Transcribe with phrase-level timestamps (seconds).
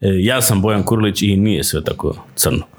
[0.00, 2.62] E, ja sam Bojan Kurlić i nije sve tako crno.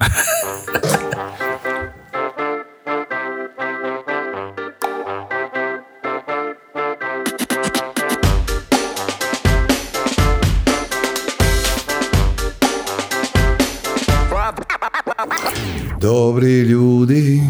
[16.00, 17.40] Dobri ljudi,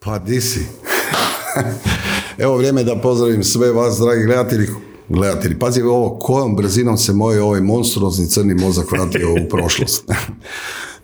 [0.00, 0.66] pa di si?
[2.38, 4.87] Evo vrijeme da pozdravim sve vas, dragi gledatelji.
[5.08, 10.04] Gledatelji, pazi ovo, kojom brzinom se moj ovaj monstruozni crni mozak vratio u prošlost.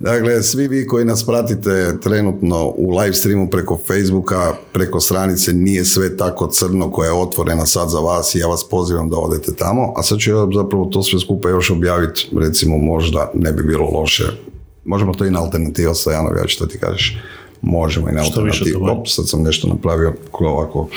[0.01, 5.85] dakle, svi vi koji nas pratite trenutno u live streamu preko Facebooka, preko stranice Nije
[5.85, 9.55] sve tako crno koja je otvorena sad za vas i ja vas pozivam da odete
[9.55, 9.93] tamo.
[9.97, 13.91] A sad ću ja zapravo to sve skupa još objaviti, recimo možda ne bi bilo
[13.91, 14.25] loše
[14.85, 17.19] Možemo to i na alternativa Stojanovi, ja što ti kažeš.
[17.67, 18.85] Možemo i na alternativu.
[18.91, 20.89] Op, sad sam nešto napravio ovako.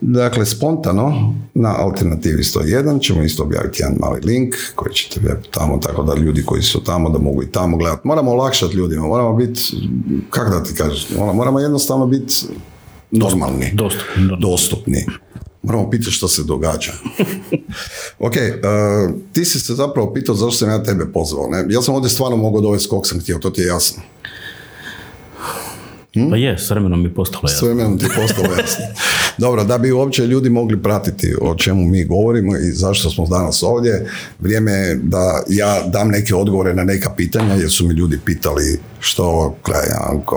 [0.00, 6.02] Dakle, spontano na alternativi 101 ćemo isto objaviti jedan mali link koji ćete tamo, tako
[6.02, 8.08] da ljudi koji su tamo da mogu i tamo gledati.
[8.08, 9.60] Moramo olakšati ljudima, moramo biti,
[10.30, 12.34] kako da ti kažeš, moramo jednostavno biti
[13.10, 14.36] normalni, dostupni.
[14.40, 15.06] dostupni.
[15.62, 16.92] Moramo pitati što se događa.
[18.26, 21.48] ok, uh, ti si se zapravo pitao zašto sam ja tebe pozvao.
[21.50, 21.66] Ne?
[21.68, 24.02] Ja sam ovdje stvarno mogao dovesti kog sam htio, to ti je jasno.
[26.14, 26.30] Hm?
[26.30, 27.58] Pa je, s vremenom mi postalo jasno.
[27.58, 28.84] S vremenom ti je postalo jasno.
[29.38, 33.62] Dobro, da bi uopće ljudi mogli pratiti o čemu mi govorimo i zašto smo danas
[33.62, 34.06] ovdje,
[34.40, 38.78] vrijeme je da ja dam neke odgovore na neka pitanja, jer su mi ljudi pitali
[39.04, 39.54] što,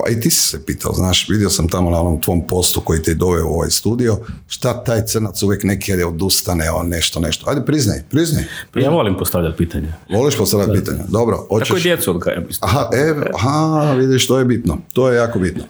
[0.06, 3.02] a i ti si se pitao, znaš, vidio sam tamo na onom tvom postu koji
[3.02, 7.50] te doveo u ovaj studio, šta taj crnac uvijek neki je odustane, on nešto, nešto.
[7.50, 8.44] Ajde, priznaj, priznaj.
[8.76, 9.94] Ja volim postavljati pitanja.
[10.10, 11.46] Voliš postavljati pitanja, dobro.
[11.50, 11.68] Hoćeš...
[11.68, 12.48] Tako i djecu odgajem.
[12.60, 15.64] Aha, e, aha, vidiš, to je bitno, to je jako bitno.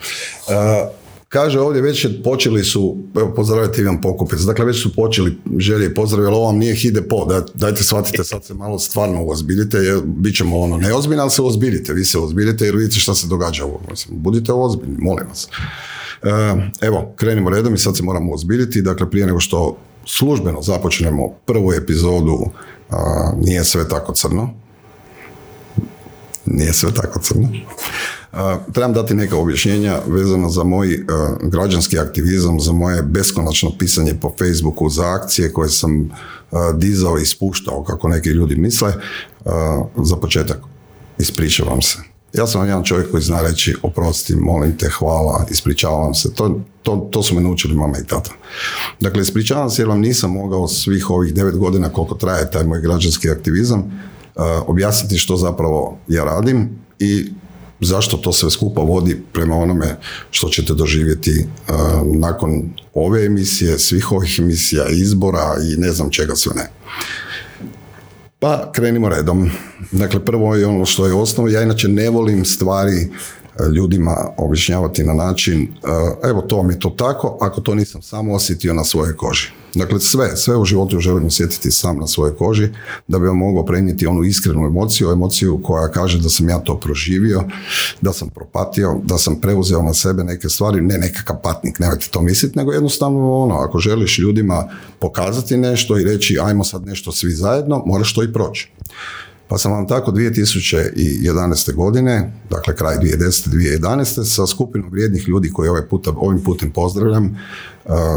[0.47, 5.93] Uh, Kaže ovdje već počeli su, evo pozdravite Ivan Pokupec, dakle već su počeli želje
[5.93, 9.77] pozdrav, ali ovo vam nije hide po, da, dajte shvatite, sad se malo stvarno ozbiljite,
[9.77, 13.27] jer bit ćemo ono neozbiljni, ali se ozbiljite, vi se ozbiljite jer vidite šta se
[13.27, 13.81] događa ovo.
[13.89, 15.47] Mislim, budite ozbiljni, molim vas.
[16.23, 16.29] E,
[16.81, 21.73] evo, krenimo redom i sad se moramo ozbiljiti, dakle prije nego što službeno započnemo prvu
[21.73, 22.37] epizodu
[23.41, 24.53] Nije sve tako crno,
[26.45, 27.49] nije sve tako crno.
[28.73, 31.05] Trebam dati neka objašnjenja vezano za moj
[31.43, 36.09] građanski aktivizam, za moje beskonačno pisanje po Facebooku za akcije koje sam
[36.73, 38.93] dizao i spuštao, kako neki ljudi misle.
[40.03, 40.57] Za početak,
[41.17, 41.97] ispričavam se.
[42.33, 46.33] Ja sam jedan čovjek koji zna reći oprosti, molim te, hvala, ispričavam se.
[46.33, 48.31] To, to, to su me naučili mama i tata.
[48.99, 52.81] Dakle, ispričavam se jer vam nisam mogao svih ovih devet godina koliko traje taj moj
[52.81, 54.01] građanski aktivizam
[54.67, 57.31] objasniti što zapravo ja radim i
[57.81, 59.97] zašto to sve skupa vodi prema onome
[60.31, 61.47] što ćete doživjeti
[62.15, 66.69] nakon ove emisije, svih ovih emisija, izbora i ne znam čega sve ne.
[68.39, 69.49] Pa krenimo redom.
[69.91, 71.49] Dakle, prvo je ono što je osnov.
[71.49, 73.09] Ja inače ne volim stvari
[73.75, 75.67] ljudima objašnjavati na način
[76.23, 79.47] evo to vam je to tako, ako to nisam samo osjetio na svojoj koži.
[79.75, 82.69] Dakle, sve, sve u životu želim osjetiti sam na svojoj koži
[83.07, 86.79] da bi vam mogao prenijeti onu iskrenu emociju, emociju koja kaže da sam ja to
[86.79, 87.43] proživio,
[88.01, 92.21] da sam propatio, da sam preuzeo na sebe neke stvari, ne nekakav patnik, nemojte to
[92.21, 94.69] misliti, nego jednostavno ono, ako želiš ljudima
[94.99, 98.71] pokazati nešto i reći ajmo sad nešto svi zajedno, moraš to i proći.
[99.47, 101.73] Pa sam vam tako 2011.
[101.73, 103.49] godine, dakle kraj 2010.
[103.81, 104.23] 2011.
[104.23, 107.39] sa skupinom vrijednih ljudi koji ovaj puta, ovim putem pozdravljam,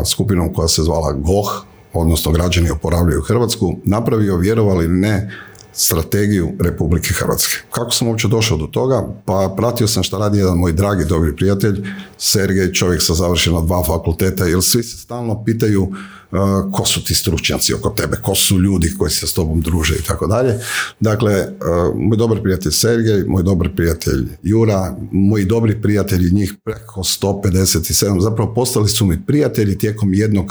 [0.07, 1.49] skupinom koja se zvala GOH,
[1.93, 5.31] odnosno građani oporavljaju Hrvatsku, napravio, vjerovali ne,
[5.73, 7.55] strategiju Republike Hrvatske.
[7.71, 9.09] Kako sam uopće došao do toga?
[9.25, 11.85] Pa pratio sam šta radi jedan moj dragi dobri prijatelj,
[12.19, 16.39] Sergej, čovjek sa završeno dva fakulteta, jer svi se stalno pitaju uh,
[16.73, 20.03] ko su ti stručnjaci oko tebe, ko su ljudi koji se s tobom druže i
[20.03, 20.59] tako dalje.
[21.01, 27.01] Dakle, uh, moj dobar prijatelj Sergej, moj dobar prijatelj Jura, moji dobri prijatelji, njih preko
[27.01, 30.47] 157, zapravo postali su mi prijatelji tijekom jednog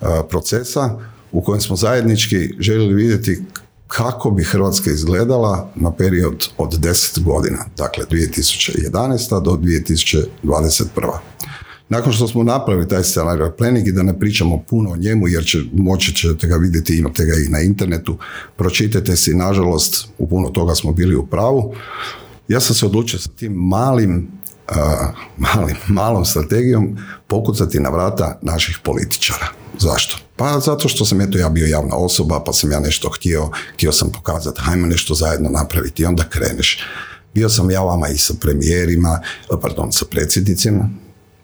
[0.00, 0.98] uh, procesa
[1.32, 3.42] u kojem smo zajednički željeli vidjeti
[3.92, 9.42] kako bi Hrvatska izgledala na period od 10 godina, dakle 2011.
[9.42, 10.86] do 2021.
[11.88, 15.44] Nakon što smo napravili taj scenario planning i da ne pričamo puno o njemu jer
[15.44, 18.18] će, moći ćete ga vidjeti, imate ga i na internetu,
[18.56, 21.74] pročitajte si, nažalost u puno toga smo bili u pravu.
[22.48, 24.28] Ja sam se odlučio sa tim malim,
[25.54, 29.61] malim, malom strategijom pokucati na vrata naših političara.
[29.82, 30.16] Zašto?
[30.36, 33.92] Pa zato što sam eto ja bio javna osoba, pa sam ja nešto htio, htio
[33.92, 36.78] sam pokazati, hajmo nešto zajedno napraviti i onda kreneš.
[37.34, 39.20] Bio sam ja vama i sa premijerima,
[39.62, 40.90] pardon, sa predsjednicima,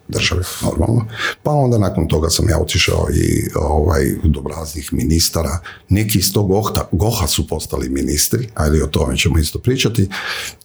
[0.09, 1.07] države, normalno.
[1.43, 5.59] Pa onda nakon toga sam ja otišao i ovaj, do raznih ministara.
[5.89, 10.09] Neki iz tog goha, goha su postali ministri, ajde o tome ćemo isto pričati.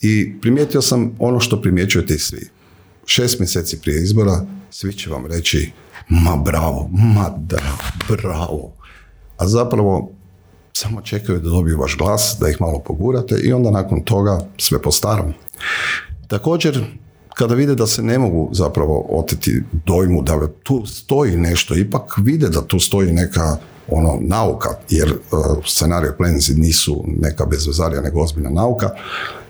[0.02, 2.50] I primijetio sam ono što primjećujete i svi.
[3.06, 5.72] Šest mjeseci prije izbora svi će vam reći
[6.10, 7.62] ma bravo, ma da,
[8.10, 8.72] bravo.
[9.38, 10.12] A zapravo
[10.74, 14.82] samo čekaju da dobiju vaš glas, da ih malo pogurate i onda nakon toga sve
[14.82, 15.34] po starom.
[16.28, 16.86] Također,
[17.36, 22.50] kada vide da se ne mogu zapravo oteti dojmu da tu stoji nešto, ipak vide
[22.50, 23.58] da tu stoji neka
[23.90, 28.90] ono nauka, jer uh, scenarij plenzi nisu neka bezvezarija nego ozbiljna nauka,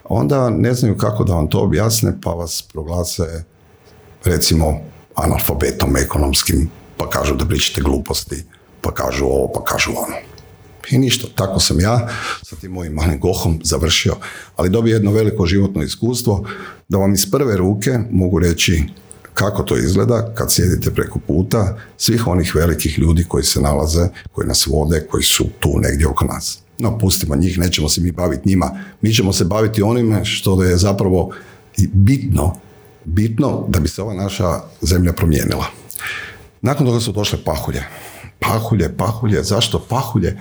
[0.03, 3.43] onda ne znaju kako da vam to objasne, pa vas proglase
[4.25, 4.79] recimo
[5.15, 8.43] analfabetom ekonomskim, pa kažu da pričate gluposti,
[8.81, 10.15] pa kažu ovo, pa kažu ono.
[10.91, 12.09] I ništa, tako sam ja
[12.41, 14.15] sa tim mojim malim gohom završio,
[14.55, 16.45] ali dobio jedno veliko životno iskustvo
[16.89, 18.83] da vam iz prve ruke mogu reći
[19.33, 24.47] kako to izgleda kad sjedite preko puta svih onih velikih ljudi koji se nalaze, koji
[24.47, 26.59] nas vode, koji su tu negdje oko nas.
[26.79, 28.79] No, pustimo njih, nećemo se mi baviti njima.
[29.01, 31.31] Mi ćemo se baviti onime što je zapravo
[31.93, 32.55] bitno,
[33.05, 35.65] bitno da bi se ova naša zemlja promijenila.
[36.61, 37.83] Nakon toga su došle pahulje
[38.43, 40.37] pahulje, pahulje, zašto pahulje?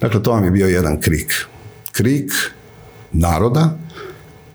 [0.00, 1.46] Dakle, to vam je bio jedan krik.
[1.92, 2.32] Krik
[3.12, 3.78] naroda,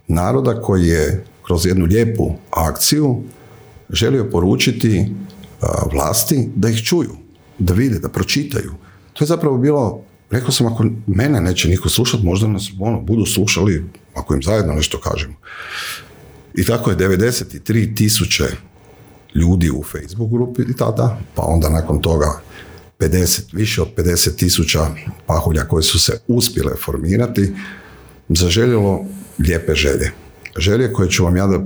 [0.08, 3.24] naroda koji je kroz jednu lijepu akciju
[3.90, 5.12] želio poručiti
[5.92, 7.16] vlasti da ih čuju,
[7.60, 8.74] da vide, da pročitaju.
[9.14, 13.26] To je zapravo bilo, rekao sam, ako mene neće niko slušati, možda nas ono, budu
[13.26, 13.86] slušali
[14.16, 15.34] ako im zajedno nešto kažemo.
[16.56, 18.44] I tako je 93 tisuće
[19.36, 22.42] ljudi u Facebook grupi i tada, pa onda nakon toga
[23.00, 24.88] 50, više od 50 tisuća
[25.26, 27.54] pahulja koje su se uspjele formirati,
[28.30, 29.06] zaželjelo
[29.40, 30.12] lijepe želje.
[30.58, 31.60] Želje koje ću vam ja da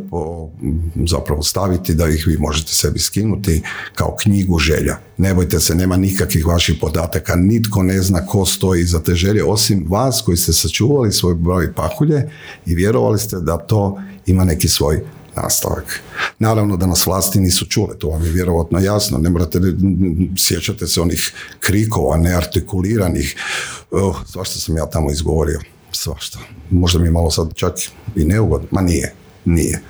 [1.08, 3.62] zapravo staviti da ih vi možete sebi skinuti
[3.96, 4.98] kao knjigu želja.
[5.18, 9.44] Ne bojte se, nema nikakvih vaših podataka, nitko ne zna ko stoji iza te želje,
[9.44, 12.30] osim vas koji ste sačuvali svoj broj pahulje
[12.66, 15.02] i vjerovali ste da to ima neki svoj
[15.36, 16.02] nastavak.
[16.40, 19.60] Naravno da nas vlasti nisu čule, to vam je vjerovatno jasno, ne morate,
[20.38, 23.36] sjećate se onih krikova, neartikuliranih,
[23.92, 25.60] oh, svašta sam ja tamo izgovorio,
[25.92, 26.40] svašta.
[26.70, 27.74] Možda mi je malo sad čak
[28.16, 29.14] i neugodno, ma nije,
[29.46, 29.82] nije.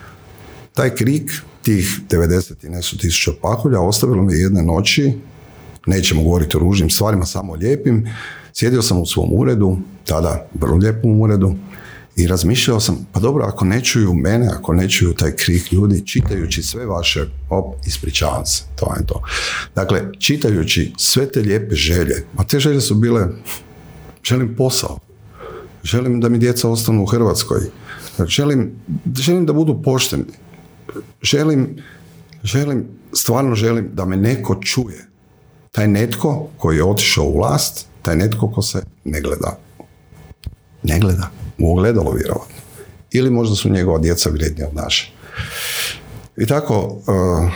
[0.74, 5.14] Taj krik, tih 90 i nešto tisuća pakulja, ostavilo mi jedne noći,
[5.86, 8.10] nećemo govoriti o ružnim stvarima, samo lijepim,
[8.54, 11.56] sjedio sam u svom uredu, tada vrlo lijepom uredu,
[12.16, 16.08] i razmišljao sam, pa dobro, ako ne čuju mene, ako ne čuju taj krik ljudi,
[16.08, 19.22] čitajući sve vaše, op, ispričavam se, to je to.
[19.76, 23.28] Dakle, čitajući sve te lijepe želje, a te želje su bile,
[24.24, 25.00] želim posao,
[25.84, 27.60] želim da mi djeca ostanu u Hrvatskoj,
[28.28, 28.72] želim,
[29.16, 30.26] želim da budu pošteni,
[31.22, 31.78] želim,
[32.44, 35.08] želim, stvarno želim da me neko čuje.
[35.72, 39.60] Taj netko koji je otišao u vlast, taj netko ko se ne gleda.
[40.84, 42.56] Ne gleda u ogledalo vjerovatno.
[43.12, 45.14] Ili možda su njegova djeca vrijednija od naše.
[46.38, 47.52] I tako, uh,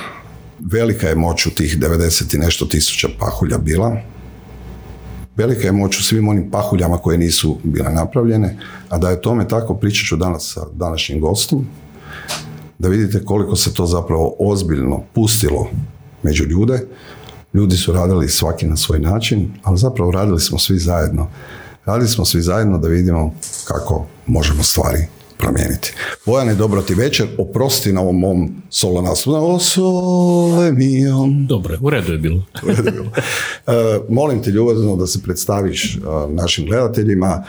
[0.60, 4.02] velika je moć u tih 90 i nešto tisuća pahulja bila.
[5.36, 8.58] Velika je moć u svim onim pahuljama koje nisu bile napravljene,
[8.90, 11.68] a da je tome tako pričat ću danas sa današnjim gostom,
[12.80, 15.68] da vidite koliko se to zapravo ozbiljno pustilo
[16.24, 16.88] među ljude.
[17.54, 21.28] Ljudi su radili svaki na svoj način, ali zapravo radili smo svi zajedno.
[21.86, 23.34] Radili smo svi zajedno da vidimo
[23.68, 25.94] kako možemo stvari promijeniti.
[26.26, 27.28] Bojane, dobro ti večer.
[27.38, 29.36] Oprosti na ovom mom solo nastupu.
[29.36, 30.72] O sole
[31.48, 32.44] Dobro, u redu je bilo.
[32.64, 33.12] u redu je bilo.
[33.68, 37.44] E, molim te ljubazno da se predstaviš e, našim gledateljima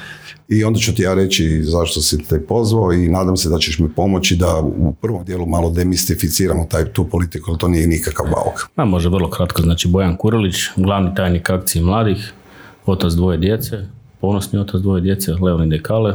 [0.48, 3.78] i onda ću ti ja reći zašto si te pozvao i nadam se da ćeš
[3.78, 8.26] mi pomoći da u prvom dijelu malo demistificiramo taj, tu politiku, ali to nije nikakav
[8.26, 8.68] bauk.
[8.76, 12.32] A može vrlo kratko, znači Bojan Kurilić, glavni tajnik akcije mladih,
[12.86, 13.76] otac dvoje djece,
[14.20, 16.14] ponosni otac dvoje djece, Leonide i Kale,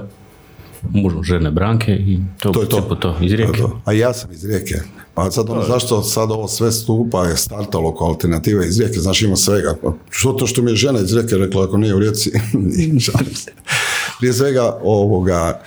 [0.94, 2.82] muž žene Branke i to, to je to.
[2.82, 3.58] to iz Rijeke.
[3.58, 4.76] To A ja sam iz Rijeke.
[5.14, 9.26] Pa sad ono, zašto sad ovo sve stupa je startalo kao alternativa iz Rijeke, znači
[9.26, 9.76] ima svega.
[10.10, 12.32] Što to što mi je žena iz Rijeke rekla, ako nije u Rijeci,
[14.20, 15.62] Prije svega ovoga,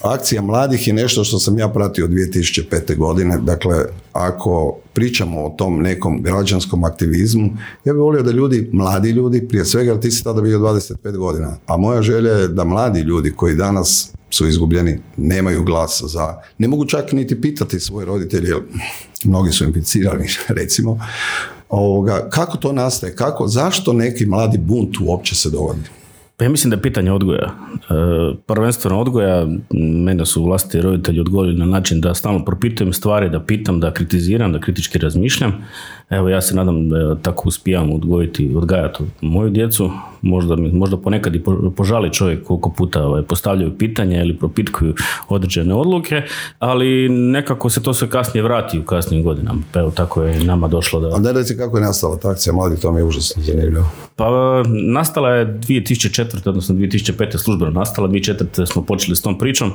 [0.00, 2.96] Akcija mladih je nešto što sam ja pratio od 2005.
[2.96, 3.38] godine.
[3.38, 7.50] Dakle, ako pričamo o tom nekom građanskom aktivizmu,
[7.84, 11.56] ja bih volio da ljudi, mladi ljudi, prije svega, ti si tada bio 25 godina,
[11.66, 16.68] a moja želja je da mladi ljudi koji danas su izgubljeni, nemaju glasa za, ne
[16.68, 18.60] mogu čak niti pitati svoje roditelje, jer
[19.24, 20.26] mnogi su inficirani,
[20.60, 21.00] recimo,
[22.30, 25.99] kako to nastaje, kako, zašto neki mladi bunt uopće se dogodi?
[26.40, 27.44] Pa ja mislim da je pitanje odgoja.
[27.44, 27.94] E,
[28.46, 29.46] prvenstveno odgoja,
[30.04, 34.52] mene su vlastiti roditelji odgojili na način da stalno propitujem stvari, da pitam, da kritiziram,
[34.52, 35.52] da kritički razmišljam.
[36.10, 39.90] Evo ja se nadam da tako uspijem odgojiti, odgajati moju djecu.
[40.22, 41.42] Možda, možda ponekad i
[41.76, 44.94] požali čovjek koliko puta ovaj, postavljaju pitanja ili propitkuju
[45.28, 46.22] određene odluke,
[46.58, 49.60] ali nekako se to sve kasnije vrati u kasnijim godinama.
[49.72, 51.16] Pa evo tako je nama došlo da...
[51.16, 53.86] A ne reci kako je nastala ta akcija mladih, to mi je užasno zanimljivo.
[54.16, 54.26] Pa
[54.92, 56.48] nastala je 2004.
[56.48, 57.38] odnosno 2005.
[57.38, 58.72] službeno nastala, 2004.
[58.72, 59.72] smo počeli s tom pričom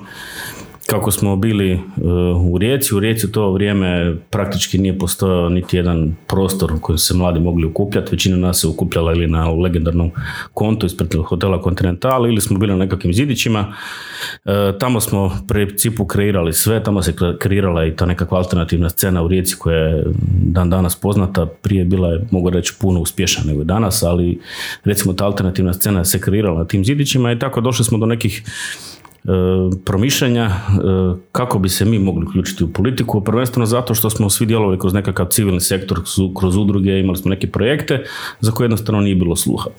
[0.88, 1.80] kako smo bili e,
[2.50, 6.98] u Rijeci, u Rijeci u to vrijeme praktički nije postojao niti jedan prostor u kojem
[6.98, 8.12] se mladi mogli ukupljati.
[8.12, 10.12] Većina nas se ukupljala ili na legendarnom
[10.54, 13.74] kontu ispred hotela Continental ili smo bili na nekakvim zidićima.
[14.46, 19.24] E, tamo smo u principu kreirali sve, tamo se kreirala i ta nekakva alternativna scena
[19.24, 21.46] u Rijeci koja je dan danas poznata.
[21.46, 24.40] Prije bila je, mogu reći, puno uspješna nego danas, ali
[24.84, 28.44] recimo ta alternativna scena se kreirala na tim zidićima i tako došli smo do nekih
[29.86, 30.52] promišljanja e,
[31.32, 34.94] kako bi se mi mogli uključiti u politiku, prvenstveno zato što smo svi djelovali kroz
[34.94, 36.00] nekakav civilni sektor,
[36.40, 38.04] kroz udruge, imali smo neke projekte
[38.40, 39.70] za koje jednostavno nije bilo sluha.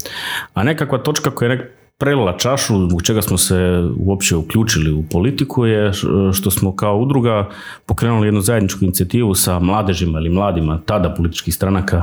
[0.55, 3.57] A nekakva točka koja je prelila čašu, zbog čega smo se
[3.99, 5.93] uopće uključili u politiku je
[6.33, 7.49] što smo kao udruga
[7.87, 12.03] pokrenuli jednu zajedničku inicijativu sa mladežima ili mladima tada političkih stranaka.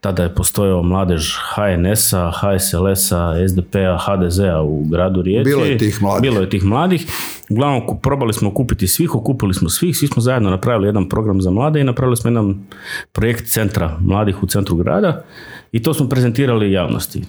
[0.00, 5.50] Tada je postojao mladež HNS-a, HSLS-a, SDP-a, HDZ-a u gradu Rijeci.
[5.50, 6.22] Bilo je tih mladih.
[6.22, 7.06] Bilo je tih mladih.
[7.50, 11.50] Uglavnom, probali smo okupiti svih, okupili smo svih, svi smo zajedno napravili jedan program za
[11.50, 12.66] mlade i napravili smo jedan
[13.12, 15.24] projekt centra mladih u centru grada
[15.72, 17.18] i to smo prezentirali javnosti.
[17.18, 17.24] E,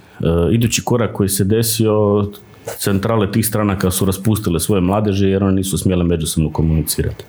[0.52, 2.28] idući korak koji se desio,
[2.78, 7.26] centrale tih stranaka su raspustile svoje mladeže jer one nisu smjele međusobno komunicirati.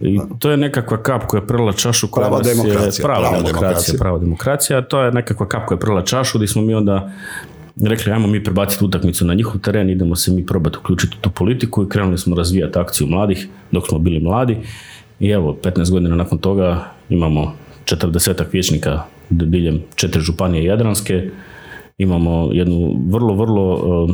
[0.00, 3.98] I to je nekakva kap koja je prela čašu koja prava demokracija, prava, prava demokracija,
[3.98, 7.10] prava demokracija, to je nekakva kap koja je prela čašu gdje smo mi onda
[7.82, 11.30] rekli ajmo mi prebaciti utakmicu na njihov teren, idemo se mi probati uključiti u tu
[11.30, 14.58] politiku i krenuli smo razvijati akciju mladih dok smo bili mladi
[15.20, 17.54] i evo 15 godina nakon toga imamo
[17.84, 21.30] 40 vijećnika diljem četiri županije Jadranske.
[21.98, 24.10] Imamo jednu vrlo, vrlo uh,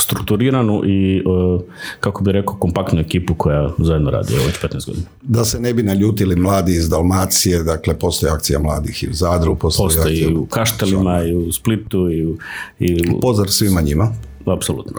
[0.00, 1.60] strukturiranu i uh,
[2.00, 5.06] kako bi rekao kompaktnu ekipu koja zajedno radi već 15 godina.
[5.22, 9.56] Da se ne bi naljutili mladi iz Dalmacije, dakle postoji akcija mladih i u Zadru,
[9.56, 12.36] postoji, postoji i u Kaštelima i u Splitu i u,
[12.78, 13.20] i u...
[13.20, 14.12] Pozdrav svima njima.
[14.46, 14.92] Apsolutno.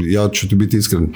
[0.00, 1.12] ja ću ti biti iskren,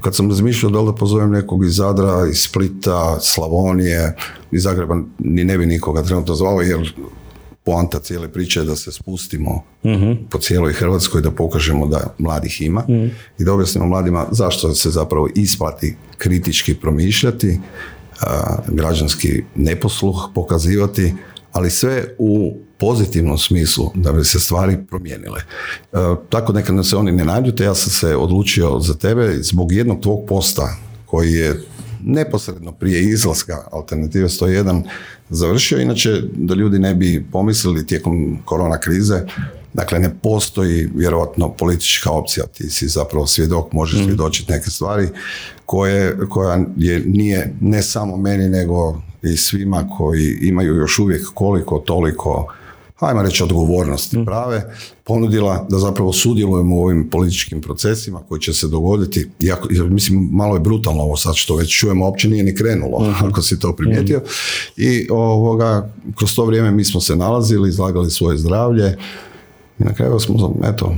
[0.00, 4.16] kad sam razmišljao da li da pozovem nekog iz Zadra, iz Splita, Slavonije,
[4.50, 6.94] iz Zagreba, ni ne bi nikoga trenutno zvao jer
[7.64, 12.62] poanta cijele priče je da se spustimo uh po cijeloj Hrvatskoj, da pokažemo da mladih
[12.62, 17.60] ima uh i da objasnimo mladima zašto se zapravo isplati kritički promišljati,
[18.68, 21.14] građanski neposluh pokazivati,
[21.52, 25.40] ali sve u pozitivnom smislu da bi se stvari promijenile.
[25.40, 25.96] E,
[26.28, 30.26] tako neka se oni ne nađute, ja sam se odlučio za tebe zbog jednog tvog
[30.28, 31.62] posta koji je
[32.04, 34.82] neposredno prije izlaska alternative 101
[35.30, 39.22] završio, inače da ljudi ne bi pomislili tijekom korona krize,
[39.72, 44.04] dakle ne postoji vjerojatno politička opcija, ti si zapravo svjedok, možeš mm.
[44.04, 45.08] svjedočiti neke stvari
[45.66, 51.78] koje, koja je, nije ne samo meni nego i svima koji imaju još uvijek koliko
[51.78, 52.52] toliko
[53.00, 54.24] hajmo reći odgovornosti mm.
[54.24, 54.74] prave,
[55.04, 60.54] ponudila da zapravo sudjelujemo u ovim političkim procesima koji će se dogoditi, iako, mislim malo
[60.54, 64.18] je brutalno ovo sad što već čujemo, uopće nije ni krenulo, ako si to primijetio.
[64.18, 64.28] mm
[64.76, 68.96] I ovoga, kroz to vrijeme mi smo se nalazili, izlagali svoje zdravlje,
[69.78, 70.96] i na kraju smo, eto,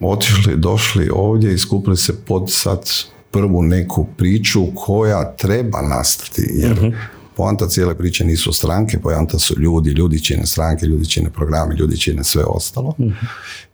[0.00, 2.90] otišli, došli ovdje i skupili se pod sad
[3.30, 6.88] prvu neku priču koja treba nastati, jer mhm.
[7.36, 11.98] Poanta cijele priče nisu stranke, poanta su ljudi, ljudi čine stranke, ljudi čine programe, ljudi
[11.98, 12.94] čine sve ostalo.
[12.98, 13.10] Mhm.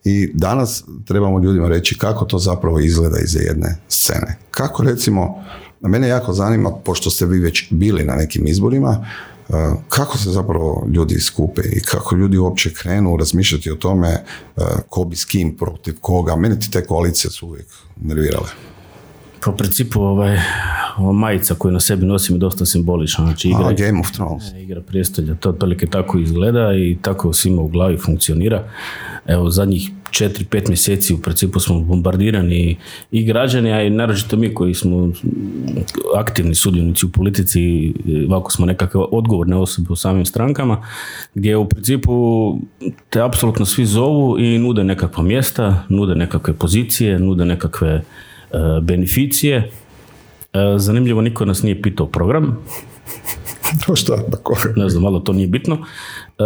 [0.05, 4.39] I danas trebamo ljudima reći kako to zapravo izgleda iza jedne scene.
[4.51, 5.45] Kako recimo,
[5.81, 9.07] mene jako zanima, pošto ste vi već bili na nekim izborima,
[9.49, 9.53] e,
[9.89, 14.23] kako se zapravo ljudi skupe i kako ljudi uopće krenu razmišljati o tome e,
[14.89, 16.37] ko bi s kim protiv koga.
[16.37, 17.67] Mene ti te koalicije su uvijek
[17.97, 18.49] nervirale.
[19.45, 20.39] Po principu ovaj,
[21.15, 23.25] majica koju na sebi nosim je dosta simbolična.
[23.25, 24.45] Znači igra, A, Game of Thrones.
[24.57, 28.65] Igra prijestolja, to otprilike tako izgleda i tako svima u glavi funkcionira.
[29.27, 32.77] Evo, zadnjih 4-5 mjeseci u principu smo bombardirani
[33.11, 35.13] i građani, a i naročito mi koji smo
[36.17, 37.95] aktivni sudionici u politici,
[38.29, 40.83] ovako smo nekakve odgovorne osobe u samim strankama,
[41.35, 42.13] gdje u principu
[43.11, 48.03] te apsolutno svi zovu i nude nekakva mjesta, nude nekakve pozicije, nude nekakve e,
[48.83, 49.71] beneficije
[50.53, 52.59] E, zanimljivo, niko nas nije pitao program.
[53.87, 54.17] To šta?
[54.77, 55.79] Ne znam, malo to nije bitno.
[56.39, 56.43] E,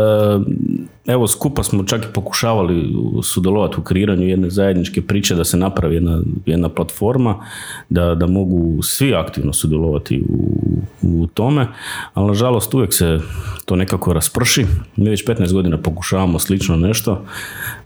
[1.06, 5.94] evo skupa smo čak i pokušavali sudjelovati u kreiranju jedne zajedničke priče da se napravi
[5.94, 7.44] jedna, jedna platforma
[7.88, 10.60] da, da mogu svi aktivno sudjelovati u,
[11.02, 11.66] u tome,
[12.14, 13.18] ali nažalost uvijek se
[13.64, 14.66] to nekako rasprši.
[14.96, 17.25] Mi već 15 godina pokušavamo slično nešto,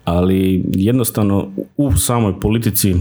[0.04, 2.96] ali jednostavno u samoj politici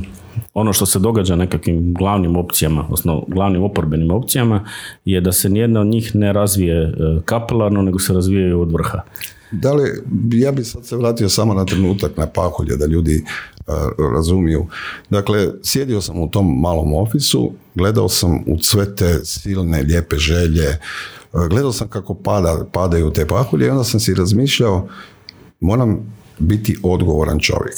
[0.53, 4.65] ono što se događa nekakvim glavnim opcijama, odnosno glavnim oporbenim opcijama,
[5.05, 6.93] je da se nijedna od njih ne razvije e,
[7.25, 9.01] kapelarno, nego se razvijaju od vrha.
[9.51, 13.23] Da li, ja bih sad se vratio samo na trenutak na paholje da ljudi
[13.67, 13.73] uh,
[14.15, 14.67] razumiju.
[15.09, 20.79] Dakle, sjedio sam u tom malom ofisu, gledao sam u sve te silne, lijepe želje,
[21.33, 24.87] uh, gledao sam kako pada, padaju te paholje i onda sam si razmišljao,
[25.59, 27.77] moram biti odgovoran čovjek.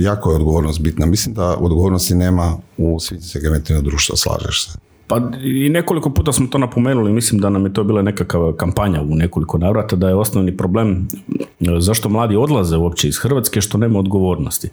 [0.00, 1.06] Jako je odgovornost bitna.
[1.06, 4.78] Mislim da odgovornosti nema u svim segmentima društva, slažeš se.
[5.06, 9.02] Pa i nekoliko puta smo to napomenuli, mislim da nam je to bila nekakva kampanja
[9.02, 13.78] u nekoliko navrata, da je osnovni problem e, zašto mladi odlaze uopće iz Hrvatske, što
[13.78, 14.68] nema odgovornosti.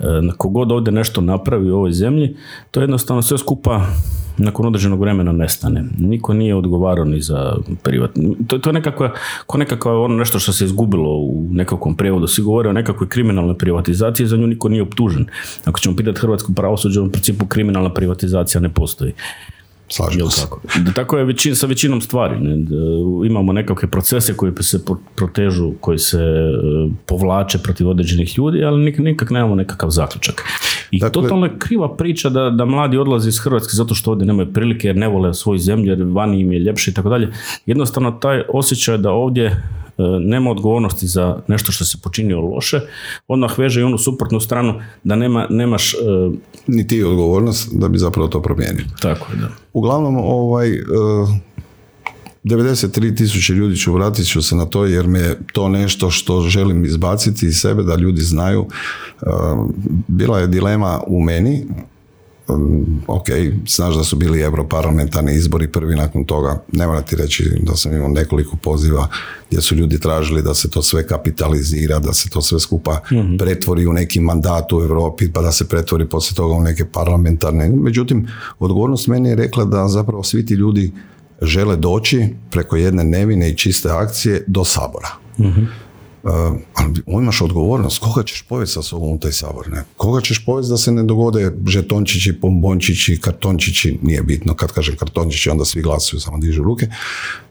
[0.00, 0.04] E,
[0.36, 2.36] kogod ovdje nešto napravi u ovoj zemlji,
[2.70, 3.86] to jednostavno sve skupa
[4.44, 5.84] nakon određenog vremena nestane.
[5.98, 8.36] Niko nije odgovarao ni za privatni.
[8.46, 9.12] To, to je nekakva,
[9.46, 12.26] ko ono nešto što se izgubilo u nekakvom prijevodu.
[12.26, 15.26] Svi govore o nekakvoj kriminalnoj privatizaciji, za nju niko nije optužen.
[15.64, 19.12] Ako ćemo pitati hrvatsko pravosuđe, u principu kriminalna privatizacija ne postoji.
[19.90, 20.40] Slažem se.
[20.40, 20.60] Tako?
[20.94, 22.40] tako je većin, sa većinom stvari.
[22.40, 22.66] Ne?
[23.26, 29.04] Imamo nekakve procese koji se protežu, koji se e, povlače protiv određenih ljudi, ali nikak,
[29.04, 30.44] nikak nemamo nekakav zaključak.
[30.90, 34.26] I dakle, totalno je kriva priča da, da mladi odlaze iz Hrvatske zato što ovdje
[34.26, 37.32] nemaju prilike jer ne vole svoju zemlju, jer vani im je ljepše i tako dalje.
[37.66, 39.62] Jednostavno taj osjećaj da ovdje
[40.00, 42.80] E, nema odgovornosti za nešto što se počinio loše,
[43.28, 45.94] odmah veže i onu suprotnu stranu da nema, nemaš...
[46.68, 48.84] E, Ni ti odgovornost da bi zapravo to promijenio.
[49.02, 49.48] Tako je, da.
[49.72, 50.68] Uglavnom, ovaj,
[52.44, 56.10] 93 e, tisuće ljudi ću vratit ću se na to jer mi je to nešto
[56.10, 58.66] što želim izbaciti iz sebe da ljudi znaju.
[60.08, 61.66] Bila je dilema u meni
[63.06, 63.26] ok,
[63.66, 67.92] znaš da su bili europarlamentarni izbori prvi nakon toga, ne moram ti reći da sam
[67.92, 69.08] imao nekoliko poziva
[69.48, 73.36] gdje su ljudi tražili da se to sve kapitalizira, da se to sve skupa mhm.
[73.36, 77.68] pretvori u neki mandat u Europi, pa da se pretvori poslije toga u neke parlamentarne.
[77.68, 78.28] Međutim,
[78.58, 80.92] odgovornost meni je rekla da zapravo svi ti ljudi
[81.42, 85.08] žele doći preko jedne nevine i čiste akcije do sabora.
[86.22, 86.30] Uh,
[86.74, 89.84] ali imaš odgovornost, koga ćeš povesti sa sobom u taj sabor, ne?
[89.96, 95.50] Koga ćeš povesti da se ne dogode žetončići, bombončići, kartončići, nije bitno, kad kažem kartončići,
[95.50, 96.86] onda svi glasuju, samo dižu ruke,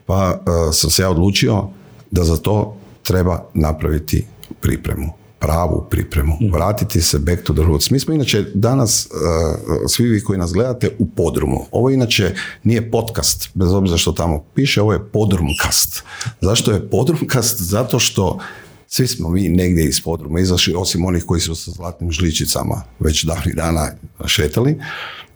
[0.06, 1.68] pa uh, sam se ja odlučio
[2.10, 4.24] da za to treba napraviti
[4.60, 6.52] pripremu pravu pripremu, mhm.
[6.52, 7.90] vratiti se back to the roots.
[7.90, 11.66] Mi smo inače danas, uh, svi vi koji nas gledate, u podrumu.
[11.70, 16.04] Ovo inače nije podcast, bez obzira što tamo piše, ovo je podrumkast.
[16.40, 17.60] Zašto je podrumkast?
[17.60, 18.38] Zato što
[18.86, 23.24] svi smo mi negdje iz podruma izašli, osim onih koji su sa zlatnim žličicama već
[23.24, 23.88] davnih dana
[24.26, 24.78] šetali.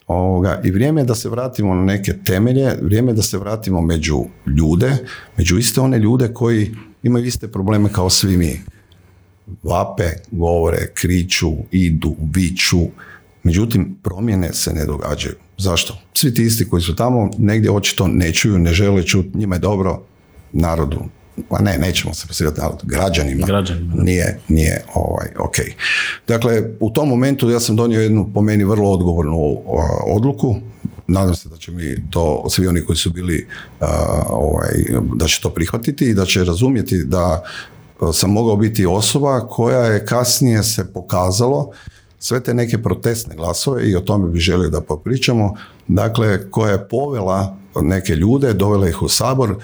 [0.07, 3.81] Ovoga, I vrijeme je da se vratimo na neke temelje, vrijeme je da se vratimo
[3.81, 4.97] među ljude,
[5.37, 8.61] među iste one ljude koji imaju iste probleme kao svi mi
[9.63, 12.81] vape, govore, kriču, idu, viču,
[13.43, 15.35] međutim promjene se ne događaju.
[15.59, 15.99] Zašto?
[16.15, 19.59] Svi ti isti koji su tamo negdje očito ne čuju, ne žele čuti, njima je
[19.59, 20.03] dobro,
[20.53, 21.01] narodu,
[21.51, 25.57] a ne, nećemo se posirati narod, građanima, građanima nije, nije ovaj, ok.
[26.29, 29.63] Dakle, u tom momentu ja sam donio jednu po meni vrlo odgovornu
[30.07, 30.57] odluku,
[31.07, 33.47] nadam se da će mi to, svi oni koji su bili,
[34.29, 34.73] ovaj,
[35.15, 37.43] da će to prihvatiti i da će razumjeti da
[38.13, 41.71] sam mogao biti osoba koja je kasnije se pokazalo
[42.19, 45.55] sve te neke protestne glasove i o tome bi želio da popričamo,
[45.89, 49.57] dakle koja je povela neke ljude, dovela ih u sabor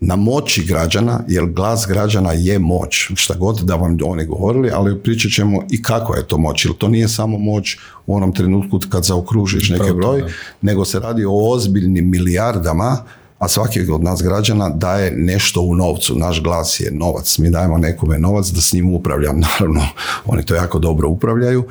[0.00, 4.98] na moći građana, jer glas građana je moć, šta god da vam oni govorili, ali
[4.98, 8.80] pričat ćemo i kako je to moć, jer to nije samo moć u onom trenutku
[8.88, 10.24] kad zaokružiš neke broj,
[10.62, 12.98] nego se radi o ozbiljnim milijardama
[13.44, 16.18] a svaki od nas građana daje nešto u novcu.
[16.18, 17.38] Naš glas je novac.
[17.38, 19.40] Mi dajemo nekome novac da s njim upravljam.
[19.46, 19.86] Naravno,
[20.24, 21.64] oni to jako dobro upravljaju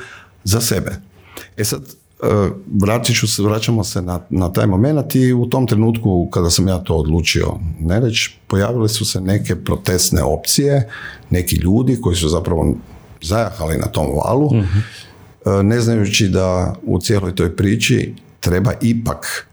[0.43, 0.91] za sebe.
[1.57, 2.25] E sad, e,
[2.81, 6.67] vratit ću se, vraćamo se na, na taj moment i u tom trenutku kada sam
[6.67, 10.89] ja to odlučio ne reći, pojavile su se neke protestne opcije,
[11.29, 12.75] neki ljudi koji su zapravo
[13.21, 14.79] zajahali na tom valu, mhm.
[15.59, 19.47] e, ne znajući da u cijeloj toj priči treba ipak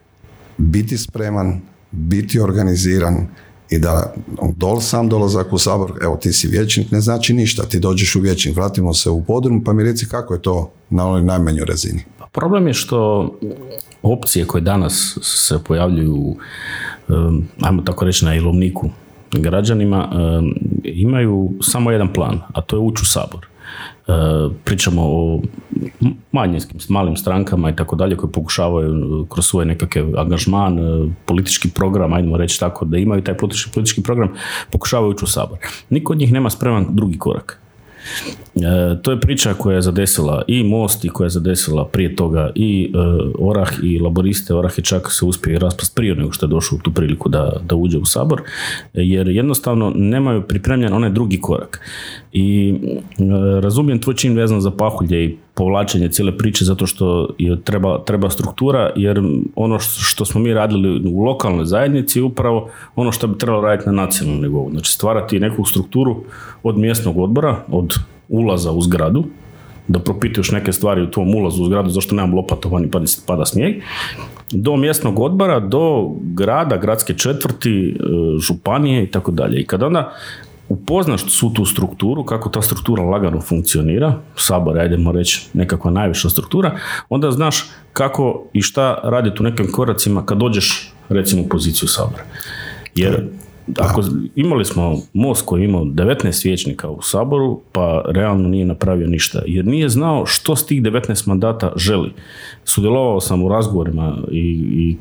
[0.58, 3.26] biti spreman biti organiziran
[3.70, 4.14] i da
[4.56, 8.20] dol, sam dolazak u sabor, evo ti si vječnik, ne znači ništa, ti dođeš u
[8.20, 12.04] vječnik, vratimo se u podrum, pa mi reci kako je to na onoj najmanjoj razini.
[12.18, 13.30] Pa problem je što
[14.02, 16.36] opcije koje danas se pojavljuju,
[17.60, 18.90] ajmo tako reći, na ilovniku
[19.32, 20.08] građanima
[20.84, 23.49] imaju samo jedan plan, a to je ući u sabor.
[24.10, 25.40] E, pričamo o
[26.32, 32.12] manjinskim, malim strankama i tako dalje koji pokušavaju kroz svoj nekakav angažman, e, politički program,
[32.12, 34.28] ajdemo reći tako, da imaju taj politički, politički program,
[34.70, 35.58] pokušavaju ući u sabor.
[35.90, 37.60] Niko od njih nema spreman drugi korak.
[38.54, 42.50] E, to je priča koja je zadesila i Most i koja je zadesila prije toga
[42.54, 42.98] i e,
[43.38, 44.54] Orah i Laboriste.
[44.54, 47.52] Orah je čak se uspio raspast prije nego što je došao u tu priliku da,
[47.68, 48.42] da uđe u sabor,
[48.94, 51.80] jer jednostavno nemaju pripremljen onaj drugi korak.
[52.32, 53.24] I e,
[53.60, 58.30] razumijem tvoj čin vezan za pahulje i povlačenje cijele priče zato što je treba, treba
[58.30, 59.22] struktura jer
[59.54, 63.88] ono što smo mi radili u lokalnoj zajednici je upravo ono što bi trebalo raditi
[63.88, 64.70] na nacionalnom nivou.
[64.70, 66.24] Znači stvarati neku strukturu
[66.62, 67.94] od mjesnog odbora, od
[68.30, 69.24] ulaza u zgradu,
[69.88, 73.82] da propituješ neke stvari u tvom ulazu u zgradu zašto nemam lopatovani pa pada snijeg,
[74.52, 77.94] do mjesnog odbora, do grada, gradske četvrti, e,
[78.40, 79.60] županije i tako dalje.
[79.60, 80.12] I kada onda
[80.68, 86.76] upoznaš su tu strukturu, kako ta struktura lagano funkcionira, sabor, ajdemo reći nekakva najviša struktura,
[87.08, 92.24] onda znaš kako i šta raditi u nekim koracima kad dođeš recimo u poziciju sabora.
[92.94, 93.28] Jer
[93.78, 94.02] ako
[94.36, 99.42] imali smo most koji je imao 19 vijećnika u Saboru, pa realno nije napravio ništa.
[99.46, 102.12] Jer nije znao što s tih 19 mandata želi.
[102.64, 104.40] Sudjelovao sam u razgovorima i,
[104.72, 104.96] i,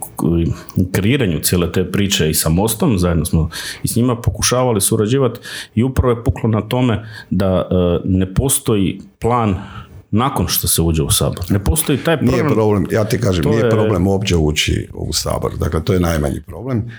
[0.92, 3.50] kreiranju cijele te priče i sa mostom, zajedno smo
[3.84, 5.40] i s njima pokušavali surađivati
[5.76, 9.56] i upravo je puklo na tome da e, ne postoji plan
[10.12, 11.46] nakon što se uđe u sabor.
[11.50, 12.46] Ne postoji taj problem.
[12.46, 13.70] Nije problem, ja ti kažem, nije je...
[13.70, 15.52] problem uopće ući u sabor.
[15.58, 16.92] Dakle, to je najmanji problem.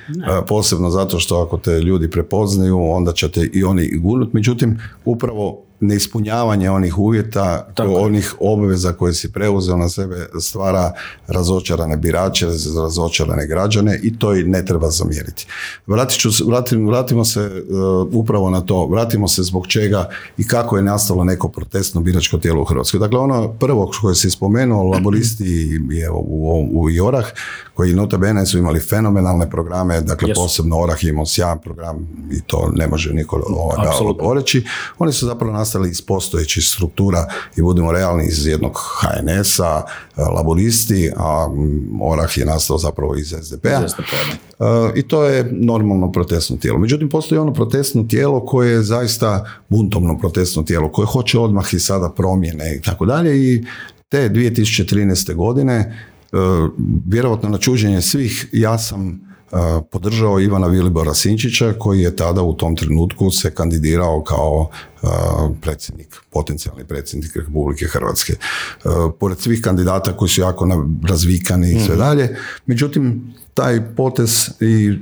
[0.49, 4.33] Posebno zato što ako te ljudi prepoznaju, onda ćete i oni gurnut.
[4.33, 7.95] Međutim, upravo neispunjavanje onih uvjeta, Tako.
[7.95, 10.93] onih obveza koje si preuzeo na sebe stvara
[11.27, 12.47] razočarane birače,
[12.83, 15.47] razočarane građane i to i ne treba zamjeriti.
[15.87, 20.77] Vratit ću, vratim, vratimo se uh, upravo na to, vratimo se zbog čega i kako
[20.77, 23.01] je nastalo neko protestno biračko tijelo u Hrvatskoj.
[23.01, 25.45] Dakle, ono prvo koje si spomenuo, laboristi
[25.93, 27.25] i evo, u, u Jorah,
[27.75, 32.41] koji nota bene su imali fenomenalne programe, dakle posebno Orah je imao sjajan program i
[32.41, 33.43] to ne može niko
[34.21, 34.67] oreći.
[34.99, 39.83] Oni su zapravo nastali iz postojećih struktura i budemo realni iz jednog HNS-a,
[40.17, 41.49] laboristi, a
[42.03, 43.69] Orah je nastao zapravo iz SDP-a.
[43.71, 46.79] E, I to je normalno protestno tijelo.
[46.79, 51.81] Međutim, postoji ono protestno tijelo koje je zaista buntovno protestno tijelo, koje hoće odmah i
[51.81, 53.65] sada promjene i tako dalje i
[54.09, 55.35] te 2013.
[55.35, 56.37] godine E,
[57.07, 59.30] vjerojatno na čuđenje svih, ja sam
[59.91, 64.71] podržao Ivana Vilibora Sinčića koji je tada u tom trenutku se kandidirao kao
[65.03, 65.07] e,
[65.61, 68.35] predsjednik, potencijalni predsjednik Republike Hrvatske.
[69.21, 70.69] Pored svih kandidata koji su jako
[71.09, 71.99] razvikani i sve mhm.
[71.99, 72.37] dalje,
[72.67, 74.99] međutim taj potez i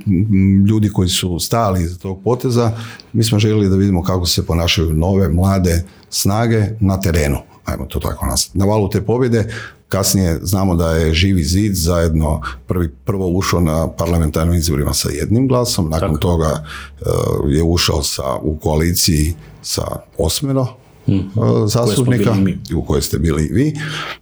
[0.69, 2.71] ljudi koji su stali iza tog poteza,
[3.13, 7.37] mi smo željeli da vidimo kako se ponašaju nove, mlade snage na terenu
[7.71, 8.49] ajmo to tako nas.
[8.53, 9.53] Na valu te pobjede
[9.89, 15.47] Kasnije znamo da je Živi zid zajedno prvi, prvo ušao na parlamentarnim izborima sa jednim
[15.47, 16.63] glasom, nakon toga
[17.01, 17.07] uh,
[17.51, 19.81] je ušao sa, u koaliciji sa
[20.17, 20.67] osmero
[21.05, 21.31] hmm.
[21.35, 22.35] uh, zastupnika
[22.75, 23.73] u kojoj ste bili i vi.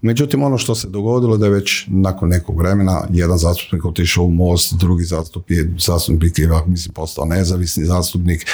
[0.02, 4.32] Međutim, ono što se dogodilo da je već nakon nekog vremena jedan zastupnik otišao u
[4.32, 8.46] most, drugi zastupnik, zastupnik je mislim postao nezavisni zastupnik,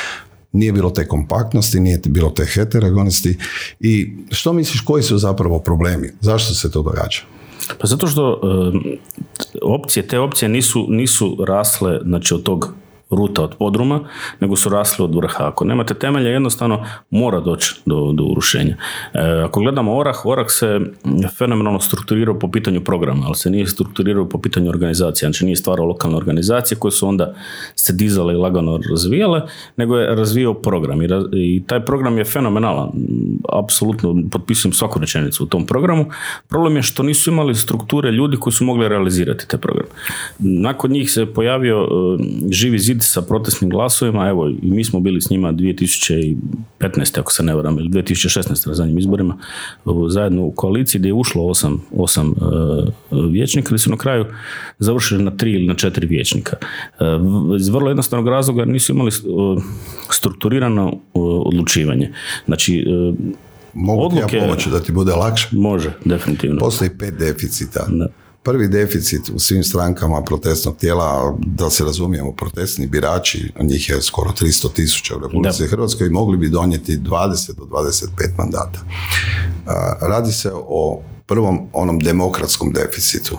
[0.54, 3.38] nije bilo te kompaktnosti, nije bilo te heterogonosti
[3.80, 6.10] i što misliš koji su zapravo problemi?
[6.22, 7.22] Zašto se to događa?
[7.82, 8.42] Pa zato što
[9.62, 12.74] opcije, te opcije nisu, nisu rasle znači, od tog
[13.16, 14.00] ruta od podruma,
[14.40, 15.48] nego su rasli od vrha.
[15.48, 18.78] Ako nemate temelja, jednostavno mora doći do, do urušenja.
[19.14, 20.80] E, ako gledamo Orah, Orah se
[21.38, 25.28] fenomenalno strukturirao po pitanju programa, ali se nije strukturirao po pitanju organizacije.
[25.28, 27.34] Znači nije stvarao lokalne organizacije koje su onda
[27.76, 29.42] se dizale i lagano razvijale,
[29.78, 31.02] nego je razvijao program.
[31.02, 32.90] I, i taj program je fenomenalan.
[33.50, 36.06] Apsolutno potpisujem svaku rečenicu u tom programu.
[36.48, 39.90] Problem je što nisu imali strukture ljudi koji su mogli realizirati te programe.
[40.40, 42.20] Nakon njih se pojavio uh,
[42.52, 47.20] živi zid sa protestnim glasovima, evo i mi smo bili s njima 2015.
[47.20, 48.68] ako se ne varam, ili 2016.
[48.68, 49.38] na zadnjim izborima,
[50.10, 54.26] zajedno u koaliciji gdje je ušlo osam, osam uh, vijećnika, ali su na kraju
[54.80, 56.58] završili na tri ili na četiri vijećnika.
[57.00, 59.64] Uh, iz vrlo jednostavnog razloga nisu imali uh,
[60.12, 60.94] strukturirano
[61.46, 62.14] odlučivanje.
[62.46, 62.86] Znači,
[63.74, 65.48] Mogu odluke, ti ja pomoći da ti bude lakše?
[65.52, 66.60] Može, definitivno.
[66.60, 67.86] Postoji pet deficita.
[67.90, 68.08] Da
[68.44, 74.32] prvi deficit u svim strankama protestnog tijela, da se razumijemo, protestni birači, njih je skoro
[74.32, 78.80] 300 tisuća u Republici Hrvatskoj mogli bi donijeti 20 do 25 mandata.
[80.02, 83.38] Radi se o prvom onom demokratskom deficitu.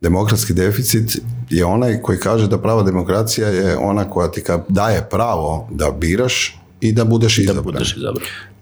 [0.00, 1.18] Demokratski deficit
[1.50, 6.58] je onaj koji kaže da prava demokracija je ona koja ti daje pravo da biraš
[6.80, 7.84] i da budeš izabran.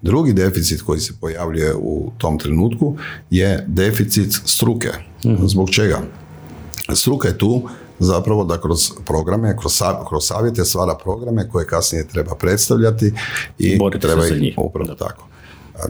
[0.02, 2.96] Drugi deficit koji se pojavljuje u tom trenutku
[3.30, 4.88] je deficit struke.
[5.26, 5.46] Mhm.
[5.46, 6.00] Zbog čega?
[6.94, 7.62] Struka je tu
[7.98, 13.12] zapravo da kroz programe, kroz, kroz savjete stvara programe koje kasnije treba predstavljati
[13.58, 15.26] i treba ih upravo tako.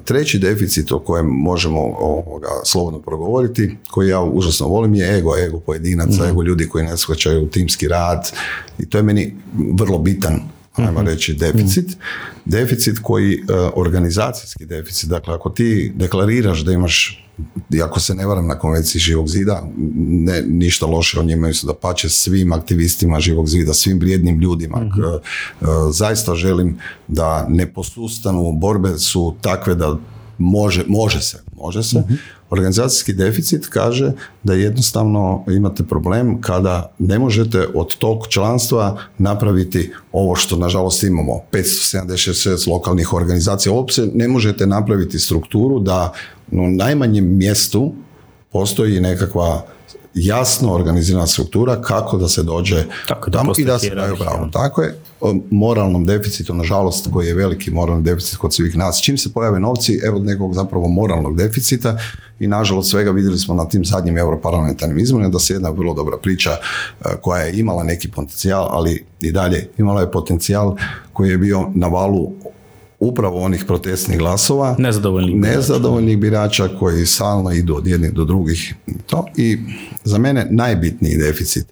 [0.04, 5.60] Treći deficit o kojem možemo ovoga, slobodno progovoriti, koji ja užasno volim, je ego, ego
[5.60, 6.30] pojedinaca, mhm.
[6.30, 8.32] ego ljudi koji ne shvaćaju timski rad
[8.78, 9.36] i to je meni
[9.74, 10.40] vrlo bitan
[10.76, 11.08] ajmo mhm.
[11.08, 11.96] reći, deficit.
[12.44, 13.38] Deficit koji, e,
[13.74, 17.26] organizacijski deficit, dakle ako ti deklariraš da imaš
[17.84, 19.62] ako se ne varam na konvenciji živog zida,
[19.96, 24.80] ne, ništa loše o njima, su da pače svim aktivistima živog zida, svim vrijednim ljudima.
[24.80, 25.00] Mhm.
[25.00, 25.18] E,
[25.92, 26.78] zaista želim
[27.08, 29.96] da ne posustanu, borbe su takve da
[30.38, 31.98] može, može se, može se.
[31.98, 32.14] Mhm.
[32.50, 40.36] Organizacijski deficit kaže da jednostavno imate problem kada ne možete od tog članstva napraviti ovo
[40.36, 46.12] što nažalost imamo, 576 lokalnih organizacija, uopće ne možete napraviti strukturu da
[46.52, 47.92] u najmanjem mjestu
[48.52, 49.66] postoji nekakva
[50.14, 54.48] jasno organizirana struktura kako da se dođe tako tamo i da se daju pravo.
[54.52, 54.98] Tako je,
[55.50, 59.00] moralnom deficitu, nažalost, koji je veliki moralni deficit kod svih nas.
[59.02, 61.98] Čim se pojave novci, evo nekog zapravo moralnog deficita
[62.40, 66.18] i nažalost svega vidjeli smo na tim zadnjim europarlamentarnim izborima da se jedna vrlo dobra
[66.18, 70.76] priča e, koja je imala neki potencijal, ali i dalje imala je potencijal
[71.12, 72.32] koji je bio na valu
[73.00, 76.68] upravo onih protestnih glasova, nezadovoljnih, nezadovoljnih birača.
[76.78, 78.74] koji stalno idu od jednih do drugih.
[79.06, 79.26] To.
[79.36, 79.58] I
[80.04, 81.66] za mene najbitniji deficit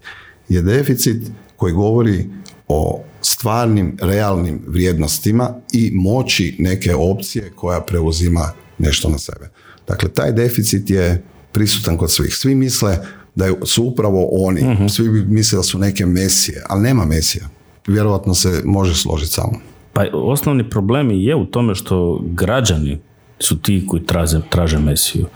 [0.49, 1.23] je deficit
[1.57, 2.27] koji govori
[2.69, 9.49] o stvarnim, realnim vrijednostima i moći neke opcije koja preuzima nešto na sebe.
[9.89, 12.35] Dakle, taj deficit je prisutan kod svih.
[12.37, 12.99] Svi misle
[13.35, 17.49] da su upravo oni, uh svi misle da su neke mesije, ali nema mesija.
[17.87, 19.61] Vjerojatno se može složiti samo.
[19.99, 22.99] Pa osnovni problem je u tome što građani
[23.39, 25.27] su ti koji traže, traže mesiju.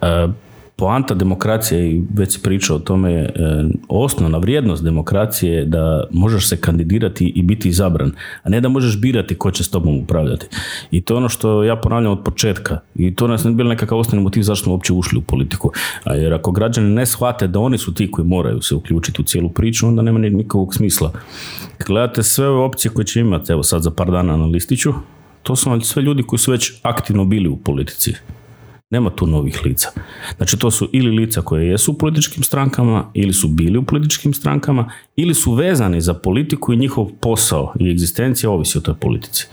[0.00, 0.28] E,
[0.76, 3.30] poanta demokracije i već si pričao o tome je e,
[3.88, 9.00] osnovna vrijednost demokracije je da možeš se kandidirati i biti izabran, a ne da možeš
[9.00, 10.46] birati ko će s tobom upravljati.
[10.90, 12.78] I to je ono što ja ponavljam od početka.
[12.94, 15.72] I to nas ne bilo nekakav osnovni motiv zašto smo uopće ušli u politiku.
[16.04, 19.24] A jer ako građani ne shvate da oni su ti koji moraju se uključiti u
[19.24, 21.12] cijelu priču, onda nema nikakvog smisla.
[21.86, 24.92] Gledate sve ove opcije koje će imati, evo sad za par dana na listiću,
[25.42, 28.14] to su sve ljudi koji su već aktivno bili u politici.
[28.90, 29.88] Nema tu novih lica.
[30.36, 34.34] Znači to su ili lica koje jesu u političkim strankama, ili su bili u političkim
[34.34, 39.46] strankama, ili su vezani za politiku i njihov posao i egzistencija ovisi o toj politici.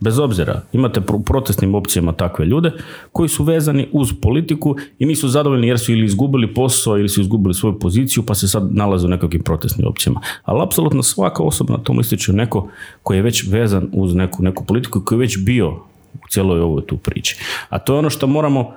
[0.00, 2.72] Bez obzira, imate u protestnim opcijama takve ljude
[3.12, 7.20] koji su vezani uz politiku i nisu zadovoljni jer su ili izgubili posao ili su
[7.20, 10.20] izgubili svoju poziciju pa se sad nalaze u nekakvim protestnim opcijama.
[10.44, 12.68] Ali apsolutno svaka osoba na tom listiću neko
[13.02, 16.86] koji je već vezan uz neku, neku politiku koji je već bio u cijeloj ovoj
[16.86, 17.38] tu priči.
[17.68, 18.74] A to je ono što moramo,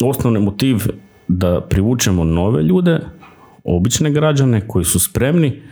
[0.00, 0.76] osnovni motiv
[1.28, 3.00] da privučemo nove ljude,
[3.64, 5.62] obične građane koji su spremni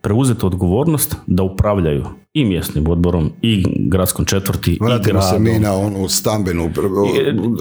[0.00, 5.74] preuzeti odgovornost da upravljaju i mjesnim odborom i gradskom četvrti Vratimo i se mi na
[5.74, 6.70] onu stambenu.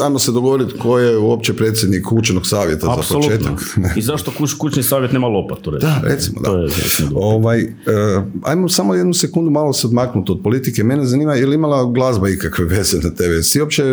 [0.03, 3.79] Ajmo se dogovoriti ko je uopće predsjednik kućnog savjeta za početak.
[3.95, 5.71] I zašto kuć, kućni savjet nema lopatu?
[5.71, 5.89] Recimo.
[6.01, 6.41] Da, recimo.
[6.41, 6.51] Da.
[6.51, 6.67] je,
[7.15, 10.83] ovaj, uh, ajmo samo jednu sekundu malo se odmaknuti od politike.
[10.83, 13.41] Mene zanima je li imala glazba ikakve veze na TV?
[13.41, 13.83] Si uopće,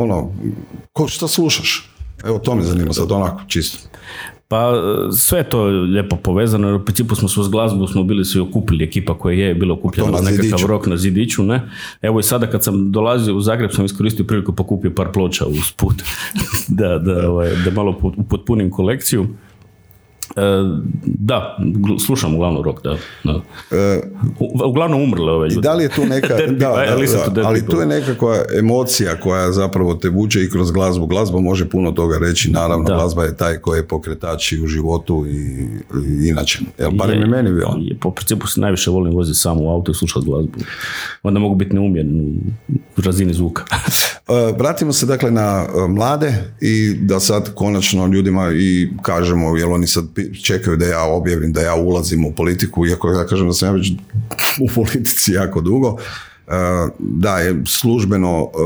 [0.00, 0.32] ono,
[0.92, 1.90] ko, šta slušaš?
[2.24, 3.78] Evo to me zanima sad onako čisto.
[4.54, 4.72] Pa
[5.12, 8.84] sve je to lijepo povezano, jer u principu smo s glazbu smo bili svi okupili,
[8.84, 11.60] ekipa koja je bila okupljena na nekakav rok na zidiću, ne?
[12.02, 15.72] Evo i sada kad sam dolazio u Zagreb sam iskoristio priliku pokupio par ploča uz
[15.76, 15.94] put,
[16.78, 19.26] da, da, ovaj, da malo upotpunim kolekciju.
[20.36, 20.40] E,
[21.04, 21.58] da,
[22.06, 22.96] slušam uglavnom rock, da.
[23.24, 23.40] da.
[23.70, 24.00] E,
[24.64, 25.58] uglavnom umrle ove ljudi.
[25.58, 26.84] I da li je tu neka, da,
[27.44, 31.06] ali tu je nekakva emocija koja zapravo te vuče i kroz glazbu.
[31.06, 35.26] Glazba može puno toga reći, naravno, glazba je taj koji je pokretač i u životu
[35.26, 35.66] i,
[36.08, 36.58] i inače.
[36.78, 37.76] Jel, barem je, meni bilo.
[37.78, 40.52] Je, po principu se najviše volim voziti samo u auto i slušati glazbu.
[41.22, 42.38] Onda mogu biti neumjen
[42.96, 43.64] u razini zvuka.
[44.28, 49.86] E, vratimo se dakle na mlade i da sad konačno ljudima i kažemo, jel oni
[49.86, 50.04] sad
[50.42, 53.72] čekaju da ja objavim da ja ulazim u politiku, iako ja kažem da sam ja
[53.72, 53.92] već
[54.64, 55.96] u politici jako dugo.
[56.48, 58.58] E, da, je službeno e,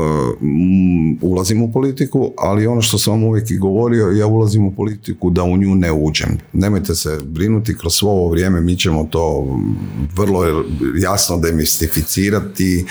[1.21, 5.29] ulazim u politiku, ali ono što sam vam uvijek i govorio, ja ulazim u politiku
[5.29, 6.37] da u nju ne uđem.
[6.53, 9.57] Nemojte se brinuti, kroz svo ovo vrijeme mi ćemo to
[10.15, 10.43] vrlo
[11.01, 12.85] jasno demistificirati, e,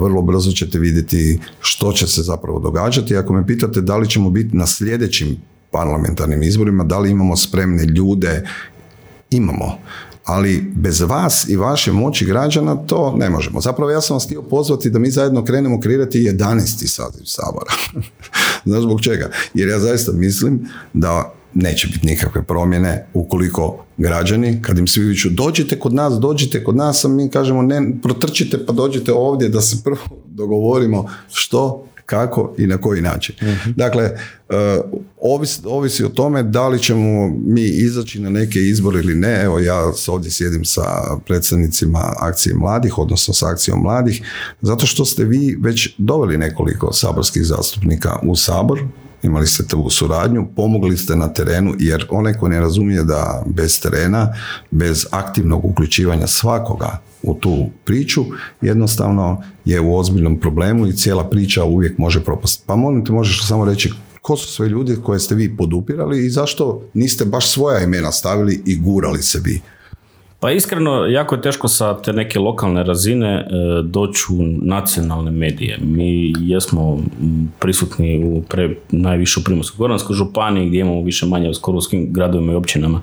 [0.00, 3.16] vrlo brzo ćete vidjeti što će se zapravo događati.
[3.16, 5.36] Ako me pitate da li ćemo biti na sljedećim
[5.70, 8.48] parlamentarnim izborima, da li imamo spremne ljude,
[9.30, 9.78] imamo
[10.24, 13.60] ali bez vas i vaše moći građana to ne možemo.
[13.60, 16.86] Zapravo ja sam vas htio pozvati da mi zajedno krenemo kreirati 11.
[16.86, 17.72] saziv Sabora.
[18.66, 19.30] Znaš zbog čega?
[19.54, 25.28] Jer ja zaista mislim da neće biti nikakve promjene ukoliko građani, kad im svi viću
[25.30, 29.60] dođite kod nas, dođite kod nas, a mi kažemo ne, protrčite pa dođite ovdje da
[29.60, 33.34] se prvo dogovorimo što kako i na koji način.
[33.42, 33.70] Mhm.
[33.76, 34.02] Dakle,
[34.48, 34.80] e,
[35.20, 39.42] ovisi, ovisi o tome da li ćemo mi izaći na neke izbore ili ne.
[39.42, 40.82] Evo ja ovdje sjedim sa
[41.26, 44.22] predstavnicima akcije mladih, odnosno sa akcijom mladih,
[44.60, 48.80] zato što ste vi već doveli nekoliko saborskih zastupnika u sabor,
[49.22, 53.80] imali ste tu suradnju, pomogli ste na terenu, jer onaj ko ne razumije da bez
[53.80, 54.34] terena,
[54.70, 58.24] bez aktivnog uključivanja svakoga u tu priču,
[58.60, 62.62] jednostavno je u ozbiljnom problemu i cijela priča uvijek može propasti.
[62.66, 66.30] Pa molim te, možeš samo reći ko su sve ljudi koje ste vi podupirali i
[66.30, 69.60] zašto niste baš svoja imena stavili i gurali se vi?
[70.40, 73.46] Pa iskreno, jako je teško sa te neke lokalne razine e,
[73.82, 75.78] doći u nacionalne medije.
[75.82, 76.98] Mi jesmo
[77.58, 82.52] prisutni u pre, najviše u Primorsko-Goranskoj županiji gdje imamo više manje skoro u svim gradovima
[82.52, 83.00] i općinama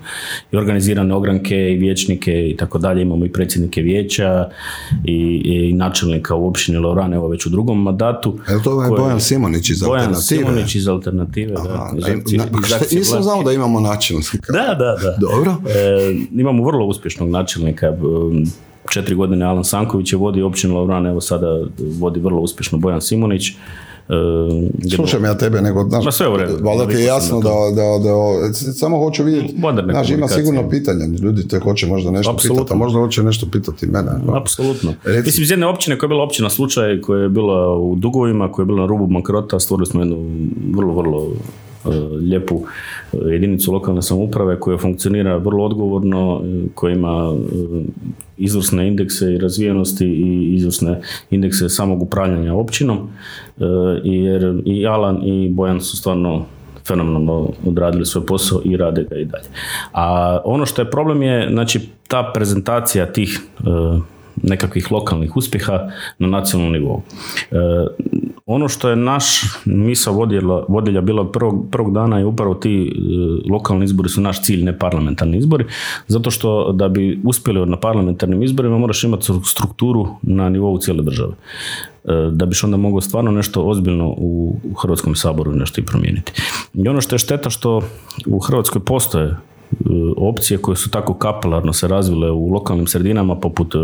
[0.52, 3.02] i organizirane ogranke i vijećnike i tako dalje.
[3.02, 4.48] Imamo i predsjednike vijeća
[5.04, 8.38] i, i načelnika u općini Lorane, evo već u drugom mandatu.
[8.48, 10.42] Je to je Bojan Simonić iz Bojan Alternative?
[10.42, 11.90] Bojan Simonić iz Alternative, da.
[12.90, 14.52] Iz nisam znao da imamo načelnika.
[14.52, 15.16] Da, da, da.
[15.20, 15.56] Dobro.
[15.68, 18.44] E, imamo vrlo uspješnog načelnika um,
[18.90, 21.46] četiri godine Alan Sanković je vodi općinu Lovran, evo sada
[21.98, 23.52] vodi vrlo uspješno Bojan Simonić.
[24.08, 26.64] Um, Slušam ja tebe, nego, znaš, sve u redu.
[26.64, 29.54] Valjda ti je jasno da, da, da, samo hoću vidjeti,
[29.90, 32.64] znaš, ima sigurno pitanja, ljudi te hoće možda nešto Apsolutno.
[32.64, 34.10] pitati, a možda hoće nešto pitati mene.
[34.40, 34.94] Apsolutno.
[35.24, 38.62] Mislim, iz jedne općine koja je bila općina slučaj, koja je bila u dugovima, koja
[38.62, 40.16] je bila na rubu bankrota, stvorili smo jednu
[40.76, 41.67] vrlo, vrlo E,
[42.30, 42.62] lijepu
[43.12, 47.34] e, jedinicu lokalne samouprave koja funkcionira vrlo odgovorno, e, koja ima
[48.36, 53.08] izvrsne indekse i razvijenosti i izvrsne indekse samog upravljanja općinom
[54.04, 56.44] jer i Alan i Bojan su stvarno
[56.88, 59.48] fenomenalno odradili svoj posao i rade ga i dalje.
[59.92, 63.40] A ono što je problem je, znači, ta prezentacija tih
[64.42, 67.02] nekakvih lokalnih uspjeha na nacionalnom nivou.
[68.50, 72.92] Ono što je naš misa vodilja, vodilja bila prvog, prvog dana je upravo ti e,
[73.52, 75.64] lokalni izbori su naš cilj, ne parlamentarni izbori,
[76.06, 81.32] zato što da bi uspjeli na parlamentarnim izborima moraš imati strukturu na nivou cijele države
[81.32, 86.32] e, da biš onda mogao stvarno nešto ozbiljno u Hrvatskom saboru nešto i promijeniti.
[86.74, 87.82] I ono što je šteta što
[88.26, 89.36] u Hrvatskoj postoje
[90.16, 93.78] opcije koje su tako kapelarno se razvile u lokalnim sredinama poput e,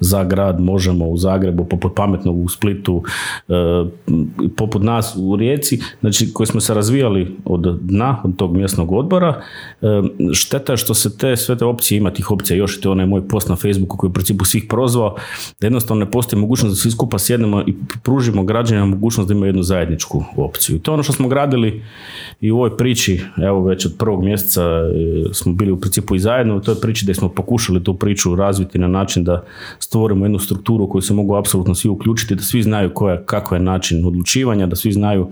[0.00, 3.02] za grad možemo u Zagrebu, poput pametnog u Splitu,
[3.48, 3.52] e,
[4.56, 9.42] poput nas u Rijeci, znači koji smo se razvijali od dna, od tog mjesnog odbora.
[9.82, 9.86] E,
[10.32, 13.06] šteta je što se te sve te opcije, ima tih opcija još i to onaj
[13.06, 15.16] moj post na Facebooku koji je u principu svih prozvao,
[15.60, 19.48] da jednostavno ne postoji mogućnost da svi skupa sjednemo i pružimo građanima mogućnost da imaju
[19.48, 20.76] jednu zajedničku opciju.
[20.76, 21.82] I to je ono što smo gradili
[22.40, 24.62] i u ovoj priči, evo već od prvog mjeseca
[25.32, 28.78] smo bili u principu i zajedno u toj priči da smo pokušali tu priču razviti
[28.78, 29.44] na način da
[29.78, 33.58] stvorimo jednu strukturu u koju se mogu apsolutno svi uključiti, da svi znaju koja, kakav
[33.58, 35.28] je način odlučivanja, da svi znaju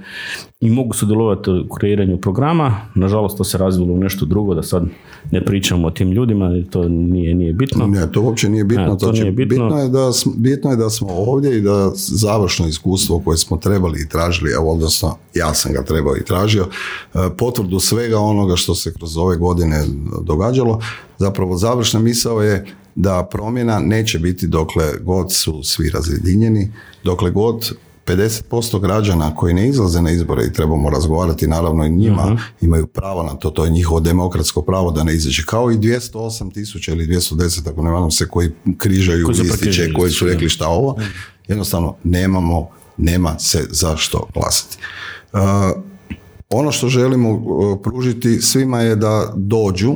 [0.61, 2.81] i mogu sudjelovati u kreiranju programa.
[2.95, 4.85] Nažalost, to se razvilo u nešto drugo, da sad
[5.31, 7.87] ne pričamo o tim ljudima, to nije, nije bitno.
[7.87, 8.97] Ne, to uopće nije bitno.
[8.97, 9.79] to znači, nije bitno.
[9.79, 14.09] je da, bitno je da smo ovdje i da završno iskustvo koje smo trebali i
[14.09, 16.67] tražili, evo odnosno ja sam ga trebao i tražio,
[17.15, 19.74] e, potvrdu svega onoga što se kroz ove godine
[20.23, 20.81] događalo,
[21.19, 26.73] zapravo završna misao je da promjena neće biti dokle god su svi razjedinjeni,
[27.05, 27.73] dokle god
[28.07, 32.37] 50% građana koji ne izlaze na izbore i trebamo razgovarati naravno i njima mhm.
[32.61, 36.55] imaju pravo na to, to je njihovo demokratsko pravo da ne izađe, kao i 208
[36.55, 40.69] tisuća ili 210 ako ne varam se koji križaju koji listiće, koji su rekli šta
[40.69, 41.09] ovo, mhm.
[41.49, 44.77] jednostavno nemamo, nema se zašto glasati.
[45.33, 45.41] Uh,
[46.55, 49.95] ono što želimo uh, pružiti svima je da dođu,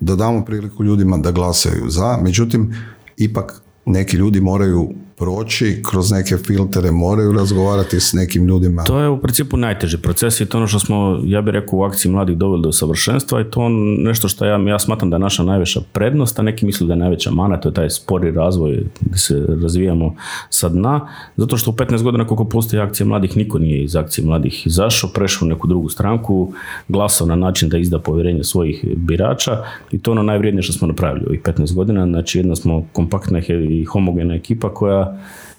[0.00, 2.74] da damo priliku ljudima da glasaju za, međutim,
[3.16, 4.90] ipak neki ljudi moraju
[5.22, 8.84] proći kroz neke filtere, moraju razgovarati s nekim ljudima.
[8.84, 11.82] To je u principu najteži proces i to ono što smo, ja bih rekao, u
[11.82, 15.42] akciji mladih doveli do savršenstva i to nešto što ja, ja smatram da je naša
[15.42, 19.18] najveća prednost, a neki misle da je najveća mana, to je taj spori razvoj gdje
[19.18, 20.14] se razvijamo
[20.50, 24.26] sa dna, zato što u 15 godina koliko postoji akcija mladih, niko nije iz akcije
[24.26, 26.52] mladih izašao, prešao u neku drugu stranku,
[26.88, 31.24] glasao na način da izda povjerenje svojih birača i to ono najvrijednije što smo napravili
[31.24, 35.11] u ovih 15 godina, znači jedna smo kompaktna i homogena ekipa koja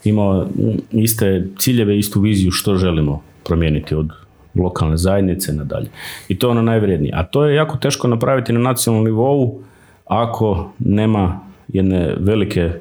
[0.04, 0.48] imao
[0.92, 4.10] iste ciljeve, istu viziju što želimo promijeniti od
[4.56, 5.90] lokalne zajednice nadalje.
[6.28, 7.14] I to je ono najvrijednije.
[7.16, 9.62] A to je jako teško napraviti na nacionalnom nivou
[10.06, 12.72] ako nema jedne velike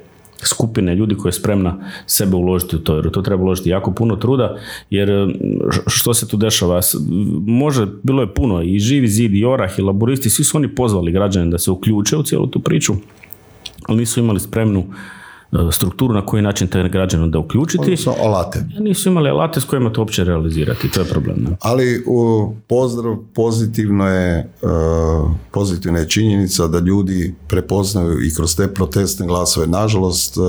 [0.45, 4.15] skupine ljudi koja je spremna sebe uložiti u to, jer to treba uložiti jako puno
[4.15, 4.57] truda,
[4.89, 5.09] jer
[5.87, 6.81] što se tu dešava?
[7.47, 11.11] Može, bilo je puno, i Živi zid, i Orah, i Laboristi, svi su oni pozvali
[11.11, 12.93] građane da se uključe u cijelu tu priču,
[13.87, 14.85] ali nisu imali spremnu
[15.71, 17.83] strukturu na koji način te građane da uključiti.
[17.83, 18.65] Odnosno alate.
[18.79, 21.35] Nisu imali alate s kojima to uopće realizirati, to je problem.
[21.43, 21.57] Ne?
[21.61, 28.67] Ali u pozdrav pozitivno je, uh, pozitivna je činjenica da ljudi prepoznaju i kroz te
[28.67, 29.67] protestne glasove.
[29.67, 30.43] Nažalost, uh,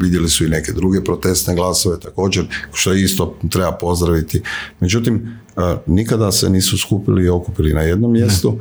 [0.00, 4.42] vidjeli su i neke druge protestne glasove također, što isto treba pozdraviti.
[4.80, 5.38] Međutim,
[5.86, 8.58] nikada se nisu skupili i okupili na jednom mjestu.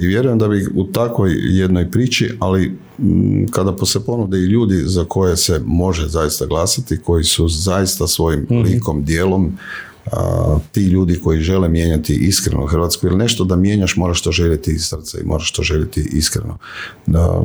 [0.00, 2.76] I vjerujem da bi u takvoj jednoj priči, ali
[3.50, 8.46] kada se ponude i ljudi za koje se može zaista glasati, koji su zaista svojim
[8.50, 9.58] mm likom, dijelom,
[10.72, 14.84] ti ljudi koji žele mijenjati iskreno Hrvatsku, jer nešto da mijenjaš moraš to željeti iz
[14.84, 16.58] srca i moraš to željeti iskreno.
[17.06, 17.42] Da,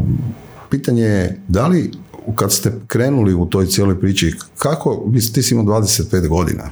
[0.69, 1.91] pitanje je da li
[2.35, 6.71] kad ste krenuli u toj cijeloj priči, kako, ti si imao 25 godina,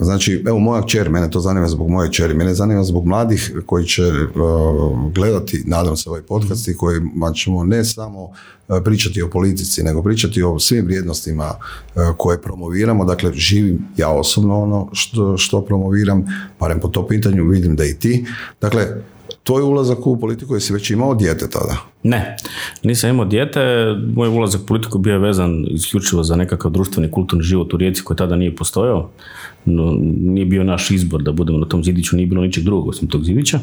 [0.00, 3.84] Znači, evo moja kćer, mene to zanima zbog moje kćeri, mene zanima zbog mladih koji
[3.84, 8.30] će uh, gledati, nadam se, ovaj podcast i kojima ćemo ne samo uh,
[8.84, 13.04] pričati o politici, nego pričati o svim vrijednostima uh, koje promoviramo.
[13.04, 16.24] Dakle, živim ja osobno ono što, što promoviram,
[16.60, 18.26] barem po to pitanju, vidim da i ti.
[18.60, 18.86] Dakle,
[19.42, 21.89] tvoj ulazak u politiku jesi već imao dijete tada?
[22.02, 22.36] Ne,
[22.82, 23.60] nisam imao dijete.
[24.14, 28.02] Moj ulazak u politiku bio je vezan isključivo za nekakav društveni kulturni život u Rijeci
[28.02, 29.10] koji tada nije postojao
[29.64, 33.08] no, nije bio naš izbor da budemo na tom zidiću, nije bilo ničeg drugog osim
[33.08, 33.60] tog zidića,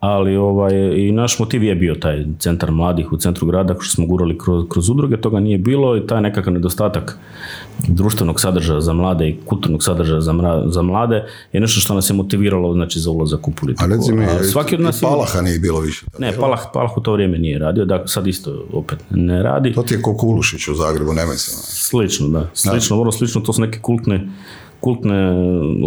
[0.00, 4.06] ali ovaj, i naš motiv je bio taj centar mladih u centru grada, što smo
[4.06, 7.18] gurali kroz, kroz udruge, toga nije bilo i taj nekakav nedostatak
[7.88, 10.34] društvenog sadržaja za mlade i kulturnog sadržaja za,
[10.66, 13.84] za mlade je nešto što nas je motiviralo znači, za ulazak u politiku.
[13.84, 14.22] A recimo,
[14.52, 16.06] svaki od nas Palaha nije bilo više.
[16.18, 19.72] Ne, Palah, Palah u to vrijeme nije radio, da sad isto opet ne radi.
[19.72, 21.50] To ti je Kokulušić u Zagrebu, nemoj se.
[21.88, 22.50] Slično, da.
[22.54, 24.28] Slično, vrlo slično, to su neke kultne
[24.80, 25.32] kultne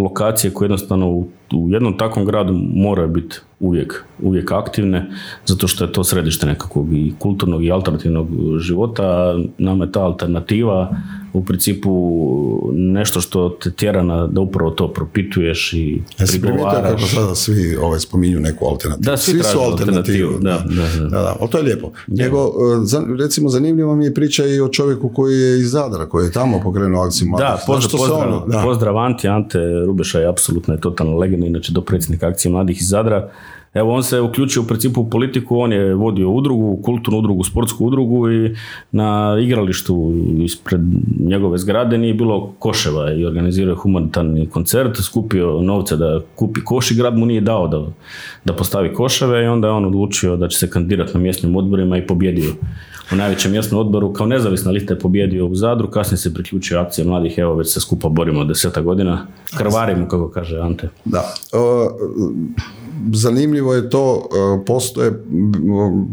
[0.04, 5.12] lokacije koje jednostavno u, u jednom takvom gradu moraju biti uvijek, uvijek aktivne,
[5.46, 8.28] zato što je to središte nekakvog i kulturnog i alternativnog
[8.60, 9.36] života.
[9.58, 10.92] Nama je ta alternativa
[11.34, 11.92] u principu
[12.74, 16.90] nešto što te tjera na, da upravo to propituješ i Jesi prigovaraš.
[16.92, 19.06] kako sada svi ovaj, spominju neku alternativu?
[19.06, 20.32] Da, svi, su alternativu.
[20.40, 21.10] Da, da, da.
[21.10, 21.92] da, ali to je lijepo.
[22.08, 26.26] Nego, e, recimo, zanimljiva mi je priča i o čovjeku koji je iz Zadra, koji
[26.26, 30.80] je tamo pokrenuo akciju Da, pozdrav, pozdrav, ono, pozdrav Anti, Ante Rubeša je apsolutno je
[30.80, 33.30] totalna legenda, inače do predsjednika akcije mladih iz Zadra.
[33.74, 37.86] Evo, on se uključio u principu u politiku, on je vodio udrugu, kulturnu udrugu, sportsku
[37.86, 38.56] udrugu i
[38.92, 40.82] na igralištu ispred
[41.20, 46.96] njegove zgrade nije bilo koševa i organizirao humanitarni koncert, skupio novce da kupi koš i
[46.96, 47.86] grad mu nije dao da,
[48.46, 51.98] da postavi koševe i onda je on odlučio da će se kandidirati na mjesnim odborima
[51.98, 52.52] i pobjedio
[53.12, 57.06] u najvećem mjesnom odboru kao nezavisna lista je pobjedio u Zadru, kasnije se priključio akcije
[57.06, 60.90] mladih, evo već se skupa borimo deseta godina, krvarimo kako kaže Ante.
[61.06, 61.34] Da,
[63.14, 65.24] zanimljivo je to, e, postoje,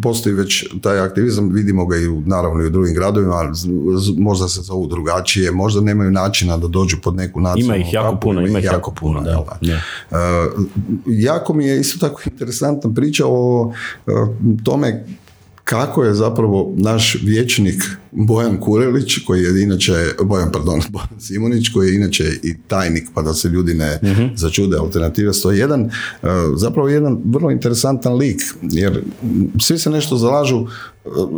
[0.03, 3.53] postoji već taj aktivizam, vidimo ga i u, naravno i u drugim gradovima,
[4.19, 8.17] možda se zovu drugačije, možda nemaju načina da dođu pod neku nacionalnu Ima ih jako
[8.17, 9.45] puno, ima ih jako, puno, da.
[9.61, 9.73] da.
[9.73, 9.81] E,
[11.07, 13.73] jako mi je isto tako interesantna priča o
[14.07, 14.11] e,
[14.65, 15.05] tome
[15.69, 19.93] kako je zapravo naš vječnik Bojan Kurelić, koji je inače,
[20.23, 24.09] Bojan, pardon, Bojan Simonić, koji je inače i tajnik, pa da se ljudi ne uh
[24.35, 29.03] začude, alternativa 101, uh, zapravo jedan vrlo interesantan lik, jer
[29.61, 30.67] svi se nešto zalažu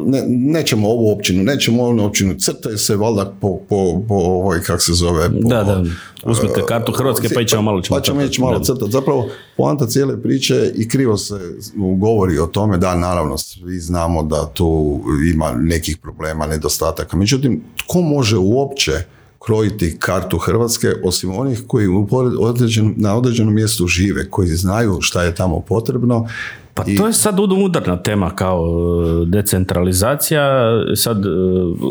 [0.06, 4.82] ne, nećemo ovu općinu, nećemo ovu općinu, crtaju se valjda po, po, po ovoj, kak
[4.82, 5.84] se zove, po, da, da,
[6.24, 8.90] uzmite kartu Hrvatske pa ćemo malo ćemo Pa ćemo ići malo crtati.
[8.90, 11.34] Zapravo, poanta cijele priče i krivo se
[11.96, 15.00] govori o tome, da, naravno, svi znamo da tu
[15.34, 17.16] ima nekih problema, nedostataka.
[17.16, 18.92] Međutim, tko može uopće
[19.44, 22.08] krojiti kartu Hrvatske osim onih koji u
[22.38, 26.28] određen, na određenom mjestu žive, koji znaju šta je tamo potrebno
[26.84, 28.64] pa to je sad udarna tema kao
[29.22, 30.72] e, decentralizacija.
[30.96, 31.28] Sad e,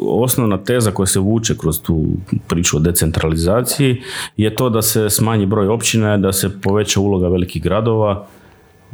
[0.07, 2.05] osnovna teza koja se vuče kroz tu
[2.47, 4.01] priču o decentralizaciji
[4.37, 8.27] je to da se smanji broj općina, da se poveća uloga velikih gradova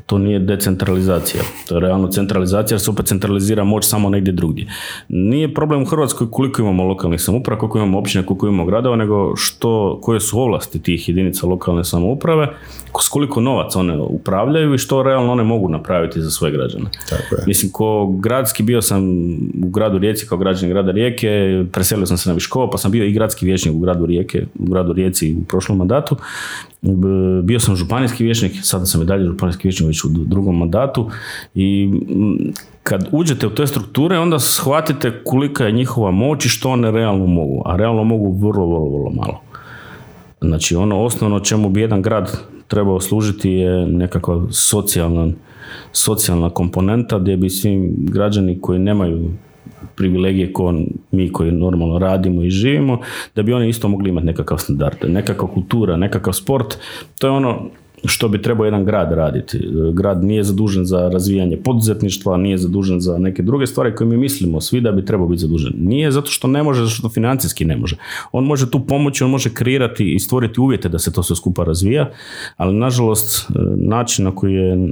[0.05, 1.43] to nije decentralizacija.
[1.67, 4.67] To je realno centralizacija jer se opet centralizira moć samo negdje drugdje.
[5.09, 9.35] Nije problem u Hrvatskoj koliko imamo lokalnih samouprava, koliko imamo općine, koliko imamo gradova, nego
[9.35, 12.47] što, koje su ovlasti tih jedinica lokalne samouprave,
[13.01, 16.85] s koliko novaca one upravljaju i što realno one mogu napraviti za svoje građane.
[17.09, 17.43] Tako je.
[17.47, 19.03] Mislim, ko gradski bio sam
[19.63, 23.05] u gradu Rijeci kao građanin grada Rijeke, preselio sam se na Viškovo, pa sam bio
[23.05, 26.15] i gradski vijećnik u gradu Rijeke, u gradu Rijeci u prošlom mandatu
[27.43, 31.09] bio sam županijski vijećnik, sada sam i dalje županijski vijećnik već u drugom mandatu
[31.55, 31.91] i
[32.83, 37.25] kad uđete u te strukture onda shvatite kolika je njihova moć i što one realno
[37.25, 39.41] mogu, a realno mogu vrlo, vrlo, vrlo malo.
[40.41, 45.27] Znači ono osnovno čemu bi jedan grad trebao služiti je nekakva socijalna,
[45.91, 49.31] socijalna komponenta gdje bi svi građani koji nemaju
[49.95, 50.73] privilegije ko
[51.11, 52.99] mi koji normalno radimo i živimo,
[53.36, 56.77] da bi oni isto mogli imati nekakav standard, nekakva kultura, nekakav sport.
[57.19, 57.69] To je ono
[58.05, 59.59] što bi trebao jedan grad raditi.
[59.93, 64.61] Grad nije zadužen za razvijanje poduzetništva, nije zadužen za neke druge stvari koje mi mislimo
[64.61, 65.73] svi da bi trebao biti zadužen.
[65.77, 67.97] Nije zato što ne može, zato što financijski ne može.
[68.31, 71.63] On može tu pomoći, on može kreirati i stvoriti uvjete da se to sve skupa
[71.63, 72.11] razvija,
[72.57, 74.89] ali nažalost način na koji je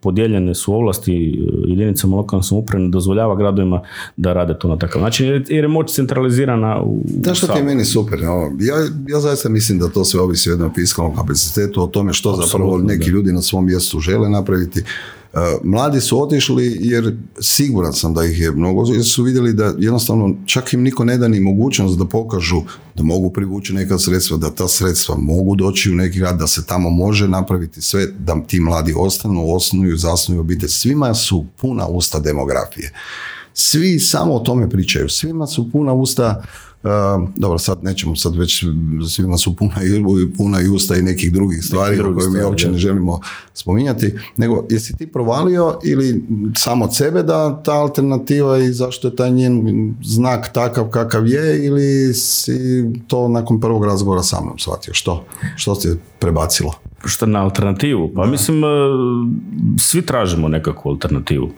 [0.00, 3.80] podijeljene su ovlasti jedinicama lokalne samouprave ne dozvoljava gradovima
[4.16, 7.64] da rade to na takav način jer je moć centralizirana u Da što ti je
[7.64, 8.18] meni super.
[8.20, 8.74] Ja,
[9.08, 12.78] ja zaista mislim da to sve ovisi o jednom fiskalnom kapacitetu, o tome što zapravo
[12.78, 14.80] neki ljudi na svom mjestu žele napraviti.
[14.80, 19.74] E, mladi su otišli jer siguran sam da ih je mnogo, jer su vidjeli da
[19.78, 22.62] jednostavno čak im niko ne da ni mogućnost da pokažu
[22.94, 26.66] da mogu privući neka sredstva, da ta sredstva mogu doći u neki grad, da se
[26.66, 30.68] tamo može napraviti sve, da ti mladi ostanu, osnuju, zasnuju obitelj.
[30.68, 32.92] Svima su puna usta demografije.
[33.54, 35.08] Svi samo o tome pričaju.
[35.08, 36.42] Svima su puna usta
[37.36, 38.64] dobro, sad nećemo, sad već
[39.08, 42.78] svima su puna i, puna i usta i nekih drugih stvari koje mi uopće ne
[42.78, 43.20] želimo
[43.54, 46.24] spominjati, nego jesi ti provalio ili
[46.56, 51.66] samo od sebe da ta alternativa i zašto je taj njen znak takav kakav je
[51.66, 54.94] ili si to nakon prvog razgovora sa mnom shvatio?
[54.94, 55.24] Što?
[55.56, 56.72] Što ti je prebacilo?
[57.06, 58.12] Što na alternativu?
[58.14, 58.68] Pa mislim, e,
[59.78, 61.50] svi tražimo nekakvu alternativu.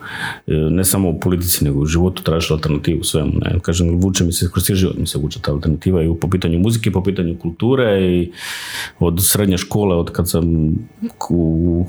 [0.46, 3.32] E, ne samo u politici, nego u životu tražiš alternativu svemu.
[3.34, 3.58] Ne?
[3.62, 6.90] Kažem, vuče mi se, kroz život mi se vuče ta alternativa i po pitanju muzike,
[6.90, 8.32] po pitanju kulture i
[8.98, 10.44] od srednje škole, od kad sam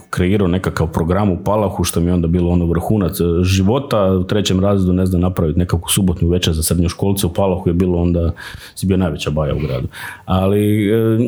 [0.09, 4.59] kreirao nekakav program u Palahu, što mi je onda bilo ono vrhunac života, u trećem
[4.59, 8.31] razredu ne znam napraviti nekakvu subotnju večer za srednjoškolce u Palahu je bilo onda,
[8.75, 9.87] si bio najveća baja u gradu.
[10.25, 11.19] Ali e,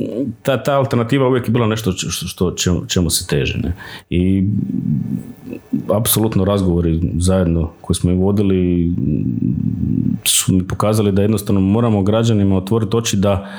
[0.43, 2.18] ta, ta alternativa uvijek je bila nešto što,
[2.57, 3.57] čemu, čemu se teže.
[3.57, 3.73] Ne?
[4.09, 4.43] I
[5.93, 8.91] apsolutno razgovori zajedno koji smo i vodili
[10.25, 13.49] su mi pokazali da jednostavno moramo građanima otvoriti oči da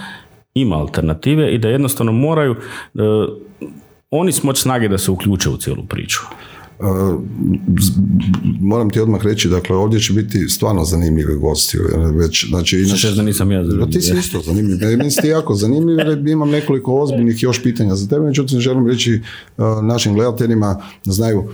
[0.54, 3.00] ima alternative i da jednostavno moraju uh,
[4.10, 6.20] oni smoć snage da se uključe u cijelu priču.
[8.60, 11.78] Moram ti odmah reći, dakle, ovdje će biti stvarno zanimljivi gosti.
[12.14, 13.92] Već, znači, inače, da nisam ja zanimljiv.
[13.92, 14.78] Ti si isto zanimljiv.
[14.98, 18.26] Meni si jako zanimljiv jer imam nekoliko ozbiljnih još pitanja za tebe.
[18.26, 19.20] Međutim, želim reći
[19.56, 21.44] uh, našim gledateljima da znaju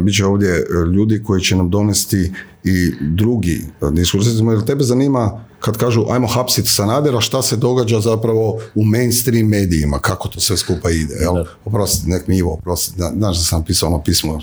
[0.00, 0.64] bit će ovdje
[0.94, 2.32] ljudi koji će nam donesti
[2.64, 3.60] i drugi
[3.92, 4.26] diskurs.
[4.26, 9.98] Jer tebe zanima kad kažu ajmo hapsiti Sanadera, šta se događa zapravo u mainstream medijima,
[9.98, 11.14] kako to sve skupa ide.
[11.14, 11.44] Jel?
[11.64, 14.38] Oprosti, nek mi Ivo, oprosti, znaš da sam pisao ono pismo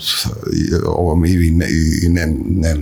[0.86, 1.46] ovom Ivi
[2.02, 2.74] i ne, ne,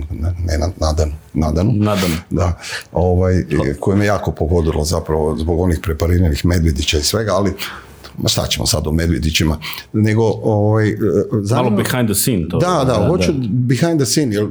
[0.45, 0.57] ne.
[0.77, 1.13] Nadanu.
[1.33, 2.15] Nadanu.
[2.29, 2.59] Da,
[2.91, 3.45] ovaj,
[3.79, 7.53] koje me jako pogodilo zapravo zbog onih prepariranih medvedića i svega, ali
[8.17, 9.57] ma šta ćemo sad o Medvedićima,
[9.93, 10.95] nego ovaj, e,
[11.55, 12.57] Malo behind the scene to.
[12.57, 14.47] Da, da, hoću behind the scene, jer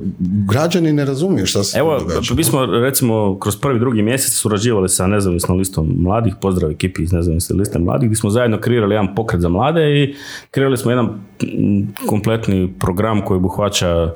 [0.48, 2.34] građani ne razumiju šta se Evo, događa.
[2.34, 7.12] mi smo recimo kroz prvi drugi mjesec surađivali sa nezavisnom listom mladih, pozdrav ekipi iz
[7.12, 10.14] nezavisne liste mladih, gdje smo zajedno kreirali jedan pokret za mlade i
[10.50, 11.08] kreirali smo jedan
[12.06, 14.12] kompletni program koji obuhvaća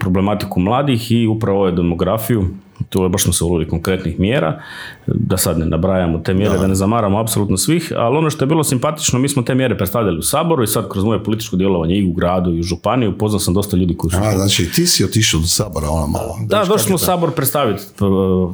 [0.00, 2.48] problematiku mladih i upravo ovaj demografiju
[2.88, 4.62] tu je baš smo se ulovili konkretnih mjera,
[5.06, 8.46] da sad ne nabrajamo te mjere, da, ne zamaramo apsolutno svih, ali ono što je
[8.46, 11.94] bilo simpatično, mi smo te mjere predstavljali u Saboru i sad kroz moje političko djelovanje
[11.94, 14.18] i u gradu i u županiju, upoznao sam dosta ljudi koji su...
[14.22, 16.38] A, znači ti si otišao do Sabora, ono malo.
[16.46, 17.82] Da, došli smo u Sabor predstaviti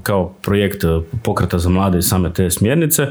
[0.02, 0.84] kao projekt
[1.22, 3.06] pokreta za mlade i same te smjernice.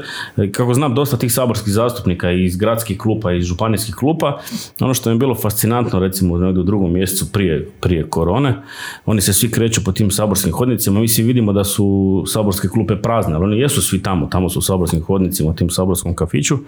[0.52, 4.40] Kako znam, dosta tih saborskih zastupnika iz gradskih klupa i iz županijskih klupa,
[4.80, 8.62] ono što je bilo fascinantno, recimo u drugom mjesecu prije, prije korone,
[9.06, 12.96] oni se svi kreću po tim saborskim hodnicima, mi svi vidimo da su saborske klupe
[12.96, 16.58] prazne, ali oni jesu svi tamo, tamo su u saborskim hodnicima, u tim saborskom kafiću.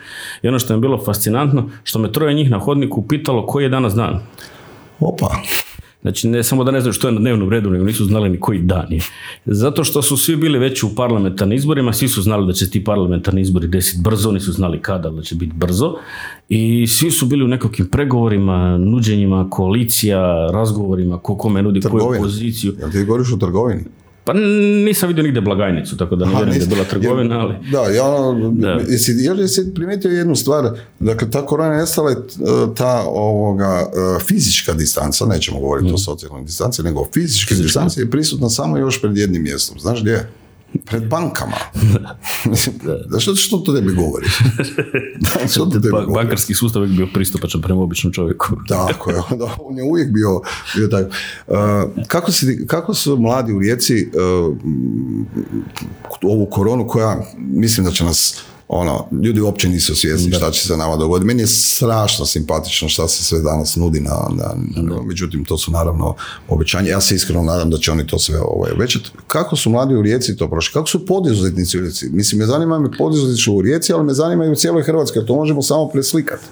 [0.42, 3.68] I ono što je bilo fascinantno, što me troje njih na hodniku pitalo koji je
[3.68, 4.20] danas dan.
[5.00, 5.30] Opa.
[6.02, 8.40] Znači, ne samo da ne znaju što je na dnevnom redu, nego nisu znali ni
[8.40, 9.00] koji dan je.
[9.46, 12.84] Zato što su svi bili već u parlamentarnim izborima, svi su znali da će ti
[12.84, 15.96] parlamentarni izbori desiti brzo, nisu znali kada da će biti brzo.
[16.48, 22.74] I svi su bili u nekakvim pregovorima, nuđenjima, koalicija, razgovorima, ko kome nudi koju poziciju.
[22.78, 23.84] Jel ti govoriš o trgovini?
[24.24, 24.32] Pa
[24.86, 27.54] nisam vidio nigdje blagajnicu, tako da ne vjerujem da je bila trgovina, ali...
[27.72, 28.04] Da, ja,
[28.52, 28.80] da.
[28.88, 30.70] Jesi, jesi primijetio jednu stvar,
[31.00, 32.16] dakle, ta korona nestala je
[32.76, 35.98] ta ovoga, e, fizička distanca, nećemo govoriti o mm.
[35.98, 39.78] socijalnoj distanci, nego fizička distanca je prisutna samo još pred jednim mjestom.
[39.78, 40.28] Znaš gdje?
[40.84, 41.56] Pred bankama.
[43.36, 44.26] Što, to tebi govori?
[45.52, 48.46] što to tebi Bankarski sustav uvijek bio pristupačan prema običnom čovjeku.
[48.68, 50.40] Tako je, da, on je uvijek bio,
[50.76, 51.10] bio tako.
[51.46, 54.56] Uh, kako, si, kako su mladi u Rijeci uh,
[56.22, 60.76] ovu koronu koja, mislim da će nas ono, ljudi uopće nisu svjesni šta će se
[60.76, 61.26] nama dogoditi.
[61.26, 64.54] Meni je strašno simpatično šta se sve danas nudi na, na,
[65.06, 66.14] međutim to su naravno
[66.48, 66.90] obećanja.
[66.90, 69.10] Ja se iskreno nadam da će oni to sve ovaj, obećati.
[69.26, 70.72] Kako su mladi u Rijeci to prošli?
[70.72, 72.08] Kako su poduzetnici u Rijeci?
[72.12, 75.34] Mislim, me zanima me poduzetnici u Rijeci, ali me zanima i u cijeloj Hrvatskoj, to
[75.34, 76.44] možemo samo preslikati.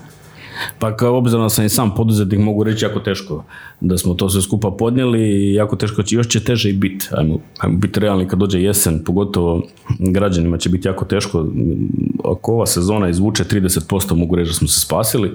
[0.79, 3.45] Pa kao obzirom da sam i sam poduzetnik mogu reći jako teško
[3.83, 7.09] da smo to sve skupa podnijeli i jako teško će, još će teže i biti.
[7.11, 9.63] Ajmo, ajmo biti realni kad dođe jesen, pogotovo
[9.99, 11.47] građanima će biti jako teško.
[12.25, 15.31] Ako ova sezona izvuče 30% mogu reći da smo se spasili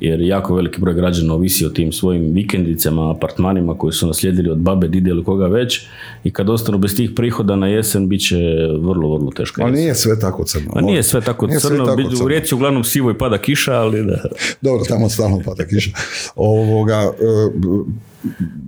[0.00, 4.58] jer jako veliki broj građana ovisi o tim svojim vikendicama, apartmanima koji su naslijedili od
[4.58, 5.86] babe, dide ili koga već
[6.24, 8.36] i kad ostanu bez tih prihoda na jesen bit će
[8.80, 9.62] vrlo, vrlo teško.
[9.62, 10.70] Ali nije sve tako crno.
[10.72, 12.24] Pa nije sve tako crno, sve tako crno.
[12.24, 14.22] u Rijeci uglavnom sivo i pada kiša, ali da.
[14.60, 15.90] Dobro, tamo stalno pada kiša.
[16.36, 17.75] Ovoga, e,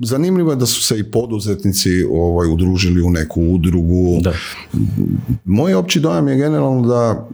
[0.03, 4.21] zanimljivo je da su se i poduzetnici ovaj, udružili u neku udrugu.
[4.21, 4.33] Da.
[5.45, 7.29] Moj opći dojam je generalno da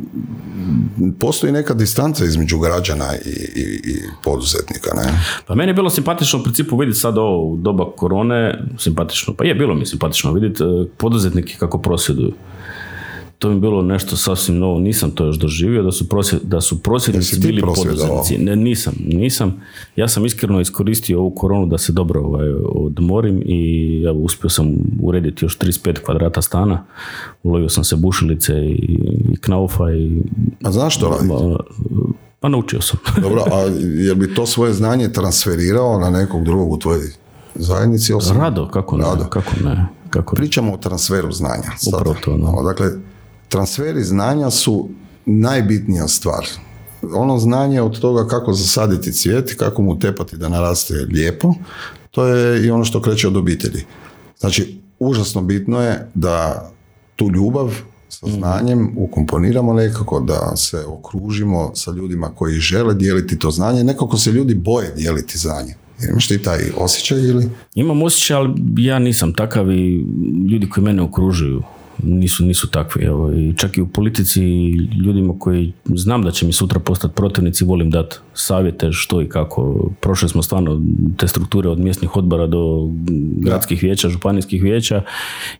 [1.18, 4.90] postoji neka distanca između građana i, i, i poduzetnika.
[4.96, 5.20] Ne?
[5.46, 9.44] Pa meni je bilo simpatično u principu vidjeti sad ovo u doba korone, simpatično, pa
[9.44, 10.66] je bilo mi simpatično vidjeti e,
[10.96, 12.32] poduzetnike kako prosvjeduju
[13.44, 16.82] to mi bilo nešto sasvim novo, nisam to još doživio, da su, prosvjed, da su
[16.82, 18.38] prosvjednici bili poduzetnici.
[18.38, 19.60] Ne, nisam, nisam.
[19.96, 24.74] Ja sam iskreno iskoristio ovu koronu da se dobro ovaj, odmorim i evo, uspio sam
[25.02, 26.84] urediti još 35 kvadrata stana,
[27.42, 28.98] ulovio sam se bušilice i,
[29.32, 30.22] i knaufa i...
[30.62, 31.18] A znaš što
[32.40, 32.98] Pa naučio sam.
[33.22, 33.60] Dobro, a
[34.06, 37.08] jel bi to svoje znanje transferirao na nekog drugog u tvojoj
[37.54, 38.12] zajednici?
[38.38, 39.24] Rado, kako ne, Rado.
[39.24, 39.86] kako ne.
[40.10, 41.70] Kako Pričamo o transferu znanja.
[41.86, 42.62] Upravo to, no.
[42.62, 42.86] Dakle,
[43.54, 44.88] transferi znanja su
[45.26, 46.46] najbitnija stvar.
[47.14, 51.54] Ono znanje od toga kako zasaditi cvijet, kako mu tepati da naraste lijepo,
[52.10, 53.84] to je i ono što kreće od obitelji.
[54.38, 56.70] Znači, užasno bitno je da
[57.16, 57.74] tu ljubav
[58.08, 58.36] sa mhm.
[58.36, 63.84] znanjem ukomponiramo nekako, da se okružimo sa ljudima koji žele dijeliti to znanje.
[63.84, 65.74] Nekako se ljudi boje dijeliti znanje.
[66.10, 67.50] Imaš ti taj osjećaj ili?
[67.74, 70.06] Imam osjećaj, ali ja nisam takav i
[70.50, 71.62] ljudi koji mene okružuju
[72.04, 73.04] nisu, nisu takvi.
[73.04, 73.32] Evo.
[73.32, 74.42] I čak i u politici
[75.04, 79.90] ljudima koji znam da će mi sutra postati protivnici, volim dati savjete što i kako.
[80.00, 80.80] Prošli smo stvarno
[81.16, 82.90] te strukture od mjesnih odbora do
[83.36, 85.02] gradskih vijeća, županijskih vijeća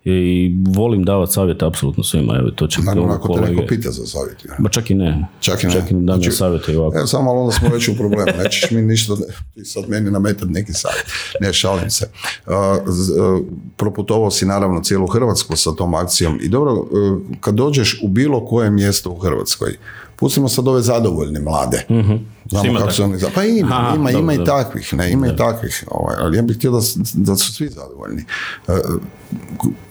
[0.05, 2.37] i volim davati savjete apsolutno svima.
[2.37, 4.47] Evo, to će Naravno, ako te neko pita za savjet.
[4.59, 5.27] Ba čak i ne.
[5.41, 5.73] Čak i ne.
[5.73, 6.97] Čak i da znači, savjete ovako.
[6.97, 8.33] Evo, samo onda smo već u problemu.
[8.43, 9.15] Nećeš mi ništa,
[9.55, 11.07] ti sad meni nametati neki savjet.
[11.41, 12.11] Ne, šalim se.
[12.47, 16.85] Uh, uh, proputovao si naravno cijelu Hrvatsku sa tom akcijom i dobro, e,
[17.41, 19.77] kad dođeš u bilo koje mjesto u Hrvatskoj,
[20.17, 21.87] pustimo sad ove zadovoljne mlade.
[21.91, 25.85] mm Znamo kako se oni Pa ima, ima, ima i takvih, ne, ima i takvih,
[25.91, 26.81] ovaj, ali ja bih htio da,
[27.15, 28.25] da su svi zadovoljni.
[28.69, 28.73] E,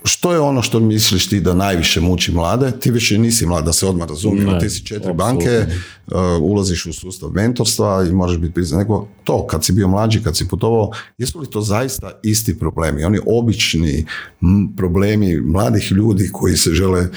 [0.03, 2.71] što je ono što misliš ti da najviše muči mlade?
[2.79, 5.65] Ti više nisi mlad, da se odmah razumijemo, ti si četiri banke,
[6.07, 8.79] uh, ulaziš u sustav mentorstva i možeš biti priznat.
[8.79, 13.03] Nego to, kad si bio mlađi, kad si putovao, jesu li to zaista isti problemi?
[13.03, 14.05] Oni obični
[14.77, 17.07] problemi mladih ljudi koji se žele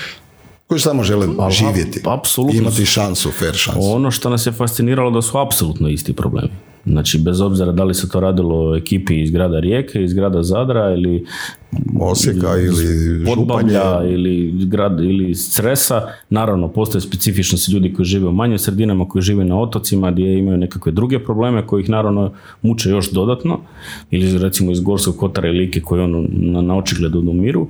[0.67, 3.81] koji samo žele živjeti, apsolutno, imati šansu, fair šansu.
[3.83, 6.53] Ono što nas je fasciniralo da su apsolutno isti problemi.
[6.87, 10.43] Znači, bez obzira da li se to radilo o ekipi iz grada Rijeke, iz grada
[10.43, 11.27] Zadra ili
[12.01, 16.03] Osijeka ili Podbablja ili, grad, ili Cresa.
[16.31, 20.59] Naravno, postoje specifičnosti ljudi koji žive u manjim sredinama, koji žive na otocima gdje imaju
[20.59, 23.61] nekakve druge probleme koji ih naravno muče još dodatno.
[24.11, 27.69] Ili recimo iz Gorskog kotara i Like koji ono na, na očigled umiru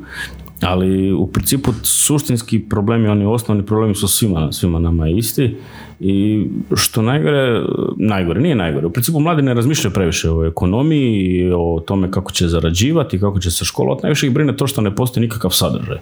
[0.61, 5.57] ali u principu suštinski problemi, oni osnovni problemi su svima, svima nama isti
[6.01, 7.63] i što najgore,
[7.97, 12.33] najgore, nije najgore, u principu mladi ne razmišljaju previše o ekonomiji i o tome kako
[12.33, 15.99] će zarađivati, kako će se školovati, najviše ih brine to što ne postoji nikakav sadržaj.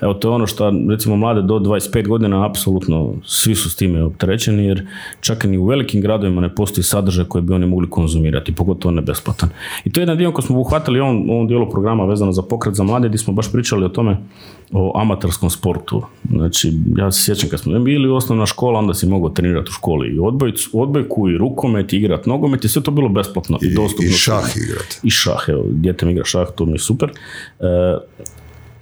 [0.00, 4.02] Evo to je ono što recimo mlade do 25 godina apsolutno svi su s time
[4.04, 4.86] opterećeni jer
[5.20, 9.02] čak ni u velikim gradovima ne postoji sadržaj koji bi oni mogli konzumirati, pogotovo ne
[9.02, 9.48] besplatan.
[9.84, 12.42] I to je jedan dio koji smo uhvatili u ovom, ovom dijelu programa vezano za
[12.42, 14.16] pokret za mlade gdje smo baš pričali o tome
[14.72, 16.02] o amatorskom sportu.
[16.30, 19.72] Znači, ja se sjećam kad smo bili u osnovna škola, onda si mogao trenirati u
[19.72, 23.58] školi i odbojcu, odbojku i rukomet, i igrat nogomet i sve to bilo besplatno.
[23.62, 24.06] I, dostupno.
[24.06, 25.00] I šah igrati.
[25.02, 27.10] I šah, evo, djete mi igra šah, to mi je super.
[27.60, 27.98] E,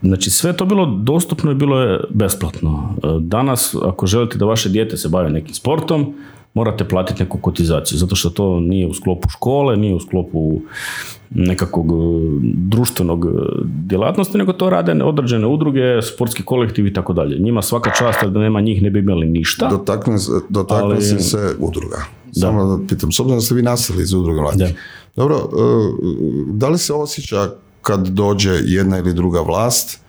[0.02, 2.94] Znači sve to bilo dostupno i bilo je besplatno.
[2.96, 6.14] E, danas ako želite da vaše dijete se bavi nekim sportom,
[6.54, 10.60] morate platiti neku kotizaciju, zato što to nije u sklopu škole, nije u sklopu
[11.30, 11.94] nekakvog e,
[12.54, 13.28] društvenog e,
[13.64, 17.38] djelatnosti, nego to rade određene udruge, sportski kolektiv i tako dalje.
[17.38, 19.68] Njima svaka čast da nema njih ne bi imali ništa.
[19.68, 20.16] Dotakne,
[20.48, 22.04] dotakne se udruga.
[22.32, 24.74] Samo da pitam, s obzirom da ste vi nastali iz udruga mladih.
[25.16, 25.48] Dobro, e,
[26.52, 27.50] da li se osjeća
[27.82, 30.00] kad dođe jedna ili druga vlast,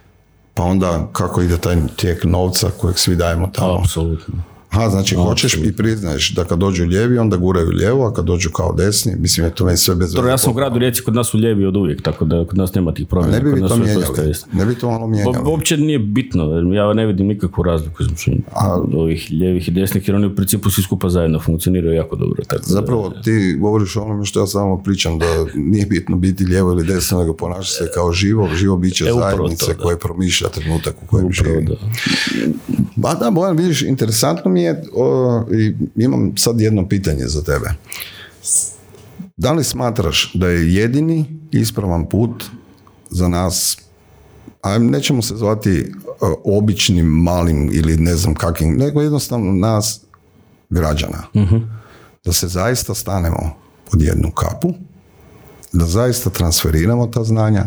[0.53, 3.79] pa onda kako ide taj tijek novca kojeg svi dajemo tamo?
[3.79, 4.35] Apsolutno.
[4.69, 8.49] Aha, znači hoćeš i priznaješ da kad dođu lijevi, onda guraju lijevo, a kad dođu
[8.49, 11.27] kao desni, mislim je to meni sve bez Ja sam u gradu Rijeci, kod nas
[11.27, 13.39] su lijevi od uvijek, tako da kod nas nema tih promjena.
[13.39, 15.37] Ne bi to mijenjali, ne bi to malo mijenjali.
[15.45, 16.43] Uopće nije bitno,
[16.73, 18.31] ja ne vidim nikakvu razliku između
[18.93, 22.43] ovih lijevih i desnih, jer oni u principu svi skupa zajedno funkcioniraju jako dobro.
[22.43, 26.71] Tako Zapravo ti govoriš o onome što ja samo pričam, da nije bitno biti lijevo
[26.71, 31.05] ili desno, nego ponaša se kao živo, živo biće e, zajednice koje promišlja trenutak u
[31.05, 31.65] kojem živi.
[31.65, 31.75] Da.
[32.95, 34.83] Ba da, Bojan, vidiš, interesantno mi je,
[35.51, 37.69] i imam sad jedno pitanje za tebe.
[39.37, 42.43] Da li smatraš da je jedini ispravan put
[43.09, 43.77] za nas,
[44.61, 45.91] a nećemo se zvati
[46.43, 50.01] običnim, malim ili ne znam kakvim, nego jednostavno nas
[50.69, 51.23] građana.
[51.33, 51.61] uh
[52.25, 53.55] Da se zaista stanemo
[53.91, 54.73] pod jednu kapu,
[55.73, 57.65] da zaista transferiramo ta znanja,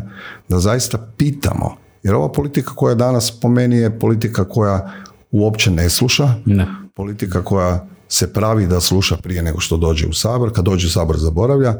[0.48, 1.76] da zaista pitamo.
[2.02, 4.92] Jer ova politika koja danas po meni je politika koja
[5.30, 6.34] uopće ne sluša.
[6.46, 6.66] Ne.
[6.94, 10.90] Politika koja se pravi da sluša prije nego što dođe u sabor, kad dođe u
[10.90, 11.78] sabor zaboravlja.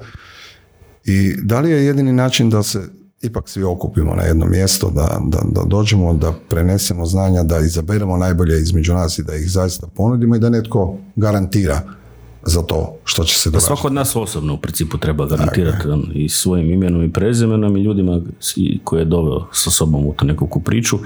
[1.04, 2.80] I da li je jedini način da se
[3.22, 8.16] ipak svi okupimo na jedno mjesto, da, da, da dođemo, da prenesemo znanja, da izaberemo
[8.16, 11.80] najbolje između nas i da ih zaista ponudimo i da netko garantira
[12.47, 13.66] za to što će se događati.
[13.66, 18.20] Svako od nas osobno u principu treba garantirati i svojim imenom i prezimenom i ljudima
[18.84, 20.99] koje je doveo sa sobom u tu nekakvu priču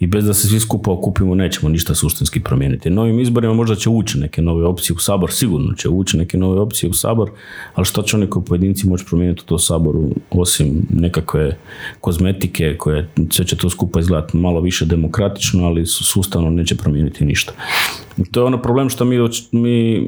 [0.00, 2.90] i bez da se svi skupa okupimo nećemo ništa suštinski promijeniti.
[2.90, 6.60] Novim izborima možda će ući neke nove opcije u sabor, sigurno će ući neke nove
[6.60, 7.30] opcije u sabor,
[7.74, 11.58] ali što će oni kao pojedinci moći promijeniti u to saboru osim nekakve
[12.00, 17.52] kozmetike koje sve će to skupa izgledati malo više demokratično, ali sustavno neće promijeniti ništa.
[18.30, 19.18] To je ono problem što mi,
[19.52, 20.06] mi,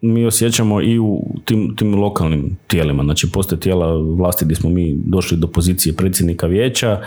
[0.00, 3.02] mi osjećamo i u tim, tim lokalnim tijelima.
[3.02, 7.00] Znači, postoje tijela vlasti gdje smo mi došli do pozicije predsjednika vijeća,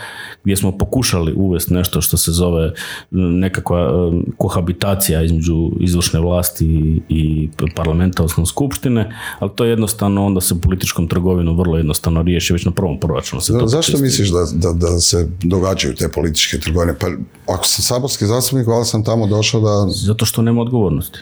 [0.44, 2.74] gdje smo pokušali uvesti nešto što se zove
[3.12, 10.62] nekakva kohabitacija između izvršne vlasti i parlamenta, odnosno skupštine, ali to je jednostavno onda se
[10.62, 13.42] političkom trgovinom vrlo jednostavno riješi već na prvom proračunu.
[13.42, 16.96] Se Zašto misliš da, da, da se događaju te političke trgovine?
[17.00, 17.08] Pa
[17.54, 21.20] ako sam saborski zastupnik, hvala sam tamo došao da zato što nema odgovornosti.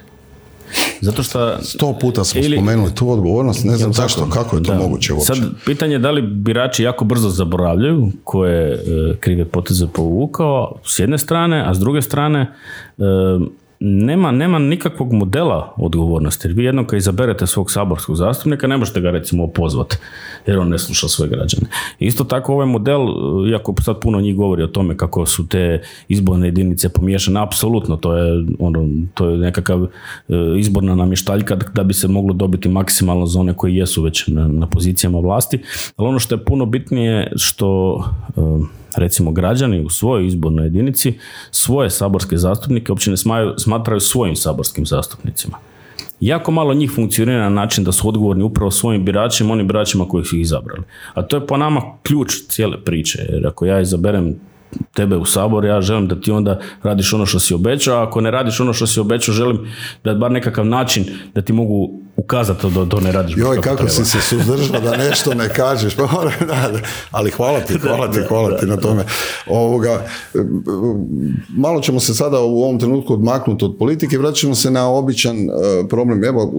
[1.02, 1.58] Zato što...
[1.62, 5.26] Sto puta smo ili, spomenuli tu odgovornost, ne znam zašto, kako je to moguće uopće.
[5.26, 8.80] Sad, pitanje je da li birači jako brzo zaboravljaju koje e,
[9.20, 12.42] krive poteze povukao s jedne strane, a s druge strane
[12.98, 13.04] e,
[13.80, 16.48] nema, nema nikakvog modela odgovornosti.
[16.48, 19.98] Jer vi jednom kad izaberete svog saborskog zastupnika, ne možete ga recimo opozvati
[20.46, 21.68] jer on ne sluša svoje građane.
[22.00, 23.02] Isto tako ovaj model,
[23.52, 28.18] iako sad puno njih govori o tome kako su te izborne jedinice pomiješane, apsolutno to
[28.18, 29.88] je, ono, to je nekakav e,
[30.58, 34.68] izborna namještaljka da bi se moglo dobiti maksimalno za one koji jesu već na, na
[34.68, 35.60] pozicijama vlasti.
[35.96, 38.00] Ali ono što je puno bitnije što
[38.38, 38.42] e,
[39.00, 41.14] recimo građani u svojoj izbornoj jedinici
[41.52, 43.18] svoje saborske zastupnike uopće ne
[43.58, 45.58] smatraju svojim saborskim zastupnicima.
[46.20, 50.26] Jako malo njih funkcionira na način da su odgovorni upravo svojim biračima, onim biračima koji
[50.26, 50.84] su ih izabrali.
[51.14, 53.26] A to je po nama ključ cijele priče.
[53.30, 54.36] Jer ako ja izaberem
[54.94, 58.22] tebe u sabor, ja želim da ti onda radiš ono što si obećao, a ako
[58.22, 59.68] ne radiš ono što si obećao, želim
[60.04, 61.06] da bar nekakav način
[61.36, 63.38] da ti mogu ukazati da to ne radiš.
[63.38, 65.96] Joj, kako, si se suzdržao da nešto ne kažeš.
[65.96, 66.08] Pa
[67.12, 69.04] ali hvala ti, hvala ti, hvala ti na tome.
[69.48, 70.06] Ovoga,
[71.50, 75.50] malo ćemo se sada u ovom trenutku odmaknuti od politike, vraćamo se na običan e,
[75.90, 76.24] problem.
[76.24, 76.54] Evo,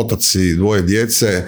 [0.00, 1.44] otac i dvoje djece, e,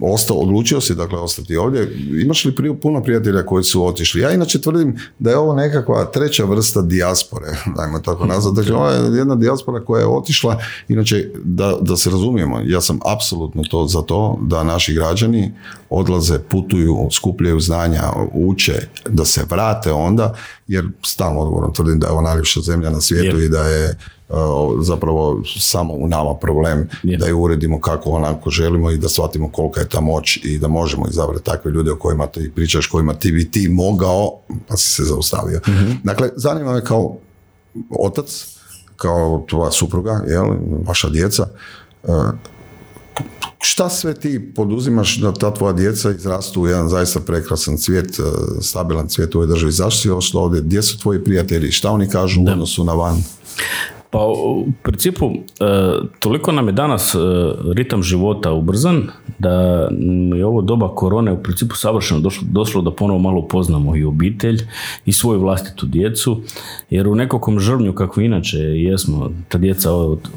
[0.00, 1.96] ostao, odlučio si dakle ostati ovdje.
[2.22, 4.20] Imaš li prije puno prijatelja koji su otišli?
[4.20, 7.46] Ja inače tvrdim da je ovo nekakva treća vrsta dijaspore,
[7.76, 8.54] dajmo tako nazvat.
[8.54, 10.58] Dakle, ovo je jedna dijaspora koja je otišla,
[10.88, 15.52] inače da, da se razumijemo, ja sam apsolutno to za to da naši građani
[15.90, 18.02] odlaze, putuju, skupljaju znanja,
[18.32, 20.34] uče, da se vrate onda,
[20.66, 23.98] jer stalno odgovorno tvrdim da je ovo najljepša zemlja na svijetu i da je
[24.80, 29.80] zapravo samo u nama problem da je uredimo kako onako želimo i da shvatimo kolika
[29.80, 33.32] je ta moć i da možemo izabrati takve ljude o kojima ti pričaš, kojima ti
[33.32, 35.60] bi ti mogao, pa si se zaustavio.
[35.68, 37.16] mm Dakle, zanima me kao
[37.90, 38.46] otac,
[38.96, 40.46] kao tvoja supruga, jel,
[40.86, 41.46] vaša djeca,
[42.04, 42.08] e,
[43.58, 48.22] šta sve ti poduzimaš da ta tvoja djeca izrastu u jedan zaista prekrasan cvijet, e,
[48.60, 49.72] stabilan cvijet u ovoj državi?
[49.72, 50.60] Zašto si ovdje?
[50.60, 51.72] Gdje su tvoji prijatelji?
[51.72, 53.22] Šta oni kažu u odnosu na van?
[54.10, 55.34] Pa u principu e,
[56.18, 57.18] toliko nam je danas e,
[57.74, 59.02] ritam života ubrzan
[59.38, 59.50] da
[60.36, 64.60] je ovo doba korone u principu savršeno došlo, došlo da ponovo malo upoznamo i obitelj
[65.06, 66.40] i svoju vlastitu djecu
[66.90, 69.90] jer u nekakvom žrvnju kako inače jesmo, ta djeca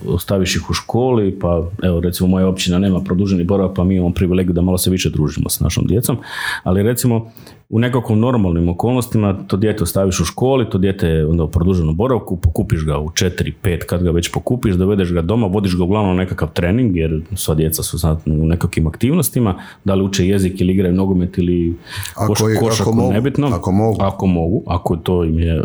[0.08, 4.14] ostaviš ih u školi pa evo recimo moja općina nema produženi boravak pa mi imamo
[4.14, 6.18] privilegiju da malo se više družimo s našom djecom
[6.64, 7.32] ali recimo
[7.72, 11.96] u nekakvim normalnim okolnostima to dijete ostaviš u školi, to dijete je onda u produženom
[11.96, 15.84] boravku, pokupiš ga u 4, 5, kad ga već pokupiš, dovedeš ga doma, vodiš ga
[15.84, 20.74] uglavnom nekakav trening, jer sva djeca su u nekakvim aktivnostima, da li uče jezik ili
[20.74, 21.76] igraju nogomet ili
[22.16, 23.48] ako, koš, ako mogu, nebitno.
[23.48, 23.98] Ako mogu.
[24.02, 25.64] Ako mogu, ako to im je, e,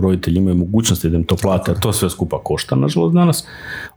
[0.00, 3.46] roditelji imaju mogućnosti da im to plate, a to sve skupa košta, nažalost, danas,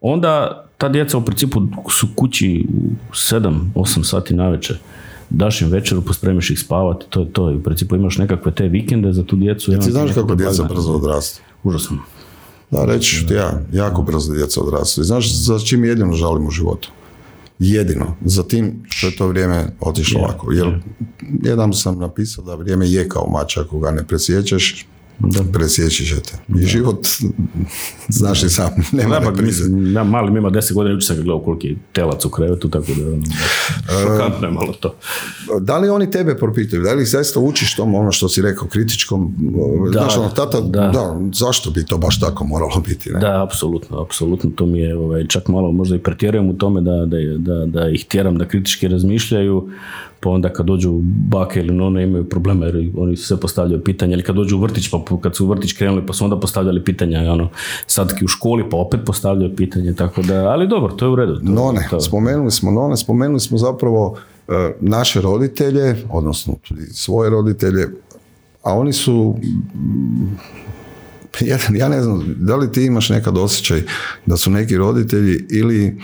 [0.01, 2.65] onda ta djeca u principu su kući
[3.09, 4.77] u 7-8 sati na večer
[5.29, 7.51] daš im večeru, pospremiš ih spavati, to je to.
[7.51, 9.71] I u principu imaš nekakve te vikende za tu djecu.
[9.79, 11.41] Ti znaš kako djeca brzo odrastu?
[11.63, 11.97] Užasno.
[12.71, 15.01] Da, reći ću ti ja, jako brzo djeca odrastu.
[15.01, 16.89] I znaš za čim jedino žalim u životu?
[17.59, 18.15] Jedino.
[18.25, 20.51] Za tim što je to vrijeme otišlo ovako.
[20.51, 20.79] Jer
[21.43, 24.85] jedan sam napisao da vrijeme je kao mač, ako ga ne presjećeš,
[25.19, 25.43] da.
[25.53, 26.37] presjeći ćete.
[26.61, 27.07] I život,
[28.19, 31.43] znaš i sam, nema da, mislim, ja, mali ima deset godina, jučer sam ga gledao
[31.43, 33.23] koliki telac u krevetu, tako da ono,
[34.01, 34.95] šokantno je malo to.
[35.59, 36.81] Da li oni tebe propitaju?
[36.83, 39.35] Da li zaista učiš tom ono što si rekao, kritičkom?
[39.93, 40.87] Da, znaš, ono, tata, da.
[40.87, 41.19] da.
[41.33, 43.09] zašto bi to baš tako moralo biti?
[43.09, 43.19] Ne?
[43.19, 44.51] Da, apsolutno, apsolutno.
[44.55, 47.89] To mi je ovaj, čak malo možda i pretjerujem u tome da, da, da, da
[47.89, 49.69] ih tjeram da kritički razmišljaju,
[50.19, 54.23] pa onda kad dođu bake ili none imaju probleme jer oni se postavljaju pitanja ili
[54.23, 57.31] kad dođu u vrtić pa kad su u vrtić krenuli pa su onda postavljali pitanja
[57.31, 57.49] ono,
[57.87, 61.35] sadki u školi pa opet postavljaju pitanje tako da, ali dobro, to je u redu.
[61.35, 64.17] To, none, spomenuli smo none, spomenuli smo zapravo
[64.79, 66.55] naše roditelje, odnosno
[66.93, 67.87] svoje roditelje,
[68.63, 69.35] a oni su
[71.41, 73.81] ja, ja ne znam, da li ti imaš nekad osjećaj
[74.25, 75.97] da su neki roditelji ili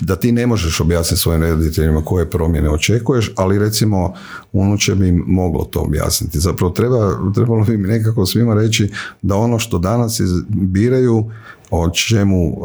[0.00, 4.14] da ti ne možeš objasniti svojim roditeljima koje promjene očekuješ, ali recimo
[4.52, 6.40] unuče bi im moglo to objasniti.
[6.40, 11.30] Zapravo treba, trebalo bi mi nekako svima reći da ono što danas biraju
[11.70, 12.56] o čemu uh,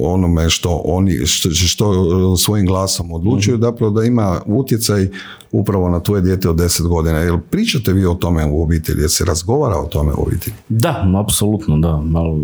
[0.00, 5.08] onome što oni što, što svojim glasom odlučuju, mm zapravo da ima utjecaj
[5.52, 7.18] upravo na tvoje dijete od 10 godina.
[7.18, 9.00] Jel pričate vi o tome u obitelji?
[9.00, 10.56] Jel se razgovara o tome u obitelji?
[10.68, 11.96] Da, apsolutno, da.
[11.96, 12.38] Malo,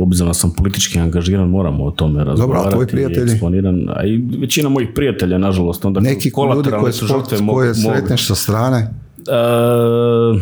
[0.00, 2.40] obzirom da sam politički angažiran, moramo o tome razgovarati.
[2.40, 3.32] Dobro, a tvoji prijatelji?
[3.32, 8.26] Eksponiran, a i većina mojih prijatelja, nažalost, onda Neki ljudi koje, su žrtve koje sretneš
[8.26, 8.90] sa strane?
[9.18, 10.40] Uh,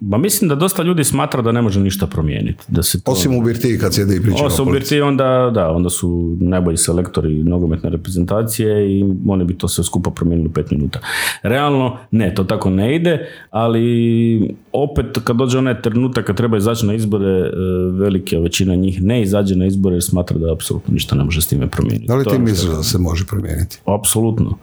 [0.00, 2.64] Ba mislim da dosta ljudi smatra da ne može ništa promijeniti.
[2.68, 3.12] Da se to...
[3.12, 6.76] Osim u Birtiji kad sjede i pričaju Osim u Birtiji onda, da, onda su najbolji
[6.76, 11.00] selektori nogometne reprezentacije i oni bi to sve skupa promijenili u pet minuta.
[11.42, 16.86] Realno, ne, to tako ne ide, ali opet kad dođe onaj trenutak kad treba izaći
[16.86, 17.50] na izbore, e,
[17.92, 21.48] velike većina njih ne izađe na izbore jer smatra da apsolutno ništa ne može s
[21.48, 22.06] time promijeniti.
[22.06, 23.78] Da li ti misliš da se može promijeniti?
[23.84, 24.58] Apsolutno.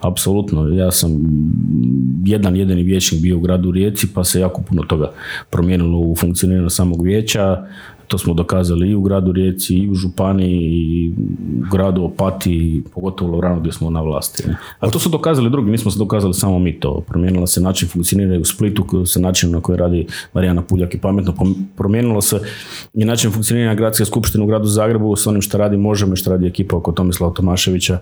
[0.00, 0.68] Apsolutno.
[0.68, 1.10] Ja sam
[2.24, 5.12] jedan jedini vijećnik bio u gradu Rijeci pa se jako puno toga
[5.50, 7.66] promijenilo u funkcioniranju samog vijeća.
[8.10, 13.30] To smo dokazali i u gradu Rijeci, i u Županiji, i u gradu Opati, pogotovo
[13.30, 14.42] u Lovranu gdje smo na vlasti.
[14.80, 17.00] A to su dokazali drugi, nismo se dokazali samo mi to.
[17.08, 21.34] Promijenilo se način funkcioniranja u Splitu, se način na koji radi Marijana Puljak i pametno.
[21.76, 22.40] Promijenilo se
[22.94, 26.30] i način funkcioniranja gradske skupštine u gradu Zagrebu s onim što radi Možemo i što
[26.30, 27.98] radi ekipa oko Tomislava Tomaševića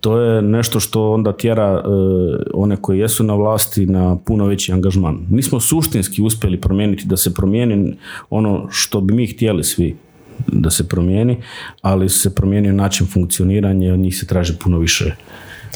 [0.00, 1.88] to je nešto što onda tjera e,
[2.54, 5.26] one koji jesu na vlasti na puno veći angažman.
[5.30, 7.96] Nismo suštinski uspjeli promijeniti da se promijeni
[8.30, 9.96] ono što bi mi htjeli svi
[10.46, 11.42] da se promijeni,
[11.82, 15.14] ali se promijenio način funkcioniranja i od njih se traži puno više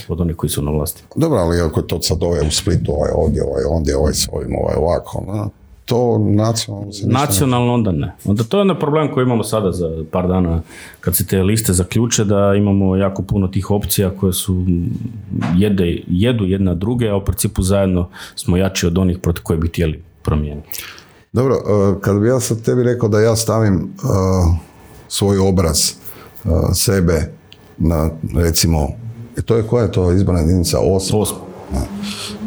[0.09, 1.03] od onih koji su na vlasti.
[1.17, 4.57] Dobro, ali ako to sad ovaj u Splitu, ovaj ovdje, ovaj ondje, ovaj s ovim,
[4.57, 5.51] ovaj ovako, no?
[5.85, 8.13] to nacionalno se Nacionalno onda ne.
[8.25, 10.63] Onda to je onaj problem koji imamo sada za par dana
[11.01, 14.65] kad se te liste zaključe da imamo jako puno tih opcija koje su
[15.57, 19.69] jede, jedu jedna druge, a u principu zajedno smo jači od onih protiv koje bi
[19.69, 20.69] htjeli promijeniti.
[21.33, 24.55] Dobro, e, kad bi ja sad tebi rekao da ja stavim uh,
[25.09, 25.93] svoj obraz
[26.45, 27.33] uh, sebe
[27.79, 28.89] na recimo,
[29.45, 30.79] to je koja je to izborna jedinica?
[30.81, 31.19] Osma.
[31.19, 31.39] Osma.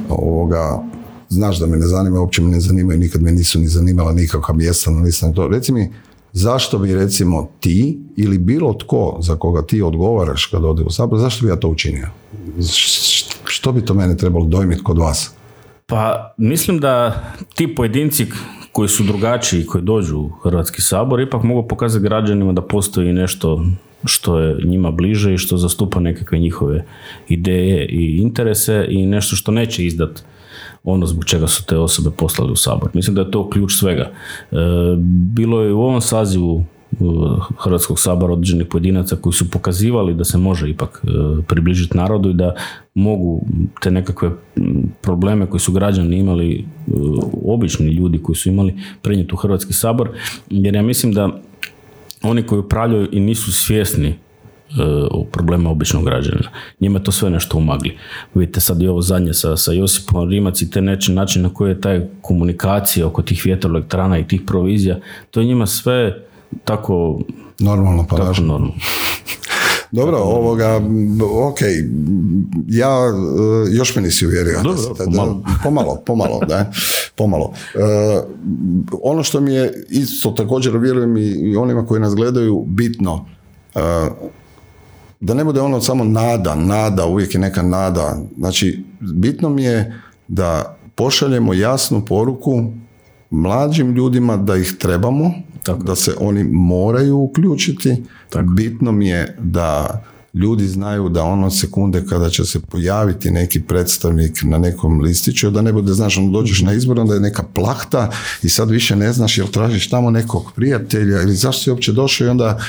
[0.10, 0.84] Ovoga,
[1.30, 4.56] znaš da me ne zanima, uopće me ne zanimaju, nikad me nisu ni zanimala nikakva
[4.56, 5.34] mjesta na.
[5.34, 5.48] To.
[5.48, 5.94] Reci mi,
[6.34, 11.20] zašto bi recimo ti ili bilo tko za koga ti odgovaraš kad ode u sabor,
[11.20, 12.08] zašto bi ja to učinio?
[13.44, 15.32] Što bi to mene trebalo dojmiti kod vas?
[15.86, 17.24] Pa mislim da
[17.56, 18.28] ti pojedinci
[18.76, 23.66] koji su drugačiji, koji dođu u Hrvatski sabor, ipak mogu pokazati građanima da postoji nešto
[24.06, 26.86] što je njima bliže i što zastupa nekakve njihove
[27.28, 30.24] ideje i interese i nešto što neće izdat
[30.84, 32.90] ono zbog čega su te osobe poslali u sabor.
[32.94, 34.12] Mislim da je to ključ svega.
[34.52, 34.56] E,
[35.34, 36.66] bilo je u ovom sazivu
[37.58, 41.08] Hrvatskog sabora određenih pojedinaca koji su pokazivali da se može ipak e,
[41.48, 42.56] približiti narodu i da
[42.93, 43.46] mogu
[43.82, 44.32] te nekakve
[45.02, 46.64] probleme koje su građani imali, e,
[47.46, 50.10] obični ljudi koji su imali prenijeti u Hrvatski sabor,
[50.50, 51.30] jer ja mislim da
[52.24, 54.16] oni koji upravljaju i nisu svjesni e,
[55.32, 56.50] problema običnog građanina.
[56.80, 57.98] Njima to sve nešto umagli.
[58.34, 61.72] Vidite sad i ovo zadnje sa, sa Josipom Rimac i te neči način na koji
[61.72, 65.00] je taj komunikacija oko tih vjetroelektrana i tih provizija,
[65.32, 66.26] to je njima sve
[66.64, 67.20] tako...
[67.60, 68.74] Normalno, pa tako normalno.
[69.91, 70.82] Dobro, ovoga,
[71.50, 71.58] ok,
[72.68, 74.62] ja, e, još me nisi uvjerio.
[74.64, 75.43] Dobro, pomalo.
[75.64, 76.72] pomalo, pomalo, da,
[77.16, 77.52] pomalo.
[77.76, 77.80] E,
[79.04, 83.26] ono što mi je isto također, vjerujem i onima koji nas gledaju, bitno,
[83.76, 83.80] e,
[85.20, 88.18] da ne bude ono samo nada, nada, uvijek je neka nada.
[88.38, 92.64] Znači, bitno mi je da pošaljemo jasnu poruku
[93.30, 95.34] mlađim ljudima da ih trebamo,
[95.66, 95.84] tako.
[95.84, 98.03] da se oni moraju uključiti.
[98.30, 98.49] Tako.
[98.49, 100.01] Bitno mi je da
[100.34, 105.61] ljudi znaju da ono sekunde kada će se pojaviti neki predstavnik na nekom listiću, da
[105.61, 108.11] ne bude, znaš, ono dođeš na izbor, onda je neka plahta
[108.43, 112.26] i sad više ne znaš jel tražiš tamo nekog prijatelja ili zašto si uopće došao
[112.26, 112.59] i onda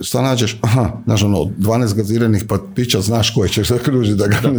[0.00, 4.36] šta nađeš, aha, znaš ono, 12 gaziranih pa pića, znaš koje ćeš zakružiti da ga
[4.50, 4.58] ne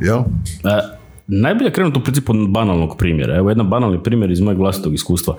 [0.00, 0.18] jel?
[0.18, 3.36] E, najbolje krenuti u principu od banalnog primjera.
[3.36, 5.36] Evo jedan banalni primjer iz mojeg vlastitog iskustva.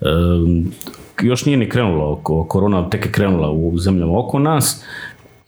[0.00, 0.06] E,
[1.22, 2.18] još nije ni krenula
[2.48, 4.84] korona, tek je krenula u zemljama oko nas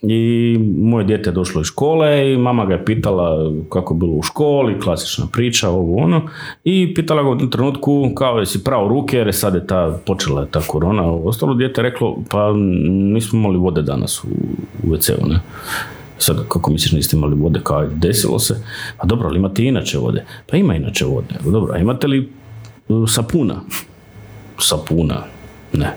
[0.03, 4.13] i moje dijete je došlo iz škole i mama ga je pitala kako je bilo
[4.13, 6.23] u školi, klasična priča, ovo ono,
[6.65, 9.99] i pitala ga u trenutku kao je si pravo ruke jer je sad je ta,
[10.07, 12.53] počela je ta korona, ostalo dijete je reklo pa
[12.91, 14.29] nismo imali vode danas u,
[14.83, 15.41] u WC-u, ne.
[16.19, 18.65] Sad, kako misliš, niste imali vode, kao desilo se?
[18.99, 20.25] Pa dobro, ali imate inače vode.
[20.51, 21.35] Pa ima inače vode.
[21.45, 22.33] Dobro, a imate li
[22.89, 23.61] uh, sapuna?
[24.59, 25.23] Sapuna?
[25.73, 25.97] Ne.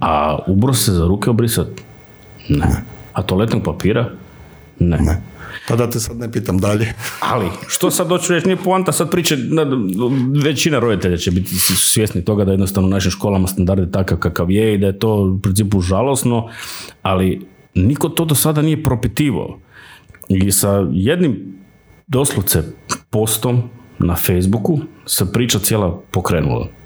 [0.00, 1.68] A ubro se za ruke obrisat?
[2.48, 2.84] Ne.
[3.12, 4.10] A toaletnog papira?
[4.78, 4.98] Ne.
[4.98, 5.22] ne.
[5.68, 6.94] Pa da te sad ne pitam dalje.
[7.20, 9.36] Ali, što sad doću reći, nije poanta sad priče,
[10.44, 14.50] većina roditelja će biti svjesni toga da jednostavno u našim školama standard je takav kakav
[14.50, 16.48] je i da je to u principu žalosno,
[17.02, 19.58] ali niko to do sada nije propitivao.
[20.28, 21.54] I sa jednim
[22.06, 22.62] doslovce
[23.10, 23.62] postom
[23.98, 26.79] na Facebooku se priča cijela pokrenula.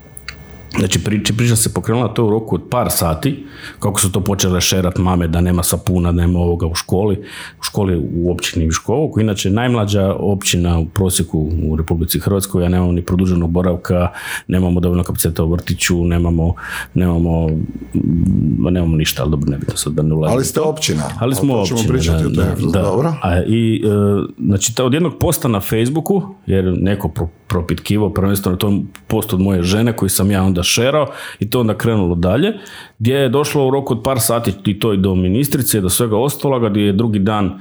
[0.78, 3.44] Znači priča, priča se pokrenula to u roku od par sati,
[3.78, 7.16] kako su to počele šerat mame da nema sapuna, nema ovoga u školi,
[7.60, 12.68] u školi u općini Viškovo, koja inače najmlađa općina u prosjeku u Republici Hrvatskoj, ja
[12.68, 14.08] nemamo ni produženog boravka,
[14.48, 16.54] nemamo dovoljno kapaciteta u vrtiću, nemamo,
[16.94, 17.48] nemamo,
[18.70, 20.34] nemamo ništa, ali dobro, nebitno sad da ne ulazim.
[20.34, 21.02] Ali ste općina.
[21.18, 23.14] Ali smo općina, da, da, Dobro.
[23.22, 23.88] A, I, e,
[24.44, 27.08] znači, od jednog posta na Facebooku, jer neko
[27.46, 31.06] propitkivo, prvenstveno to post od moje žene koji sam ja onda šerao
[31.40, 32.52] i to onda krenulo dalje,
[32.98, 35.88] gdje je došlo u roku od par sati i to i do ministrice i do
[35.88, 37.60] svega ostaloga, gdje je drugi dan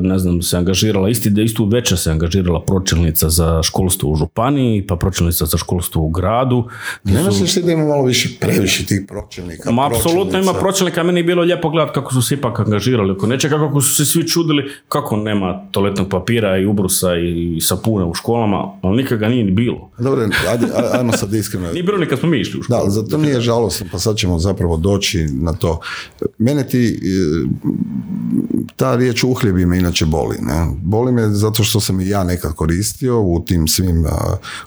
[0.00, 4.96] ne znam, se angažirala, isti, istu večer se angažirala pročelnica za školstvo u županiji, pa
[4.96, 6.64] pročelnica za školstvo u gradu.
[7.04, 9.70] Ne misliš da ima malo više, previše tih pročelnika?
[9.70, 13.26] Ma, apsolutno ima pročelnika, meni je bilo lijepo gledati kako su se ipak angažirali oko
[13.26, 18.14] nečega, kako su se svi čudili kako nema toaletnog papira i ubrusa i sapuna u
[18.14, 19.90] školama, ali nikad ga nije ni bilo.
[19.98, 21.72] Dobro, ajde, ajmo sad iskreno.
[21.72, 22.84] nije bilo ni kad smo mi išli u školu.
[22.84, 25.80] Da, zato nije žalostno, pa sad ćemo zapravo doći na to.
[26.38, 27.20] Mene ti, e,
[28.76, 30.36] ta riječ uhljebi me inače boli.
[30.40, 30.66] Ne?
[30.82, 34.06] Boli me zato što sam i ja nekad koristio u tim svim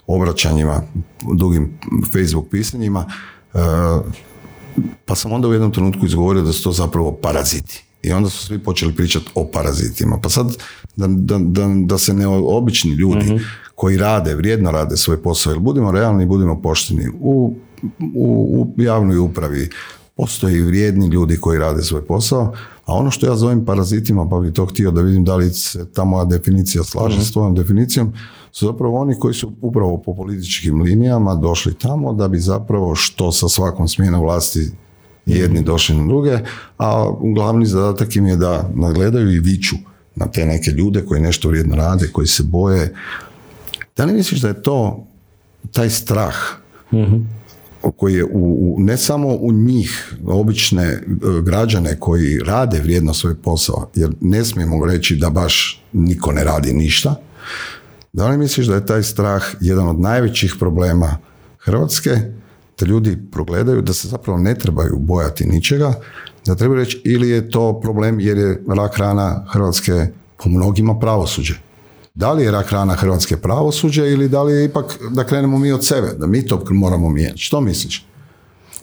[0.07, 0.81] obraćanjima,
[1.33, 1.79] dugim
[2.11, 3.05] Facebook pisanjima,
[5.05, 7.83] pa sam onda u jednom trenutku izgovorio da su to zapravo paraziti.
[8.03, 10.19] I onda su svi počeli pričati o parazitima.
[10.21, 10.55] Pa sad
[10.95, 13.43] da, da, da, da se ne obični ljudi mhm.
[13.75, 17.55] koji rade, vrijedno rade svoj posao, jer budimo realni, budemo pošteni u,
[18.15, 19.69] u, u javnoj upravi,
[20.16, 22.53] postoji vrijedni ljudi koji rade svoj posao,
[22.86, 25.91] a ono što ja zovem parazitima, pa bi to htio da vidim da li se
[25.91, 27.34] ta moja definicija slaže s mhm.
[27.34, 28.14] tvojom definicijom,
[28.51, 33.32] su zapravo oni koji su upravo po političkim linijama došli tamo da bi zapravo što
[33.32, 34.72] sa svakom smjenom vlasti
[35.26, 35.66] jedni mhm.
[35.66, 36.39] došli na druge,
[36.78, 39.76] a glavni zadatak im je da nagledaju i viču
[40.16, 42.95] na te neke ljude koji nešto vrijedno rade, koji se boje.
[43.97, 45.07] Da li misliš da je to
[45.72, 46.36] taj strah
[46.93, 47.42] mhm
[47.91, 51.01] koji je u, ne samo u njih, obične e,
[51.43, 56.73] građane koji rade vrijedno svoj posao, jer ne smijemo reći da baš niko ne radi
[56.73, 57.15] ništa,
[58.13, 61.17] da li misliš da je taj strah jedan od najvećih problema
[61.59, 62.09] Hrvatske
[62.79, 65.93] da ljudi progledaju da se zapravo ne trebaju bojati ničega,
[66.45, 70.07] da treba reći ili je to problem jer je rak rana Hrvatske
[70.43, 71.53] po mnogima pravosuđe.
[72.16, 75.72] Da li je rak rana Hrvatske pravosuđe ili da li je ipak da krenemo mi
[75.72, 77.41] od sebe, da mi to moramo mijenjati.
[77.41, 78.05] Što misliš?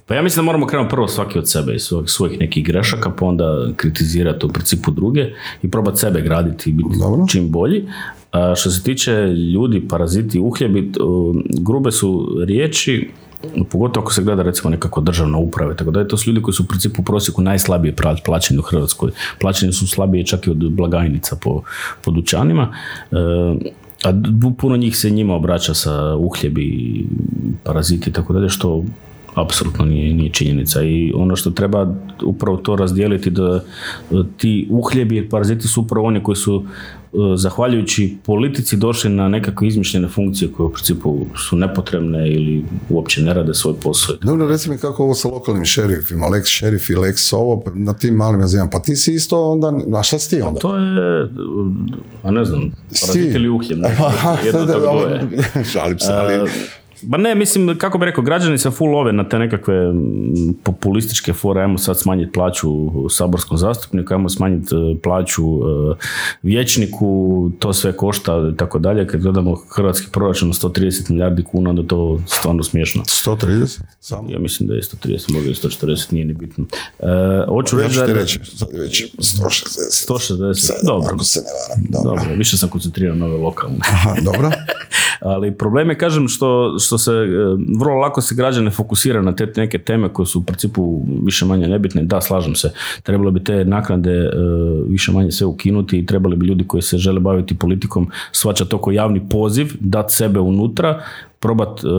[0.07, 3.11] Pa ja mislim da moramo krenuti prvo svaki od sebe i svojih, svojih nekih grešaka,
[3.11, 5.26] pa onda kritizirati u principu druge
[5.62, 6.89] i probati sebe graditi i biti
[7.28, 7.89] čim bolji.
[8.33, 9.12] A što se tiče
[9.55, 10.93] ljudi, paraziti, uhljebi,
[11.61, 13.11] grube su riječi,
[13.70, 16.55] pogotovo ako se gleda recimo nekako državna uprava, tako da je to su ljudi koji
[16.55, 19.11] su u principu u prosjeku najslabije plaćeni u Hrvatskoj.
[19.41, 21.62] Plaćeni su slabije čak i od blagajnica po,
[22.05, 22.74] po dućanima.
[23.12, 23.16] E,
[24.05, 24.12] a
[24.59, 27.07] puno njih se njima obraća sa uhljebi,
[27.64, 28.84] paraziti i tako dalje, što
[29.34, 33.64] apsolutno nije, nije činjenica i ono što treba upravo to razdijeliti da
[34.36, 36.64] ti uhljebi paraziti su upravo oni koji su
[37.36, 43.34] zahvaljujući politici došli na nekakve izmišljene funkcije koje u principu su nepotrebne ili uopće ne
[43.34, 44.16] rade svoj posao.
[44.22, 48.14] Dobro, reci mi kako ovo sa lokalnim šerifima, lex šerif i lex ovo, na tim
[48.14, 50.61] malim razijama, pa ti si isto onda, a šta si ti onda?
[50.61, 51.28] to je,
[52.22, 53.48] a ne znam, parazit ili
[54.44, 54.68] jedno
[55.72, 56.50] Šalim se, ali...
[57.03, 59.74] Ba ne, mislim, kako bi rekao, građani se full love na te nekakve
[60.62, 62.68] populističke fore, ajmo sad smanjiti plaću
[63.11, 65.94] saborskom zastupniku, ajmo smanjiti e, plaću e,
[66.42, 69.07] vijećniku, to sve košta i tako dalje.
[69.07, 73.03] Kad gledamo hrvatski proračun 130 milijardi kuna, onda to stvarno smiješno.
[73.03, 73.80] 130?
[74.01, 74.30] Samo?
[74.30, 76.64] Ja mislim da je 130, možda i 140, nije ni bitno.
[76.98, 77.05] E,
[77.48, 78.38] hoću ja ću ti reći,
[78.72, 80.11] već 160.
[80.11, 81.11] 160, dobro.
[81.14, 82.22] Ako se ne varam, dobro.
[82.22, 82.36] dobro.
[82.36, 83.78] Više sam koncentriran na ove lokalne.
[83.80, 84.51] Aha, dobro.
[85.20, 87.26] Ali problem je, kažem, što, što se e,
[87.78, 91.68] vrlo lako se građane fokusira na te neke teme koje su u principu više manje
[91.68, 92.03] nebitne.
[92.03, 92.72] Da, slažem se.
[93.03, 94.30] Trebalo bi te naknade e,
[94.88, 98.82] više manje sve ukinuti i trebali bi ljudi koji se žele baviti politikom svačati to
[98.82, 101.03] kao javni poziv, dati sebe unutra,
[101.41, 101.91] probati e,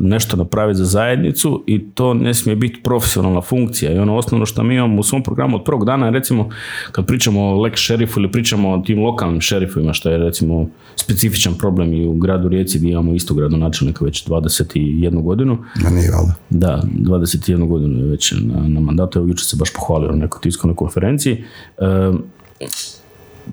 [0.00, 3.92] nešto napraviti za zajednicu i to ne smije biti profesionalna funkcija.
[3.92, 6.48] I ono osnovno što mi imamo u svom programu od prvog dana, recimo
[6.92, 11.54] kad pričamo o lex šerifu ili pričamo o tim lokalnim šerifima, što je recimo specifičan
[11.54, 15.58] problem i u gradu Rijeci gdje imamo isto gradonačelnika već 21 godinu.
[15.82, 16.10] Ma nije
[16.50, 19.18] Da, 21 godinu je već na, na mandatu.
[19.18, 21.44] Evo jučer se baš pohvalio na nekoj tiskovnoj konferenciji.
[21.78, 22.12] E,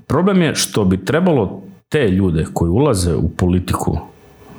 [0.06, 3.98] problem je što bi trebalo te ljude koji ulaze u politiku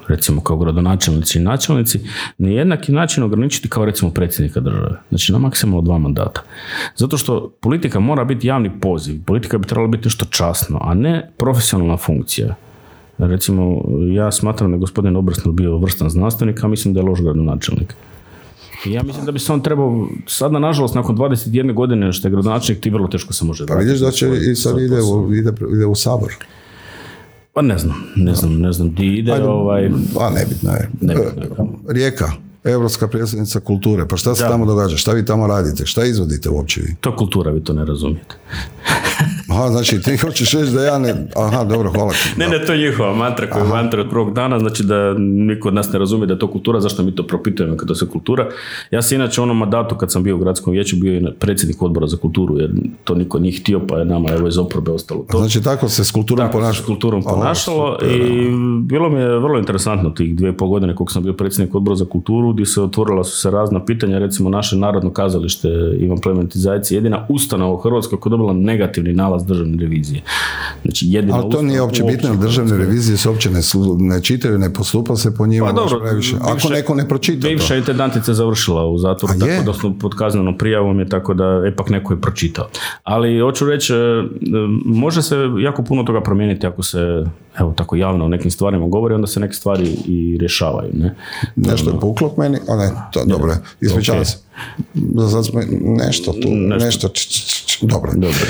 [0.07, 1.99] recimo kao gradonačelnici i načelnici,
[2.37, 4.99] na jednaki način ograničiti kao recimo predsjednika države.
[5.09, 6.41] Znači na maksimalno dva mandata.
[6.95, 9.23] Zato što politika mora biti javni poziv.
[9.25, 12.55] Politika bi trebala biti nešto časno, a ne profesionalna funkcija.
[13.17, 13.81] Recimo,
[14.13, 17.95] ja smatram da je gospodin Obrsnul bio vrstan znanstvenik, a mislim da je loš gradonačelnik.
[18.85, 22.83] Ja mislim da bi se on trebao, sada nažalost nakon 21 godine što je gradonačelnik
[22.83, 25.85] ti vrlo teško se može Pa vidiš da će i sad ide u, ide, ide
[25.85, 26.33] u sabor.
[27.55, 29.31] Pa ne znam, ne znam, ne znam di ide.
[29.31, 29.91] Ajde, ovaj...
[30.13, 30.89] Pa nebitno je.
[31.01, 32.31] Nebitno Rijeka,
[32.63, 34.07] Europska predsjednica kulture.
[34.07, 34.97] Pa šta se tamo događa?
[34.97, 35.85] Šta vi tamo radite?
[35.85, 36.95] Šta izvodite uopće vi?
[37.01, 38.35] To je kultura, vi to ne razumijete.
[39.55, 41.13] Aha, znači ti hoćeš reći da ja ne...
[41.35, 42.39] Aha, dobro, hvala ti.
[42.39, 45.67] Ne, ne, to je njihova mantra koja je mantra od prvog dana, znači da niko
[45.67, 48.47] od nas ne razumije da je to kultura, zašto mi to propitujemo kada se kultura.
[48.91, 51.81] Ja sam inače u onom mandatu kad sam bio u gradskom vijeću bio i predsjednik
[51.81, 52.71] odbora za kulturu, jer
[53.03, 55.37] to niko nije htio, pa je nama evo iz oporbe ostalo to.
[55.37, 56.83] Znači tako se s kulturom ponašalo?
[56.83, 58.49] s kulturom ponašalo i
[58.81, 62.05] bilo mi je vrlo interesantno tih dvije pol godine koliko sam bio predsjednik odbora za
[62.05, 65.67] kulturu, gdje se otvorila su se razna pitanja, recimo naše narodno kazalište
[65.99, 70.21] Ivan Plementizajici, jedina ustanova u Hrvatskoj koja je dobila negativni nalaz državne revizije.
[70.81, 73.61] Znači, jedina Ali to nije uopće bitno, državne revizije se uopće ne,
[73.99, 75.65] ne čitaju, ne postupa se po njima.
[75.65, 76.35] Pa dobro, previše.
[76.41, 77.75] Ako neko ne pročita Bivša to.
[77.75, 82.13] intendantica završila u zatvoru, tako da smo pod kaznenom prijavom je tako da ipak neko
[82.13, 82.67] je pročitao.
[83.03, 83.97] Ali hoću reći, e,
[84.85, 87.25] može se jako puno toga promijeniti ako se
[87.59, 90.89] evo tako javno o nekim stvarima govori, onda se neke stvari i rješavaju.
[90.93, 91.15] Ne?
[91.55, 94.37] Nešto je puklo meni, a ne, to, dobro, ispričavam se.
[95.15, 97.07] Za sad smo nešto tu, nešto, nešto
[97.82, 98.11] dobro.
[98.15, 98.45] dobro.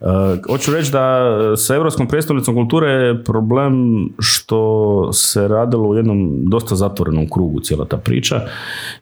[0.00, 1.20] Uh, hoću reći da
[1.56, 3.74] sa Europskom predstavnicom kulture je problem
[4.18, 8.40] što se radilo u jednom dosta zatvorenom krugu cijela ta priča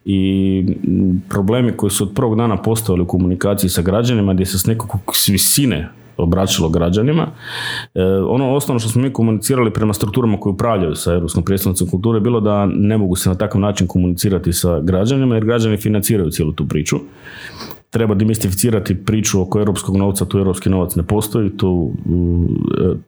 [0.05, 0.65] i
[1.29, 4.89] problemi koji su od prvog dana postavili u komunikaciji sa građanima gdje se s nekog
[5.27, 7.27] visine obraćalo građanima.
[7.95, 12.17] E, ono osnovno što smo mi komunicirali prema strukturama koje upravljaju sa Europskom predstavnicom kulture
[12.17, 16.29] je bilo da ne mogu se na takav način komunicirati sa građanima jer građani financiraju
[16.31, 16.99] cijelu tu priču
[17.89, 21.91] treba demistificirati priču oko europskog novca, tu europski novac ne postoji, tu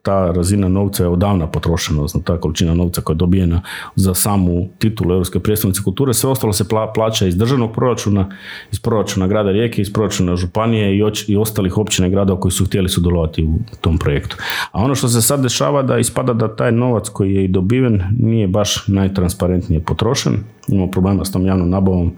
[0.02, 3.62] ta razina novca je odavna potrošena, odnosno ta količina novca koja je dobijena
[3.94, 6.64] za samu titulu Europske predstavnice kulture, sve ostalo se
[6.94, 8.28] plaća iz državnog proračuna,
[8.72, 12.64] iz proračuna grada Rijeke, iz proračuna županije i, i ostalih općina i gradova koji su
[12.64, 14.36] htjeli sudjelovati u tom projektu.
[14.72, 18.02] A ono što se sad dešava da ispada da taj novac koji je i dobiven
[18.18, 20.36] nije baš najtransparentnije potrošen.
[20.68, 22.12] Imamo problema s tom javnom nabavom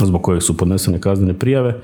[0.00, 1.80] zbog kojeg su podnesene kaznene prijave.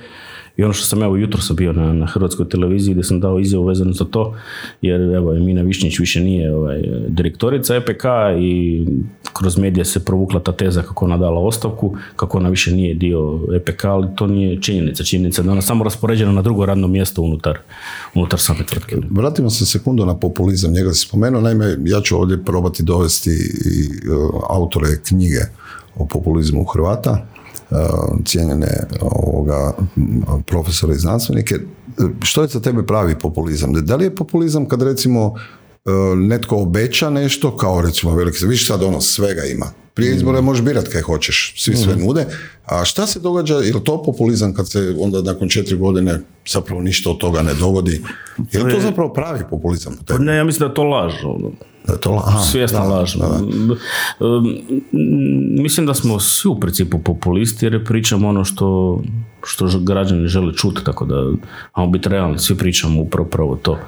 [0.56, 3.39] I ono što sam evo jutro sam bio na, na hrvatskoj televiziji gdje sam dao
[3.39, 4.35] izjavu vezano za to,
[4.82, 8.05] jer evo Mina Višnjić više nije ovaj, direktorica EPK
[8.40, 8.85] i
[9.32, 13.40] kroz medije se provukla ta teza kako ona dala ostavku, kako ona više nije dio
[13.56, 15.05] EPK, ali to nije činjenica.
[15.05, 17.59] Činjenica da ona samo raspoređena na drugo radno mjesto unutar,
[18.14, 18.97] unutar same tvrtke.
[19.10, 24.09] Vratimo se sekundu na populizam, njega si spomenuo, naime ja ću ovdje probati dovesti i
[24.09, 25.40] uh, autore knjige
[25.97, 27.26] o populizmu Hrvata,
[28.24, 29.73] cijenjene ovoga,
[30.47, 31.55] profesore i znanstvenike.
[32.23, 33.73] Što je za tebe pravi populizam?
[33.73, 38.82] Da li je populizam kad recimo uh, netko obeća nešto, kao recimo veliki, viš sad
[38.82, 39.66] ono svega ima.
[39.95, 40.45] Prije izbora mm.
[40.45, 42.01] možeš birati kaj hoćeš, svi sve mm.
[42.01, 42.27] nude.
[42.66, 46.82] A šta se događa, je li to populizam kad se onda nakon četiri godine zapravo
[46.82, 48.03] ništa od toga ne dogodi?
[48.53, 49.99] Je li to zapravo pravi populizam?
[50.07, 51.12] Pa ne, ja mislim da je to laž.
[51.86, 53.16] Da to aha, Svjesna laž.
[55.62, 59.01] Mislim da smo svi u principu populisti jer pričamo ono što,
[59.44, 61.32] što građani žele čuti, tako da
[61.73, 63.78] ajmo biti realni, svi pričamo upravo, upravo to,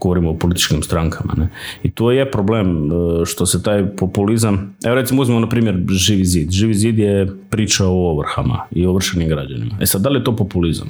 [0.00, 1.34] govorimo o političkim strankama.
[1.36, 1.48] Ne?
[1.82, 6.24] I to je problem e, što se taj populizam, evo recimo uzmemo na primjer Živi
[6.24, 6.50] zid.
[6.50, 9.74] Živi zid je priča o ovrhama i ovršenim građanima.
[9.80, 10.88] E sad, da li je to populizam?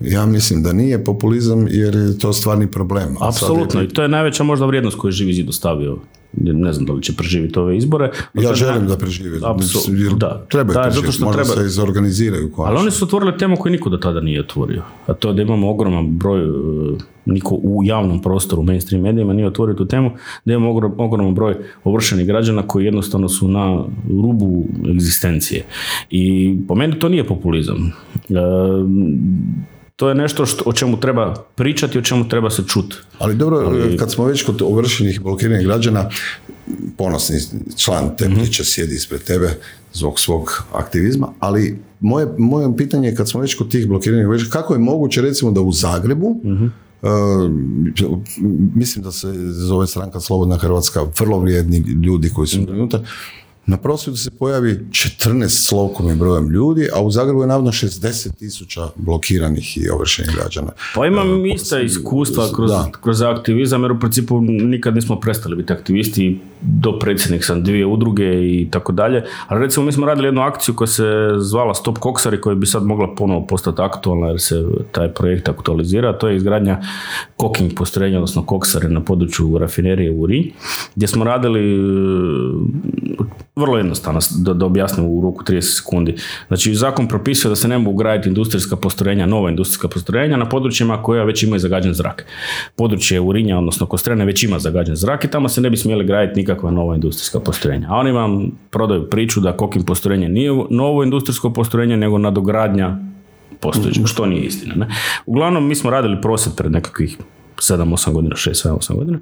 [0.00, 3.16] Ja mislim da nije populizam jer je to stvarni problem.
[3.20, 5.98] Apsolutno i to je najveća možda vrijednost koju je Živi zid ostavio
[6.32, 8.10] ne znam da li će preživjeti ove izbore.
[8.34, 9.40] Ja želim da preživi.
[10.16, 11.60] Da, treba da, zato što možda treba.
[11.60, 12.50] se izorganiziraju.
[12.56, 14.82] Ali oni su otvorili temu koju niko do tada nije otvorio.
[15.06, 16.48] A to je da imamo ogroman broj, e,
[17.26, 20.10] niko u javnom prostoru, mainstream medijima nije otvorio tu temu,
[20.44, 25.64] da imamo ogroman broj ovršenih građana koji jednostavno su na rubu egzistencije.
[26.10, 27.92] I po meni to nije populizam.
[28.28, 28.34] E,
[30.02, 32.96] to je nešto što, o čemu treba pričati, o čemu treba se čuti.
[33.18, 33.96] Ali dobro, Ali...
[33.96, 36.10] kad smo već kod ovršenih blokiranih građana,
[36.96, 37.36] ponosni
[37.76, 38.34] član te mm
[38.64, 39.50] sjedi ispred tebe
[39.92, 44.50] zbog svog aktivizma, ali moje, moje pitanje je kad smo već kod tih blokiranih građana,
[44.50, 46.66] kako je moguće recimo da u Zagrebu mhm.
[47.02, 47.50] Uh,
[48.74, 52.72] mislim da se zove stranka Slobodna Hrvatska, vrlo vrijedni ljudi koji su mhm.
[52.72, 53.00] unutar,
[53.66, 58.88] na prosvjedu se pojavi 14 slovkom brojem ljudi, a u Zagrebu je navodno 60 tisuća
[58.96, 60.72] blokiranih i ovršenih građana.
[60.94, 62.70] Pa imam uh, ista iskustva kroz,
[63.00, 68.24] kroz aktivizam, jer u principu nikad nismo prestali biti aktivisti, do predsjednik sam dvije udruge
[68.24, 71.04] i tako dalje, ali recimo mi smo radili jednu akciju koja se
[71.38, 76.18] zvala Stop Koksari, koja bi sad mogla ponovo postati aktualna jer se taj projekt aktualizira,
[76.18, 76.80] to je izgradnja
[77.36, 80.52] koking postrojenja, odnosno koksare na području rafinerije u Uri,
[80.94, 81.78] gdje smo radili
[83.56, 86.14] vrlo jednostavno, da, da objasnim u roku 30 sekundi.
[86.48, 91.02] Znači, zakon propisuje da se ne mogu graditi industrijska postrojenja, nova industrijska postrojenja na područjima
[91.02, 92.26] koja već imaju zagađen zrak.
[92.76, 96.40] Područje Urinja, odnosno Kostrene, već ima zagađen zrak i tamo se ne bi smjeli graditi
[96.40, 97.88] nikakva nova industrijska postrojenja.
[97.90, 102.96] A oni vam prodaju priču da kokim postrojenje nije novo industrijsko postrojenje, nego nadogradnja
[103.60, 104.74] postojećeg, što nije istina.
[104.74, 104.86] Ne?
[105.26, 107.16] Uglavnom, mi smo radili prosjed pred nekakvih
[107.62, 109.18] 7-8 godina, 6-7-8 godina,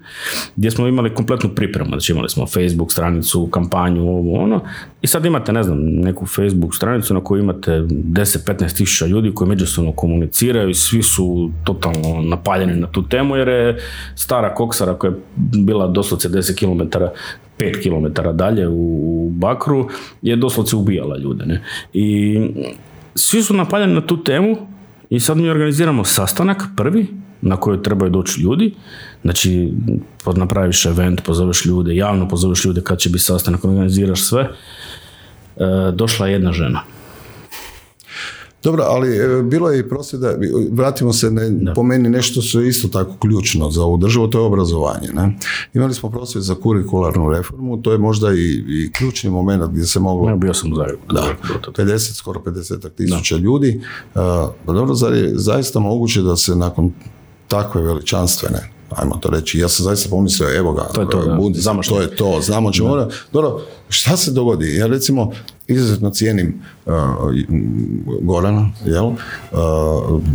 [0.57, 1.91] gdje smo imali kompletnu pripremu.
[1.91, 4.61] Znači imali smo Facebook stranicu, kampanju, ovo, ono.
[5.03, 9.49] I sad imate, ne znam, neku Facebook stranicu na kojoj imate 10-15 tisuća ljudi koji
[9.49, 13.79] međusobno komuniciraju i svi su totalno napaljeni na tu temu jer je
[14.15, 16.99] stara koksara koja je bila doslovce 10 km
[17.59, 19.89] 5 km dalje u Bakru
[20.23, 21.47] je doslovce ubijala ljude.
[21.47, 21.63] Ne?
[21.93, 22.39] I
[23.15, 24.57] svi su napaljeni na tu temu
[25.11, 27.07] i sad mi organiziramo sastanak prvi
[27.43, 28.75] na koju trebaju doći ljudi.
[29.23, 29.73] Znači,
[30.37, 34.43] napraviš event, pozoveš ljude, javno pozoveš ljude kad će biti sastanak, organiziraš sve.
[34.43, 36.81] E, došla je jedna žena.
[38.63, 40.35] Dobro, ali e, bilo je i prosvjeda,
[40.71, 44.39] vratimo se ne, po meni nešto što je isto tako ključno za ovu državu, to
[44.39, 45.09] je obrazovanje.
[45.13, 45.37] Ne?
[45.75, 50.01] Imali smo prosvjed za kurikularnu reformu, to je možda i, i ključni moment gdje se
[50.01, 50.29] moglo...
[50.29, 50.77] Ja, bio sam u
[51.13, 51.25] Da,
[51.77, 53.81] 50, skoro 50 tisuća ljudi.
[54.15, 54.21] Uh,
[54.67, 56.93] dobro, zar je zaista moguće da se nakon
[57.51, 59.59] takve veličanstvene ajmo to reći.
[59.59, 63.09] Ja sam zaista pomislio, evo ga, to je to, znamo to je to, znamo ćemo.
[63.33, 64.77] Dobro, šta se dogodi?
[64.77, 65.33] Ja recimo
[65.67, 66.93] izuzetno cijenim uh,
[68.21, 69.05] Gorana, jel?
[69.07, 69.17] Uh,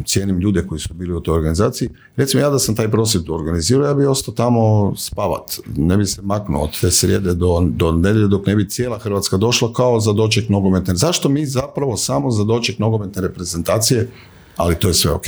[0.06, 1.90] cijenim ljude koji su bili u toj organizaciji.
[2.16, 5.60] Recimo ja da sam taj prosvjed organizirao, ja bi ostao tamo spavat.
[5.76, 9.38] Ne bi se maknuo od te srijede do, do nedjelje dok ne bi cijela Hrvatska
[9.38, 10.96] došla kao za doček nogometne.
[10.96, 14.10] Zašto mi zapravo samo za doček nogometne reprezentacije
[14.58, 15.26] ali to je sve ok.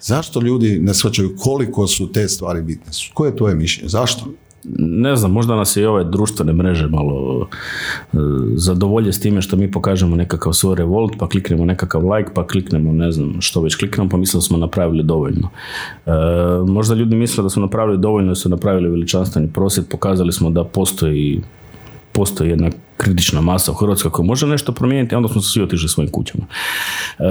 [0.00, 2.92] Zašto ljudi ne shvaćaju koliko su te stvari bitne?
[3.14, 3.88] Koje je tvoje mišljenje?
[3.88, 4.26] Zašto?
[4.78, 7.46] ne znam, možda nas i ove društvene mreže malo
[8.12, 8.16] e,
[8.54, 12.92] zadovolje s time što mi pokažemo nekakav svoj revolt, pa kliknemo nekakav like, pa kliknemo
[12.92, 15.48] ne znam što već kliknemo, pa mislimo da smo napravili dovoljno.
[16.06, 16.10] E,
[16.66, 20.64] možda ljudi misle da smo napravili dovoljno, da su napravili veličanstveni prosvjed, pokazali smo da
[20.64, 21.42] postoji
[22.16, 25.88] postoji jedna kritična masa u Hrvatskoj koja može nešto promijeniti, onda smo se svi otišli
[25.88, 26.44] svojim kućama.
[27.18, 27.24] E,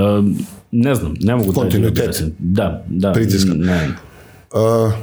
[0.72, 2.24] ne znam, ne mogu Kontinuitet.
[2.40, 3.14] Da, da.
[3.56, 3.90] Ne.
[4.54, 4.94] Uh,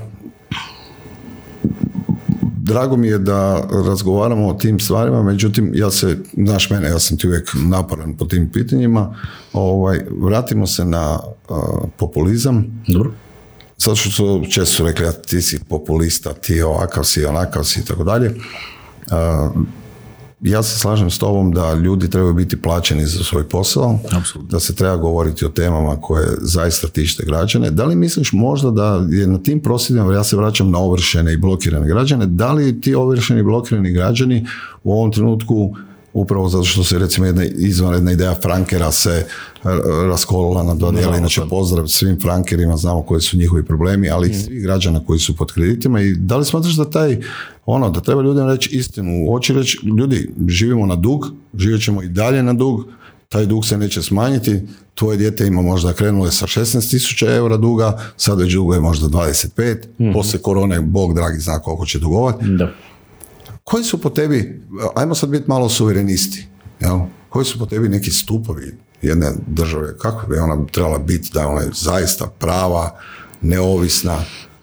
[2.56, 7.16] drago mi je da razgovaramo o tim stvarima, međutim, ja se, znaš mene, ja sam
[7.18, 9.14] ti uvijek naporan po tim pitanjima,
[9.52, 11.18] ovaj, vratimo se na
[11.96, 12.82] populizam.
[12.88, 13.12] Dobro.
[13.78, 17.80] Zato što su često su rekli, ja, ti si populista, ti ovakav si, onakav si
[17.80, 18.34] i tako dalje
[20.40, 23.98] ja se slažem s tobom da ljudi trebaju biti plaćeni za svoj posao,
[24.50, 27.70] da se treba govoriti o temama koje zaista tište građane.
[27.70, 31.36] Da li misliš možda da je na tim prosvjedima, ja se vraćam na ovršene i
[31.36, 34.46] blokirane građane, da li ti ovršeni i blokirani građani
[34.84, 35.74] u ovom trenutku
[36.14, 39.26] upravo zato što se recimo jedna izvanredna ideja Frankera se
[40.08, 44.32] raskolila na dva dijela, inače pozdrav svim Frankerima, znamo koji su njihovi problemi, ali i
[44.32, 44.34] mm.
[44.34, 46.00] svih građana koji su pod kreditima.
[46.00, 47.20] I da li smatraš da taj,
[47.66, 52.02] ono, da treba ljudima reći istinu u oči reći, ljudi, živimo na dug, živjet ćemo
[52.02, 52.84] i dalje na dug,
[53.28, 54.60] taj dug se neće smanjiti,
[54.94, 60.12] tvoje dijete ima možda krenule sa 16.000 eura duga, sad već duguje možda 25, mm
[60.12, 62.44] poslije korone, Bog dragi zna koliko će dugovati.
[62.48, 62.72] Da
[63.64, 64.62] koji su po tebi,
[64.94, 66.46] ajmo sad biti malo suverenisti,
[66.80, 66.98] jel?
[67.28, 71.60] koji su po tebi neki stupovi jedne države, kako bi ona trebala biti da ona
[71.60, 72.98] je zaista prava,
[73.40, 74.18] neovisna,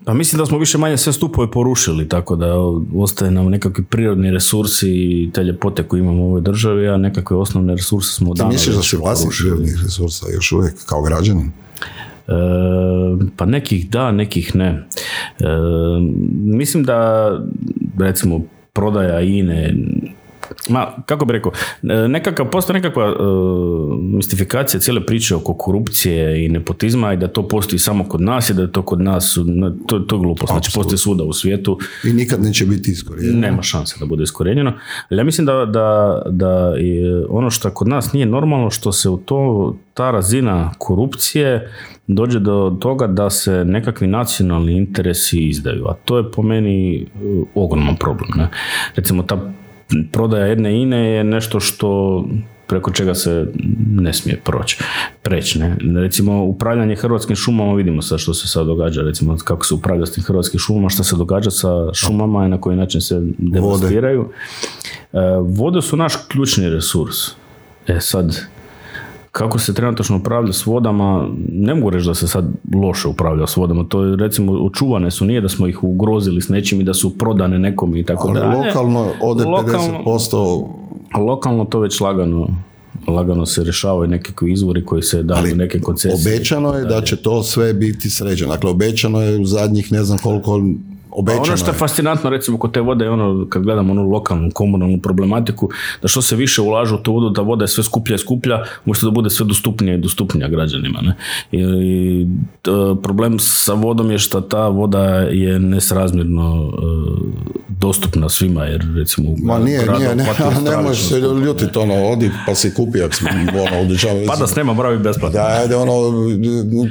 [0.09, 2.55] pa mislim da smo više manje sve stupove porušili, tako da
[2.95, 7.37] ostaje nam nekakvi prirodni resursi i te ljepote koje imamo u ovoj državi, a nekakve
[7.37, 11.47] osnovne resurse smo Ti misliš da si vlasnik prirodnih resursa još uvijek kao građanin?
[11.47, 11.51] E,
[13.37, 14.87] pa nekih da, nekih ne.
[15.39, 15.45] E,
[16.31, 17.29] mislim da
[17.99, 18.41] recimo
[18.73, 20.15] prodaja INE,
[20.69, 21.51] ma, kako bi rekao,
[21.83, 27.47] e, nekakav, postoji nekakva uh, mistifikacija cijele priče oko korupcije i nepotizma i da to
[27.47, 29.37] postoji samo kod nas i da je to kod nas,
[29.87, 31.79] to, to je glupo, znači postoji svuda u svijetu.
[32.03, 33.39] I nikad neće biti iskorijenjeno.
[33.39, 34.73] Nema šanse da bude iskorijenjeno.
[35.09, 39.09] Ali ja mislim da, da, da je ono što kod nas nije normalno, što se
[39.09, 41.71] u to, ta razina korupcije
[42.07, 47.47] dođe do toga da se nekakvi nacionalni interesi izdaju, a to je po meni uh,
[47.55, 48.29] ogroman problem.
[48.35, 48.49] Ne?
[48.95, 49.51] Recimo ta
[50.11, 52.25] prodaja jedne INE je nešto što
[52.67, 53.47] preko čega se
[53.89, 54.77] ne smije proći,
[55.21, 55.59] preći.
[55.59, 55.77] Ne?
[56.01, 60.11] Recimo, upravljanje hrvatskim šumama, vidimo sad što se sad događa, recimo kako se upravlja s
[60.11, 64.29] tim hrvatskim šumama, što se događa sa šumama i na koji način se devastiraju.
[65.13, 65.37] Vode.
[65.41, 67.15] Vode su naš ključni resurs.
[67.87, 68.37] E sad,
[69.31, 72.45] kako se trenutno upravlja s vodama, ne mogu reći da se sad
[72.75, 73.83] loše upravlja s vodama.
[73.89, 77.17] To je recimo očuvane su, nije da smo ih ugrozili s nečim i da su
[77.17, 78.47] prodane nekom i tako da.
[78.47, 80.67] lokalno ode lokalno, 50%.
[81.17, 82.47] Lokalno to već lagano
[83.07, 86.33] lagano se rješavaju nekakvi izvori koji se daju neke koncesije.
[86.33, 88.51] Obećano je da će to sve biti sređeno.
[88.51, 90.61] Dakle, obećano je u zadnjih ne znam koliko
[91.19, 94.49] Obećano ono što je fascinantno recimo kod te vode je ono kad gledamo onu lokalnu
[94.53, 95.69] komunalnu problematiku
[96.01, 98.63] da što se više ulažu u tu vodu da voda je sve skuplja i skuplja
[98.85, 101.15] umjesto da bude sve dostupnija i dostupnija građanima ne?
[101.51, 102.27] i,
[103.03, 109.59] problem sa vodom je što ta voda je nesrazmjerno e, dostupna svima jer recimo Ma
[109.59, 110.25] nije, nije, ne,
[110.71, 114.19] ne možeš se ljutiti ono, odi pa si kupi ono, održava.
[114.27, 115.39] Pa da s nema bravi besplatno.
[115.39, 115.93] Da, ajde, ono,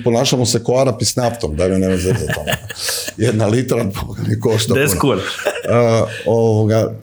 [0.05, 2.33] ponašamo se ko Arapi s naftom, da mi nema zezati.
[3.17, 3.85] Jedna litra
[4.27, 4.75] ne košta.
[5.69, 6.09] Deskur.
[6.27, 6.95] ovoga,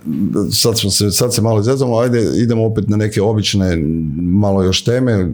[0.52, 3.78] sad, smo se, sad se malo izrezamo, ajde idemo opet na neke obične
[4.18, 5.12] malo još teme.
[5.12, 5.26] E,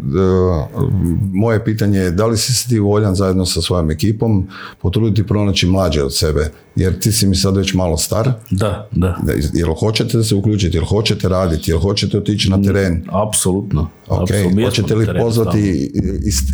[1.34, 4.48] moje pitanje je da li si ti voljan zajedno sa svojom ekipom
[4.82, 8.32] potruditi pronaći mlađe od sebe jer ti si mi sad već malo star.
[8.52, 9.18] Da, da.
[9.54, 13.04] Jel hoćete da se uključiti, jel hoćete raditi, jel hoćete otići na teren?
[13.12, 13.90] Apsolutno.
[14.08, 14.66] Okay.
[14.66, 15.92] Hoćete li pozvati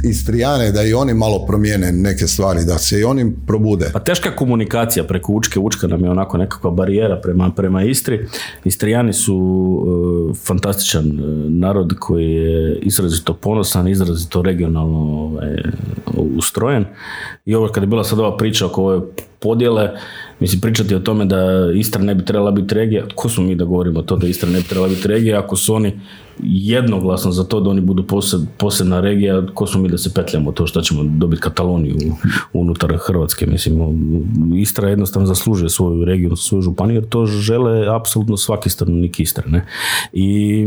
[0.04, 3.90] Istrijane da i oni malo promijene neke stvari, da se i oni probude?
[3.94, 6.38] Pa teška komunikacija preko Učke, Učka nam je onako
[6.68, 8.28] nekakva barijera prema, prema Istri.
[8.64, 15.58] Istrijani su uh, fantastičan uh, narod koji je izrazito ponosan, izrazito regionalno ovaj,
[16.38, 16.86] ustrojen.
[17.46, 19.02] I ovo kad je bila sad ova priča oko ove
[19.40, 19.92] podjele,
[20.40, 23.66] mislim pričati o tome da Istra ne bi trebala biti regija, ko smo mi da
[23.66, 26.00] govorimo to da Istra ne bi trebala biti regija ako su oni
[26.44, 28.06] jednoglasno za to da oni budu
[28.58, 31.96] posebna regija, ko smo mi da se petljamo to što ćemo dobiti Kataloniju
[32.54, 33.80] unutar Hrvatske, mislim
[34.56, 39.44] Istra jednostavno zaslužuje svoju regiju, svoju županiju jer to žele apsolutno svaki stanovnik Istre.
[39.48, 39.66] Ne?
[40.14, 40.66] I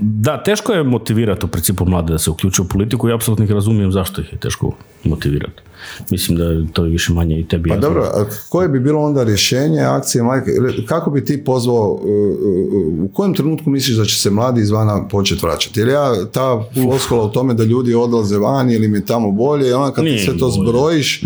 [0.00, 3.50] da, teško je motivirati u principu mlade da se uključuju u politiku i apsolutno ih
[3.50, 4.72] razumijem zašto ih je teško
[5.04, 5.62] motivirati.
[6.10, 7.70] Mislim da je to više manje i tebi.
[7.70, 10.50] Pa dobro, a koje bi bilo onda rješenje akcije majke?
[10.86, 15.08] Kako bi ti pozvao, uh, uh, u kojem trenutku misliš da će se mladi izvana
[15.08, 15.80] početi vraćati?
[15.80, 19.76] Jer ja, ta floskola o tome da ljudi odlaze van ili mi je tamo bolje,
[19.76, 21.22] ona kad ti sve to zbrojiš,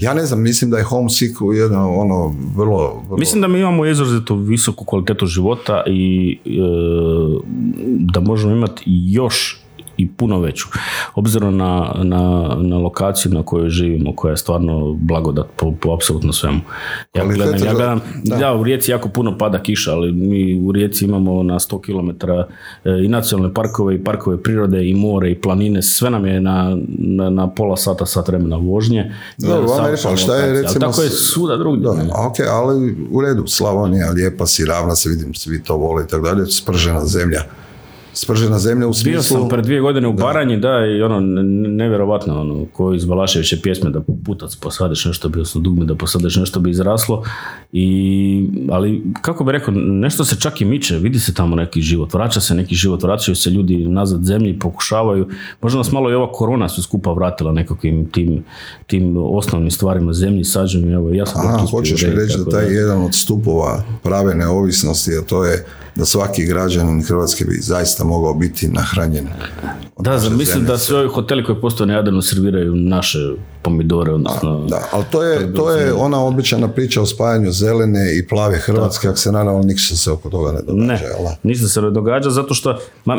[0.00, 4.34] ja ne znam, mislim da je homesick jedno ono vrlo, Mislim da mi imamo izrazito
[4.34, 6.50] visoku kvalitetu života i e,
[7.86, 9.65] da možemo imati još
[9.96, 10.66] i puno veću.
[11.14, 16.32] Obzirom na, na, na lokaciju na kojoj živimo, koja je stvarno blagodat po, po apsolutno
[16.32, 16.60] svemu.
[17.14, 18.00] Ja gledam, ja gledam,
[18.40, 22.30] ja u Rijeci jako puno pada kiša, ali mi u Rijeci imamo na 100 km
[22.84, 26.76] e, i nacionalne parkove i parkove prirode i more i planine, sve nam je na,
[26.98, 29.14] na, na pola sata, sat vremena vožnje.
[29.38, 29.66] Dobro,
[30.04, 30.80] vam šta je recimo...
[30.80, 31.90] Tako je svuda drugdje.
[32.28, 36.24] ok, ali u redu, Slavonija, lijepa si, ravna se, vidim, svi to vole i tako
[36.24, 37.42] dalje, spržena zemlja
[38.16, 39.12] spržena zemlja u smislu...
[39.12, 40.24] Bio sam pred dvije godine u da.
[40.24, 41.20] Baranji, da, i ono,
[41.68, 46.36] nevjerovatno, ono, ko iz Balaševiće pjesme da putac posadiš nešto, bio sam dugme da posadiš
[46.36, 47.22] nešto bi izraslo,
[47.72, 52.14] i, ali kako bi rekao, nešto se čak i miče, vidi se tamo neki život,
[52.14, 55.28] vraća se neki život, vraćaju se ljudi nazad zemlji, pokušavaju,
[55.62, 58.44] možda nas malo i ova korona su skupa vratila nekakvim tim,
[58.86, 63.14] tim osnovnim stvarima zemlji, sađenju, evo, ja sam Aha, hoćeš reći da taj jedan od
[63.14, 65.66] stupova prave neovisnosti, a to je
[65.96, 69.26] da svaki građanin Hrvatske bi zaista mogao biti nahranjen.
[69.98, 73.18] Da, mislim da svi ovi hoteli koji postoje na Jadranu serviraju naše
[73.62, 74.66] pomidore, odnosno...
[74.68, 79.08] Da, ali to je, to je ona običajna priča o spajanju zelene i plave Hrvatske,
[79.08, 80.86] ako se naravno ništa se oko toga ne događa.
[80.86, 81.00] Ne,
[81.42, 82.78] ništa se ne događa zato što...
[83.04, 83.16] Ma,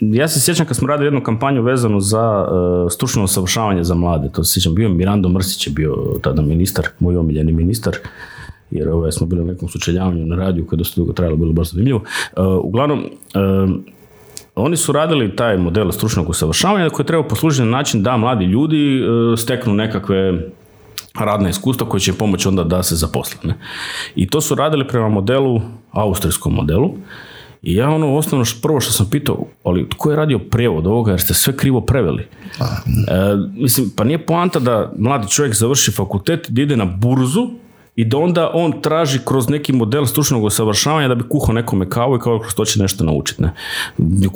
[0.00, 4.28] ja se sjećam kad smo radili jednu kampanju vezanu za uh, stručno usavršavanje za mlade.
[4.32, 7.96] To se sjećam, bio Mirando Mrsić je bio tada ministar, moj omiljeni ministar
[8.70, 11.52] jer ovaj, smo bili u nekom sučeljavanju na radiju koje je dosta dugo trajalo, bilo
[11.52, 11.98] baš zanimljivo.
[11.98, 13.70] Uh, uglavnom, uh,
[14.54, 19.02] oni su radili taj model stručnog usavršavanja koji treba poslužiti na način da mladi ljudi
[19.02, 20.32] uh, steknu nekakve
[21.18, 23.54] radna iskustva koje će pomoći onda da se zaposle.
[24.14, 25.60] I to su radili prema modelu,
[25.92, 26.94] austrijskom modelu,
[27.62, 31.10] i ja ono osnovno što, prvo što sam pitao, ali tko je radio prijevod ovoga
[31.10, 32.22] jer ste sve krivo preveli?
[32.22, 32.26] E,
[33.54, 37.48] mislim, pa nije poanta da mladi čovjek završi fakultet, da ide na burzu
[37.96, 42.16] i da onda on traži kroz neki model stručnog usavršavanja da bi kuhao nekome kavu
[42.16, 43.42] i kao kroz to će nešto naučiti.
[43.42, 43.52] Ne?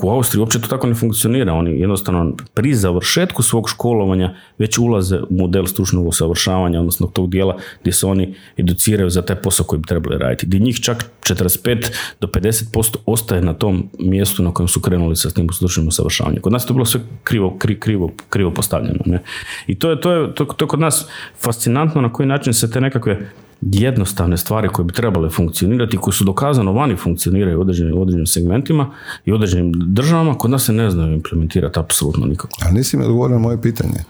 [0.03, 1.53] U Austriji uopće to tako ne funkcionira.
[1.53, 7.57] Oni jednostavno pri završetku svog školovanja već ulaze u model stručnog usavršavanja, odnosno tog dijela
[7.81, 10.47] gdje se oni educiraju za taj posao koji bi trebali raditi.
[10.47, 11.87] Gdje njih čak 45
[12.21, 16.43] do 50% ostaje na tom mjestu na kojem su krenuli sa tim stručnim usavršavanjem.
[16.43, 19.01] Kod nas je to bilo sve krivo, krivo, krivo postavljeno.
[19.07, 19.23] Ne?
[19.67, 21.07] I to je, to, je, to, to kod nas
[21.41, 23.31] fascinantno na koji način se te nekakve
[23.61, 28.91] jednostavne stvari koje bi trebale funkcionirati, koje su dokazano vani funkcioniraju u određenim, određenim segmentima
[29.25, 32.59] i određenim državama, kod nas se ne znaju implementirati apsolutno nikako.
[32.67, 34.05] A nisi mi odgovorio na moje pitanje.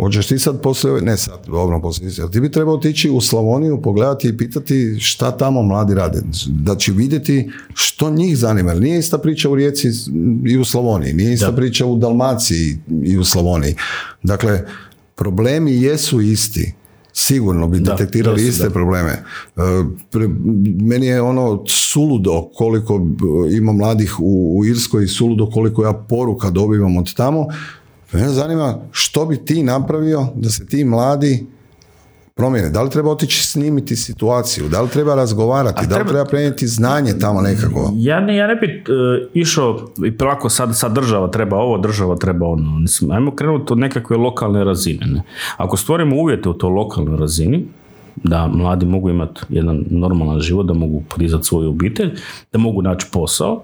[0.00, 4.28] Hoćeš ti sad poslije, ne sad, dobro, poslije, ti bi trebao otići u Slavoniju, pogledati
[4.28, 6.22] i pitati šta tamo mladi rade.
[6.46, 8.74] Da će vidjeti što njih zanima.
[8.74, 9.88] Nije ista priča u Rijeci
[10.46, 13.74] i u Slavoniji, nije ista priča u Dalmaciji i u Slavoniji.
[14.22, 14.62] Dakle,
[15.14, 16.74] problemi jesu isti
[17.12, 19.10] sigurno bi detektirali iste probleme.
[19.10, 19.60] E,
[20.80, 23.06] meni je ono suludo koliko
[23.52, 27.46] ima mladih u, u Irskoj suludo koliko ja poruka dobivam od tamo.
[28.12, 31.46] Mene zanima što bi ti napravio da se ti mladi
[32.38, 32.70] promjene.
[32.70, 34.68] Da li treba otići snimiti situaciju?
[34.68, 35.86] Da li treba razgovarati?
[35.86, 37.92] da li treba prenijeti znanje tamo nekako?
[37.96, 42.16] Ja ne, ja ne bi uh, išao i prako sad, sad država treba ovo, država
[42.16, 42.78] treba ono.
[42.78, 45.06] Mislim, ajmo krenuti od nekakve lokalne razine.
[45.06, 45.22] Ne?
[45.56, 47.64] Ako stvorimo uvjete u toj lokalnoj razini,
[48.16, 52.10] da mladi mogu imati jedan normalan život, da mogu podizati svoju obitelj,
[52.52, 53.62] da mogu naći posao,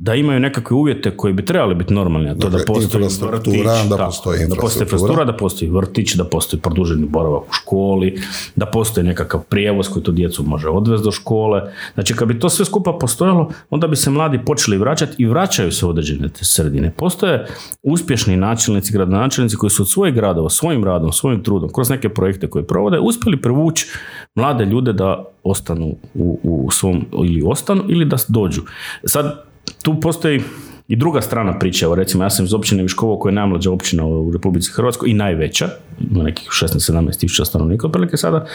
[0.00, 3.26] da imaju nekakve uvjete koji bi trebali biti normalni, a to da postoji vrtić, da,
[3.26, 8.20] postoji da postoji infrastruktura, da postoji vrtić, da postoji produženi boravak u školi,
[8.56, 11.62] da postoji nekakav prijevoz koji tu djecu može odvesti do škole.
[11.94, 15.72] Znači, kad bi to sve skupa postojalo, onda bi se mladi počeli vraćati i vraćaju
[15.72, 16.92] se u određene te sredine.
[16.96, 17.46] Postoje
[17.82, 22.50] uspješni načelnici, gradonačelnici koji su od svojih gradova, svojim radom, svojim trudom, kroz neke projekte
[22.50, 23.86] koje provode, uspjeli privući
[24.34, 28.62] mlade ljude da ostanu u, u svom, ili ostanu, ili da dođu.
[29.04, 29.47] Sad,
[29.82, 30.42] tu postoji
[30.88, 34.06] I druga strana priče, evo recimo ja sam iz općine Viškovo koja je najmlađa općina
[34.06, 35.68] u Republici Hrvatskoj i najveća,
[36.10, 38.46] ima nekih 16-17 tisuća stanovnika otprilike sada,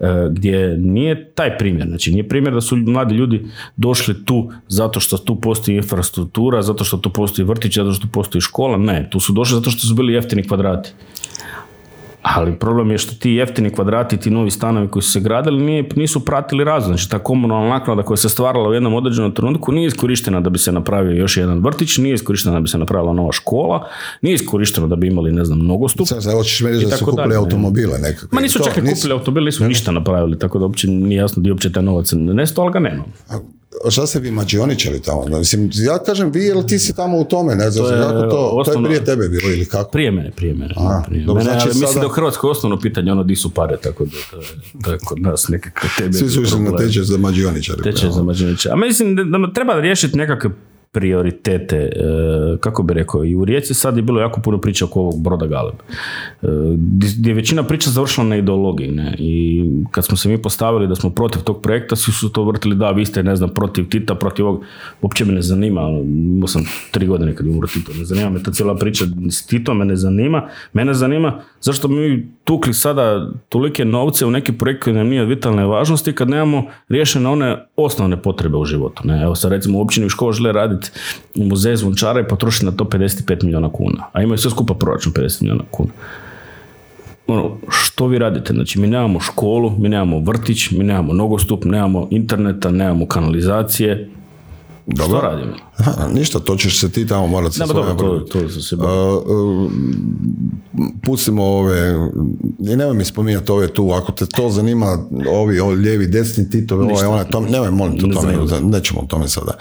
[0.00, 1.88] e, gdje nije taj primjer.
[1.88, 6.84] Znači nije primjer da su mladi ljudi došli tu zato što tu postoji infrastruktura, zato
[6.84, 8.76] što tu postoji vrtić, zato što tu postoji škola.
[8.76, 10.90] Ne, tu su došli zato što su bili jeftini kvadrati.
[12.34, 15.88] Ali problem je što ti jeftini kvadrati, ti novi stanovi koji su se gradili nije,
[15.96, 16.96] nisu pratili razvoj.
[16.96, 20.58] Znači ta komunalna naknada koja se stvarala u jednom određenom trenutku nije iskorištena da bi
[20.58, 23.88] se napravio još jedan vrtić, nije iskorištena da bi se napravila nova škola,
[24.22, 26.06] nije iskorišteno da bi imali, ne znam, nogostup.
[26.06, 28.28] Sad, hoćeš mi reći da su kupili automobile nekakve.
[28.32, 31.50] Ma nisu čak i kupili automobile, nisu ništa napravili, tako da uopće nije jasno da
[31.50, 33.04] uopće taj novac nesto, ali ga nema
[33.90, 35.38] šta ste vi mađioničari tamo?
[35.38, 38.30] Mislim, ja kažem vi, jer ti si tamo u tome, ne znam, to je, kako
[38.30, 39.90] to, osnovno, to je prije tebe bilo ili kako?
[39.90, 40.74] Prije mene, prije mene.
[40.76, 43.76] A, prije dobro, mene znači, mislim da u Hrvatskoj osnovno pitanje ono di su pare,
[43.76, 44.40] tako da
[44.84, 46.12] to je, kod nas nekakve tebe.
[46.12, 47.82] Svi su išli na tečaj za mađioničari.
[47.82, 48.72] Tečaj za mađioničari.
[48.72, 50.50] A mislim da, treba riješiti nekakve
[50.98, 51.90] prioritete, e,
[52.60, 55.46] kako bi rekao, i u Rijeci sad je bilo jako puno priča oko ovog broda
[55.46, 55.74] Galeb,
[56.42, 56.46] e,
[57.18, 60.94] gdje je većina priča završila na ideologiji, ne, i kad smo se mi postavili da
[60.94, 64.14] smo protiv tog projekta, svi su to vrtili, da, vi ste, ne znam, protiv Tita,
[64.14, 64.64] protiv ovog,
[65.02, 65.80] uopće me ne zanima,
[66.36, 69.46] imao sam tri godine kad je umro Tito, ne zanima me ta cijela priča s
[69.46, 74.82] Tito, me ne zanima, mene zanima zašto mi tukli sada tolike novce u neki projekt
[74.82, 79.22] koji nam nije od vitalne važnosti kad nemamo riješene one osnovne potrebe u životu, ne,
[79.22, 80.87] evo sad recimo u općini školu žele raditi
[81.36, 84.04] u muzej zvončara i potrošiti na to 55 milijuna kuna.
[84.12, 85.90] A imaju sve skupa proračun 50 milijuna kuna.
[87.26, 88.52] Ono, što vi radite?
[88.52, 94.08] Znači, mi nemamo školu, mi nemamo vrtić, mi nemamo nogostup, nemamo interneta, nemamo kanalizacije,
[94.88, 95.18] dobro.
[95.18, 95.52] Što radimo?
[96.18, 98.76] ništa, to ćeš se ti tamo morati sa svojom to, to se
[101.02, 101.94] Pustimo ove,
[102.58, 104.98] i nemoj mi spominjati ove tu, ako te to zanima,
[105.30, 109.06] ovi, ovi lijevi, desni, titovi, ovaj, onaj, to, nemoj, molim te, ne tome, nećemo o
[109.06, 109.52] tome sada.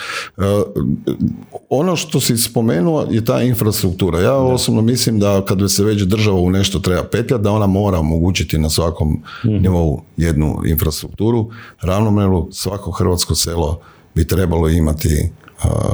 [1.70, 4.20] ono što si spomenuo je ta infrastruktura.
[4.20, 8.00] Ja osobno mislim da kad se već država u nešto treba petljati, da ona mora
[8.00, 11.50] omogućiti na svakom mm nivou jednu infrastrukturu,
[11.82, 13.80] ravnomjernu, svako hrvatsko selo
[14.18, 15.30] bi trebalo imati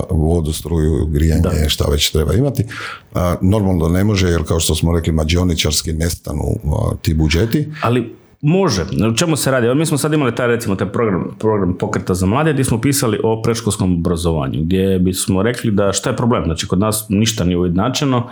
[0.09, 1.69] vodu, struju, grijanje, da.
[1.69, 2.65] šta već treba imati.
[3.41, 6.43] normalno ne može, jer kao što smo rekli, mađioničarski nestanu
[7.01, 7.67] ti budžeti.
[7.81, 8.81] Ali Može.
[8.81, 9.75] O čemu se radi?
[9.75, 13.19] Mi smo sad imali taj, recimo, taj program, program pokreta za mlade gdje smo pisali
[13.23, 16.43] o predškolskom obrazovanju, gdje bismo rekli da šta je problem?
[16.45, 18.29] Znači, kod nas ništa nije ujednačeno,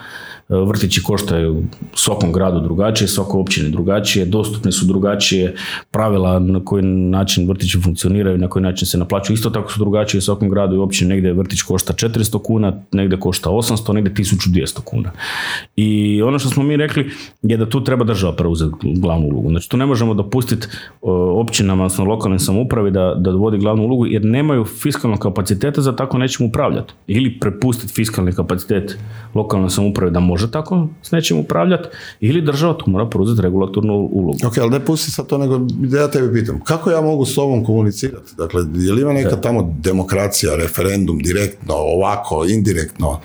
[0.52, 1.64] vrtići koštaju
[1.94, 5.56] svakom gradu drugačije, svakoj općini drugačije, dostupne su drugačije,
[5.92, 10.20] pravila na koji način vrtići funkcioniraju, na koji način se naplaćuju, isto tako su drugačije
[10.20, 14.82] u svakom gradu i općini, negdje vrtić košta 400 kuna, negdje košta 800, negdje 1200
[14.84, 15.12] kuna.
[15.76, 17.10] I ono što smo mi rekli
[17.42, 19.50] je da tu treba država preuzeti glavnu ulogu.
[19.50, 20.68] Znači tu ne možemo dopustiti
[21.36, 26.18] općinama, odnosno lokalnoj samoupravi da, da vodi glavnu ulogu jer nemaju fiskalnog kapaciteta za tako
[26.18, 26.94] nećemo upravljati.
[27.08, 28.98] Ili prepustiti fiskalni kapacitet
[29.34, 31.90] lokalnoj samoupravi da može može tako s nečim upravljati
[32.20, 34.38] ili država tu mora preuzeti regulatornu ulogu.
[34.48, 35.60] Ok, ali ne pusti sad to, nego
[35.98, 38.32] ja tebi pitam, kako ja mogu s ovom komunicirati?
[38.38, 43.20] Dakle, je li ima neka tamo demokracija, referendum, direktno, ovako, indirektno?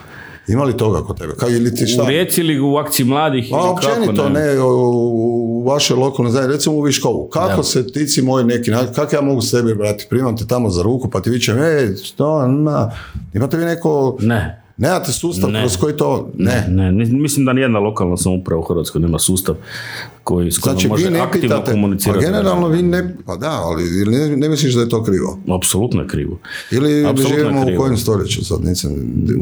[0.48, 1.32] Ima li toga kod tebe?
[1.38, 2.02] Kaj, ili ti šta?
[2.02, 3.48] U Rijeci ili u akciji mladih?
[3.52, 7.28] A općenito, ne, ne u, vaše lokalne zajednice, recimo u Viškovu.
[7.32, 10.82] Kako se tici moj neki, kako ja mogu s tebi, brati, primam te tamo za
[10.82, 12.90] ruku, pa ti vićem, ej, što, na,
[13.34, 14.16] imate vi neko...
[14.20, 14.65] Ne.
[14.76, 15.60] Nemate sustav ne.
[15.60, 16.30] kroz koji to...
[16.38, 16.66] Ne.
[16.68, 16.92] ne.
[16.92, 17.04] ne.
[17.04, 19.54] Mislim da nijedna lokalna samouprava u Hrvatskoj nema sustav
[20.24, 22.24] koji s znači, može ne aktivno pitate, komunicirati.
[22.24, 23.16] Pa generalno vi ne...
[23.26, 25.38] Pa da, ali ne, ne misliš da je to krivo?
[25.56, 26.38] Apsolutno je krivo.
[26.70, 28.64] Ili Apsolutno živimo u kojem stoljeću sad?
[28.64, 28.92] Nisam,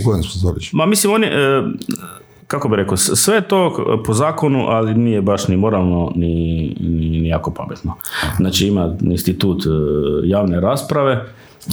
[0.00, 0.76] u kojem stoljeću?
[0.76, 1.26] Ma mislim, oni...
[1.26, 1.62] E,
[2.46, 7.50] kako bi rekao, sve to po zakonu, ali nije baš ni moralno, ni, ni, jako
[7.50, 7.94] pametno.
[8.36, 9.68] Znači ima institut e,
[10.24, 11.26] javne rasprave,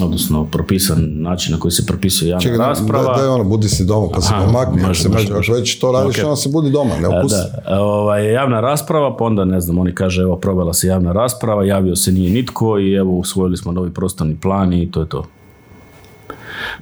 [0.03, 3.17] odnosno propisan način na koji se propisuje javna Čekaj, rasprava.
[3.17, 6.23] Daj, ono, budi si doma pa se pomakni, ako, se ako već to radiš, okay.
[6.23, 7.37] onda se budi doma, ne opusti.
[7.65, 11.65] Da, ovaj, javna rasprava, pa onda ne znam, oni kaže, evo, probala se javna rasprava,
[11.65, 15.25] javio se nije nitko i evo, usvojili smo novi prostorni plan i to je to.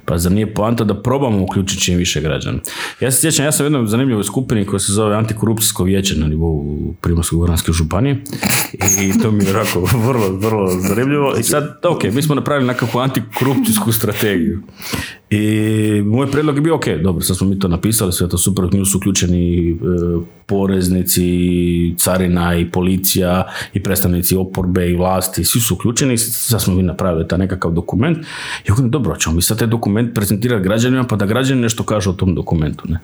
[0.04, 2.58] Pa zar nije poanta da probamo uključiti čim više građana?
[3.00, 6.26] Ja se sjećam, ja sam u jednoj zanimljivoj skupini koja se zove Antikorupcijsko vijeće na
[6.26, 8.22] nivou Primorsko-Goranske županije
[8.72, 11.34] i to mi je onako vrlo, vrlo zanimljivo.
[11.40, 14.62] I sad, ok, mi smo napravili nekakvu antikorupcijsku strategiju.
[15.30, 18.64] I moj predlog je bio, ok, dobro, sad smo mi to napisali, sve to super,
[18.80, 19.74] u su uključeni e,
[20.46, 26.82] poreznici, carina i policija i predstavnici oporbe i vlasti, svi su uključeni, sad smo mi
[26.82, 28.18] napravili taj nekakav dokument.
[28.68, 32.10] I ok, dobro, ćemo mi sad taj dokument prezentirati građanima pa da građani nešto kažu
[32.10, 32.84] o tom dokumentu.
[32.88, 32.98] Ne?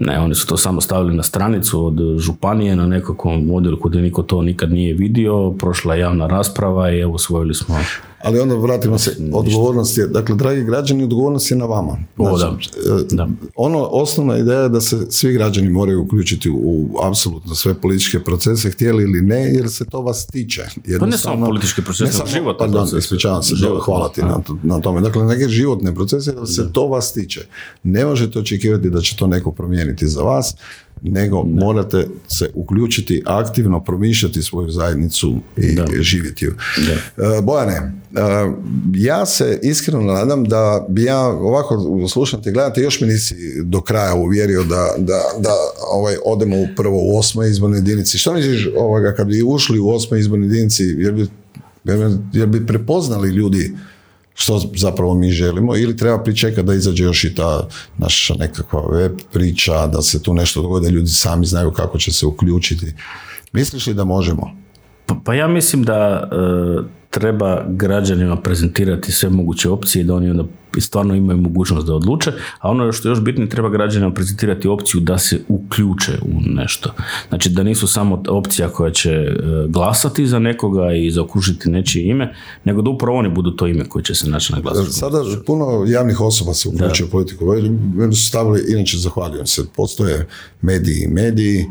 [0.00, 4.22] Ne, oni su to samo stavili na stranicu od županije na nekakvom modelu gdje niko
[4.22, 7.76] to nikad nije vidio, prošla je javna rasprava i evo usvojili smo
[8.22, 11.98] Ali onda vratimo se, odgovornost je, dakle, dragi građani, odgovornost je na vama.
[12.36, 12.70] Znači,
[13.10, 13.28] da.
[13.56, 18.70] Ono, osnovna ideja je da se svi građani moraju uključiti u apsolutno sve političke procese,
[18.70, 20.62] htjeli ili ne, jer se to vas tiče.
[21.00, 23.54] Pa ne samo političke procese, ne životne pardon, ispričavam se,
[23.84, 25.00] hvala ti na, na, tome.
[25.00, 27.46] Dakle, neke životne procese, da se to vas tiče.
[27.82, 30.54] Ne možete očekivati da će to neko promijeniti za vas,
[31.02, 35.84] nego morate se uključiti aktivno, promišljati svoju zajednicu i da.
[36.00, 36.54] živjeti ju.
[36.86, 37.24] Da.
[37.24, 37.92] E, Bojane, e,
[38.94, 43.80] ja se iskreno nadam da bi ja ovako slušam te gledate, još mi nisi do
[43.80, 45.50] kraja uvjerio da, da, da
[45.92, 48.18] ovaj, odemo prvo u osmoj izbornoj jedinici.
[48.18, 51.26] Što misliš ovoga, kad bi ušli u osmoj izbornoj jedinici, jer bi,
[52.32, 53.72] jer bi prepoznali ljudi
[54.40, 59.12] što zapravo mi želimo ili treba pričekati da izađe još i ta naša nekakva web
[59.32, 62.94] priča, da se tu nešto dogodi, ljudi sami znaju kako će se uključiti.
[63.52, 64.50] Misliš li da možemo?
[65.06, 70.44] Pa, pa ja mislim da e, treba građanima prezentirati sve moguće opcije da oni onda
[70.78, 75.00] stvarno imaju mogućnost da odluče, a ono što je još bitnije treba građanima prezentirati opciju
[75.00, 76.94] da se uključe u nešto.
[77.28, 79.34] Znači da nisu samo opcija koja će e,
[79.68, 82.34] glasati za nekoga i zaokružiti nečije ime,
[82.64, 84.92] nego da upravo oni budu to ime koje će se naći na glasu.
[84.92, 87.48] Sada puno javnih osoba se uključuje u politiku.
[88.02, 90.26] Oni su stavili, inače zahvaljujem se, postoje
[90.62, 91.66] mediji i mediji,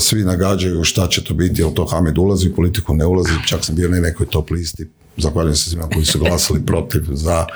[0.00, 3.64] svi nagađaju šta će to biti, jel to Hamed ulazi u politiku, ne ulazi, čak
[3.64, 4.86] sam bio na nekoj top listi,
[5.16, 7.46] zahvaljujem se svima koji su glasali protiv, za,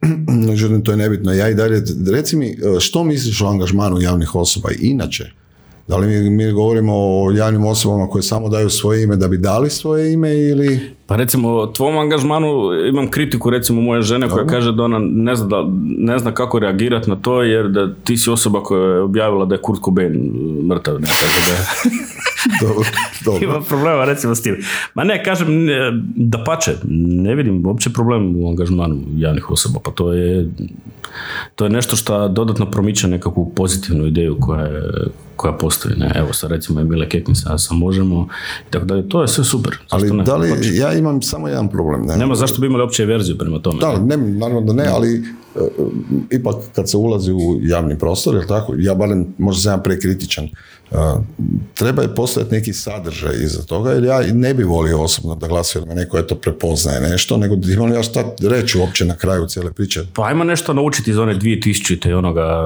[0.48, 1.32] međutim to je nebitno.
[1.32, 1.82] Ja i dalje,
[2.12, 5.30] reci mi, e, što misliš o angažmanu javnih osoba inače?
[5.88, 9.38] Da li mi, mi govorimo o javnim osobama koje samo daju svoje ime da bi
[9.38, 10.80] dali svoje ime ili...
[11.06, 12.48] Pa recimo, o tvom angažmanu
[12.88, 15.64] imam kritiku recimo moje žene koja kaže da ona ne zna, da,
[15.98, 19.54] ne zna kako reagirati na to jer da ti si osoba koja je objavila da
[19.54, 20.12] je Kurt Cobain
[20.68, 21.00] mrtav.
[21.00, 21.56] Ne, tako da...
[22.66, 22.84] dobro,
[23.24, 23.44] dobro.
[23.44, 24.56] Ima problema recimo s tim.
[24.94, 25.48] Ma ne, kažem,
[26.16, 26.72] da pače,
[27.24, 30.50] ne vidim uopće problem u angažmanu javnih osoba, pa to je,
[31.54, 34.82] to je nešto što dodatno promiče nekakvu pozitivnu ideju koja, je,
[35.36, 35.96] koja postoji.
[35.96, 36.12] Ne?
[36.14, 38.28] Evo sad recimo je Mile Kekin sa, sa Možemo
[38.68, 39.78] i tako dalje, to je sve super.
[39.90, 40.24] ali ne?
[40.24, 42.06] da li, ja imam samo jedan problem.
[42.06, 42.16] Ne?
[42.16, 43.78] Nema zašto bi imali uopće verziju prema tome.
[43.80, 45.24] Da, ne, naravno da ne, ali
[46.30, 50.48] ipak kad se ulazi u javni prostor, jel tako, ja barem možda sam prekritičan,
[51.74, 55.80] treba je postojati neki sadržaj iza toga, jer ja ne bi volio osobno da glasio
[55.80, 59.72] da neko eto prepoznaje nešto, nego da imam ja šta reći uopće na kraju cijele
[59.72, 60.00] priče.
[60.14, 62.08] Pa ajmo nešto naučiti iz one 2000.
[62.08, 62.64] i onoga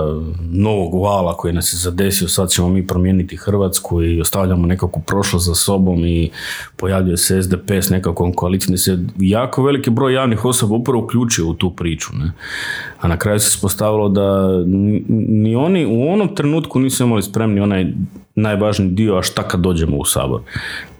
[0.51, 5.47] novog vala koji nas je zadesio, sad ćemo mi promijeniti Hrvatsku i ostavljamo nekakvu prošlost
[5.47, 6.31] za sobom i
[6.77, 11.55] pojavljuje se SDP s nekakvom koalicijom, se jako veliki broj javnih osoba upravo uključio u
[11.55, 12.11] tu priču.
[12.13, 12.33] Ne?
[13.01, 14.49] A na kraju se ispostavilo da
[15.29, 17.87] ni oni u onom trenutku nisu imali spremni onaj
[18.35, 20.41] najvažniji dio, a šta kad dođemo u sabor.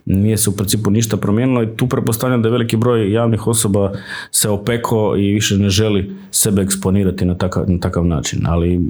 [0.05, 3.93] Nije se u principu ništa promijenilo i tu prepostavljam da je veliki broj javnih osoba
[4.31, 8.81] se opeko i više ne želi sebe eksponirati na takav, na takav način, ali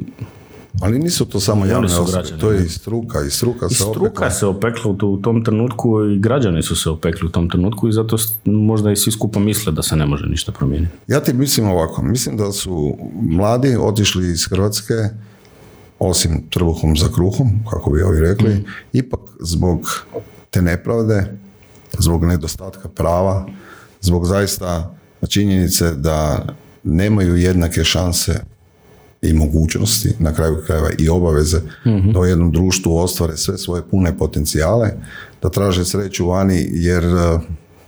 [0.80, 3.20] ali nisu to samo javne osobe, to je i struka.
[3.26, 7.26] I struka, I se, struka se opekla u, tom trenutku i građani su se opekli
[7.26, 10.52] u tom trenutku i zato možda i svi skupa misle da se ne može ništa
[10.52, 10.92] promijeniti.
[11.06, 14.94] Ja ti mislim ovako, mislim da su mladi otišli iz Hrvatske
[15.98, 18.64] osim trbuhom za kruhom, kako bi ovi rekli, mm.
[18.92, 20.06] ipak zbog
[20.50, 21.38] te nepravde,
[21.98, 23.46] zbog nedostatka prava,
[24.00, 24.94] zbog zaista
[25.28, 26.46] činjenice da
[26.84, 28.40] nemaju jednake šanse
[29.22, 33.82] i mogućnosti, na kraju krajeva i obaveze mm da u jednom društvu ostvare sve svoje
[33.90, 34.90] pune potencijale,
[35.42, 37.04] da traže sreću vani jer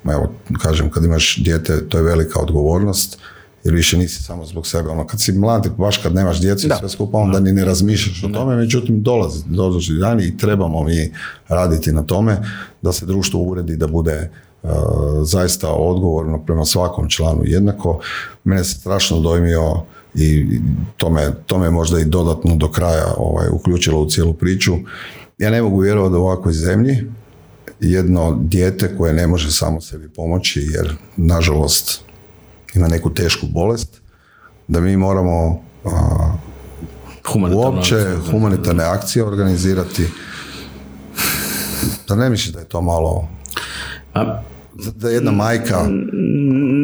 [0.04, 0.32] evo,
[0.62, 3.18] kažem, kad imaš dijete, to je velika odgovornost,
[3.64, 4.88] jer više nisi samo zbog sebe.
[4.88, 8.24] Ono, kad si mlad, baš kad nemaš djecu i sve skupa, onda ni ne razmišljaš
[8.24, 11.12] o tome, međutim dolazi, dolazi dani i trebamo mi
[11.48, 12.38] raditi na tome
[12.82, 14.30] da se društvo uredi, da bude
[14.62, 14.70] uh,
[15.22, 18.00] zaista odgovorno prema svakom članu jednako.
[18.44, 19.82] Mene se strašno dojmio
[20.14, 20.60] i
[20.96, 24.74] to me, to me možda i dodatno do kraja ovaj, uključilo u cijelu priču.
[25.38, 27.04] Ja ne mogu vjerovati da u ovakvoj zemlji
[27.80, 32.00] jedno dijete koje ne može samo sebi pomoći jer nažalost
[32.74, 34.00] ima neku tešku bolest,
[34.68, 35.62] da mi moramo
[37.54, 40.06] uopće humanitarne akcije organizirati.
[42.08, 43.28] Da ne misliš da je to malo...
[44.14, 44.42] A,
[44.94, 45.88] da jedna majka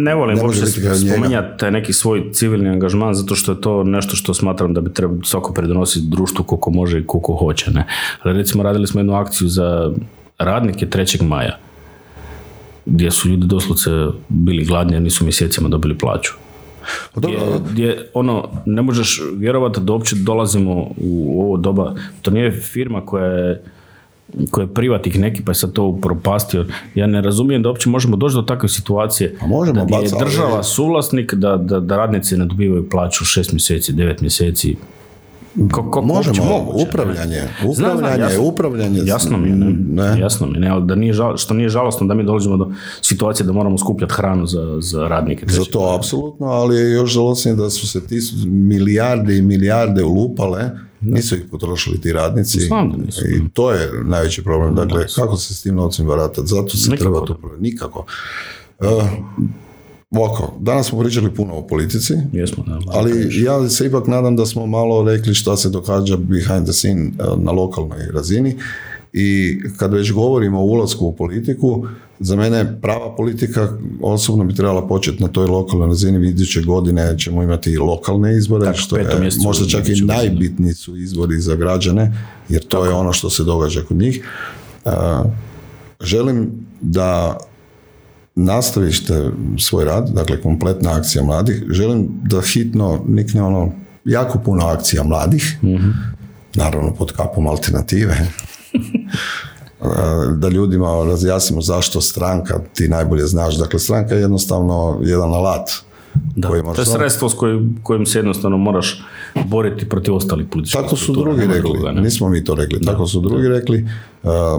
[0.05, 4.35] ne volim uopće spominjati taj neki svoj civilni angažman zato što je to nešto što
[4.35, 7.71] smatram da bi trebalo svako pridonositi društvu koliko može i koliko hoće.
[7.71, 7.87] Ne?
[8.23, 9.93] Ali recimo radili smo jednu akciju za
[10.39, 11.23] radnike 3.
[11.23, 11.59] maja
[12.87, 13.91] gdje su ljudi doslovce
[14.29, 16.33] bili gladni, jer nisu mjesecima dobili plaću.
[17.15, 17.39] Pa gdje,
[17.71, 21.95] gdje, ono, ne možeš vjerovati da uopće dolazimo u ovo doba.
[22.23, 23.63] To nije firma koja je
[24.51, 26.67] koji je privatnik neki pa je sad to upropastio.
[26.95, 30.63] Ja ne razumijem da uopće možemo doći do takve situacije pa možemo da je država
[30.63, 34.77] suvlasnik da, da, da radnici ne dobivaju plaću šest mjeseci, devet mjeseci.
[35.71, 39.01] Kako, Možemo, upravljanje, upravljanje, jasno, upravljanje.
[39.05, 39.51] Jasno mi,
[39.93, 42.73] ne, jasno mi, ne, ali da nije žal, što nije žalostno da mi dolazimo do
[43.03, 45.47] situacije da moramo skupljati hranu za, za radnike.
[45.49, 50.71] Za to, apsolutno, ali je još žalostnije da su se ti milijarde i milijarde ulupale,
[51.15, 52.59] nisu ih potrošili ti radnici.
[53.37, 54.75] I to je najveći problem.
[54.75, 56.47] Dakle, kako se s tim novcem baratati?
[56.47, 58.07] Zato se treba to Nikako.
[58.79, 58.87] Uh,
[60.11, 64.67] Ovako, danas smo pričali puno o politici, Jesmo, ali ja se ipak nadam da smo
[64.67, 68.57] malo rekli šta se događa behind the scene eh, na lokalnoj razini
[69.19, 71.87] i kad već govorimo o ulasku u politiku,
[72.21, 73.69] za mene prava politika
[74.03, 76.29] osobno bi trebala početi na toj lokalnoj razini.
[76.29, 79.07] Iduće godine ćemo imati i lokalne izbore, što je
[79.45, 82.13] možda čak i najbitniji su izbori za građane,
[82.49, 84.25] jer to je ono što se događa kod njih.
[86.01, 87.39] Želim da
[88.35, 93.73] nastavište svoj rad, dakle kompletna akcija mladih, želim da hitno nikne ono
[94.05, 96.17] jako puno akcija mladih, mm
[96.57, 98.17] naravno pod kapom alternative,
[100.41, 105.71] da ljudima razjasnimo zašto stranka, ti najbolje znaš, dakle stranka je jednostavno jedan alat
[106.37, 109.05] da, to je sredstvo s kojim, kojim se jednostavno moraš
[109.47, 113.49] boriti protiv ostalih političkih Tako su drugi rekli, nismo mi to rekli, tako su drugi
[113.49, 113.89] rekli.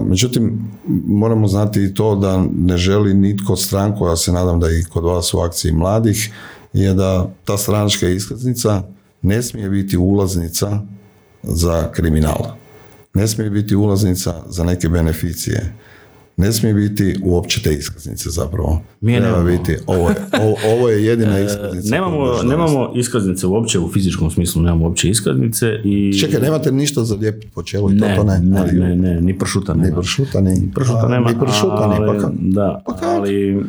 [0.06, 0.70] međutim,
[1.06, 5.04] moramo znati i to da ne želi nitko stranku, ja se nadam da i kod
[5.04, 6.32] vas u akciji mladih,
[6.72, 8.82] je da ta stranačka iskaznica
[9.22, 10.80] ne smije biti ulaznica
[11.42, 12.57] za kriminal.
[13.18, 15.72] Ne smije biti ulaznica za neke beneficije
[16.38, 18.82] ne smije biti uopće te iskaznice zapravo.
[19.00, 20.16] Mi je Treba biti, ovo je,
[20.74, 21.94] ovo, je jedina e, iskaznica.
[21.94, 26.18] nemamo, nemamo iskaznice uopće u fizičkom smislu, nemamo uopće iskaznice i...
[26.20, 28.38] Čekaj, nemate ništa za lijepiti po čelu i to, to ne.
[28.38, 29.88] Ne, ne, ne, ni pršuta nema.
[29.88, 31.30] Ni pršuta, ni, ni pršuta nema.
[31.30, 33.62] Ni pršuta, ali, ni, pa Da, pa ali e,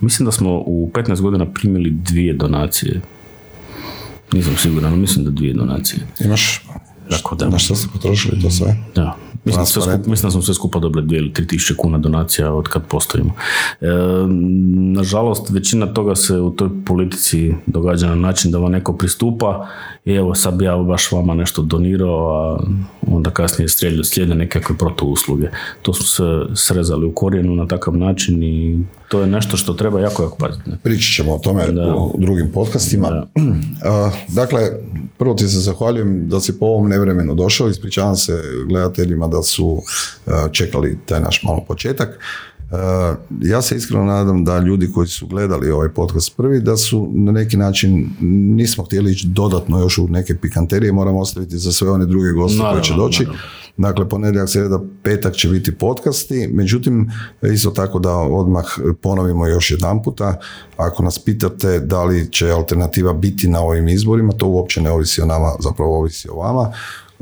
[0.00, 3.00] mislim da smo u 15 godina primili dvije donacije.
[4.32, 6.00] Nisam siguran, mislim da dvije donacije.
[6.24, 6.66] Imaš
[7.10, 7.48] tako da.
[7.48, 8.76] Na što ste potrošili to sve?
[8.94, 9.16] Da.
[9.44, 9.64] Mislim,
[10.06, 13.32] mislim da smo sve skupa dobili 2 ili 3 tisuće kuna donacija od kad postojimo.
[13.80, 13.86] E,
[14.74, 19.68] nažalost, većina toga se u toj politici događa na način da vam neko pristupa
[20.04, 22.58] i evo sad bi ja baš vama nešto donirao, a
[23.06, 25.48] onda kasnije slijede, slijede nekakve protuusluge.
[25.82, 26.22] To su se
[26.54, 30.70] srezali u korijenu na takav način i to je nešto što treba jako, jako paziti.
[30.82, 31.64] Pričat ćemo o tome
[31.96, 33.26] u drugim podcastima.
[34.40, 34.60] dakle,
[35.18, 37.68] prvo ti se zahvaljujem da si po ovom nevremenu došao.
[37.68, 39.82] Ispričavam se gledateljima da su
[40.52, 42.18] čekali taj naš malo početak.
[43.40, 47.32] Ja se iskreno nadam da ljudi koji su gledali ovaj podcast prvi, da su na
[47.32, 48.10] neki način,
[48.56, 52.62] nismo htjeli ići dodatno još u neke pikanterije, moramo ostaviti za sve one druge goste
[52.72, 53.26] koji će doći.
[53.76, 57.10] Dakle, ponedjeljak, sreda, petak će biti podcasti, međutim,
[57.42, 58.64] isto tako da odmah
[59.02, 60.38] ponovimo još jedan puta,
[60.76, 65.22] ako nas pitate da li će alternativa biti na ovim izborima, to uopće ne ovisi
[65.22, 66.72] o nama, zapravo ovisi o vama.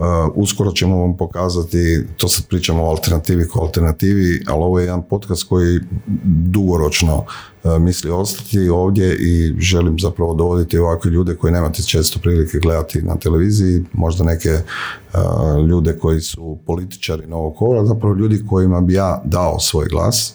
[0.01, 4.85] Uh, uskoro ćemo vam pokazati, to sad pričamo o alternativi ko alternativi, ali ovo je
[4.85, 5.81] jedan podcast koji
[6.25, 7.25] dugoročno
[7.65, 13.03] uh, misli ostati ovdje i želim zapravo dovoditi ovakve ljude koji nemate često prilike gledati
[13.03, 18.95] na televiziji, možda neke uh, ljude koji su političari novog kora, zapravo ljudi kojima bi
[18.95, 20.35] ja dao svoj glas.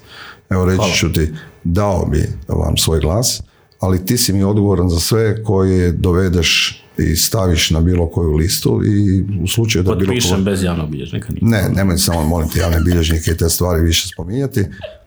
[0.49, 1.33] Evo reći ću ti,
[1.63, 3.41] dao bi vam svoj glas,
[3.79, 8.81] ali ti si mi odgovoran za sve koje dovedeš i staviš na bilo koju listu
[8.85, 10.41] i u slučaju da bilo koga...
[10.41, 11.33] bez javnog bilježnika.
[11.41, 14.65] Ne, nemoj samo molim te javne bilježnike i te stvari više spominjati.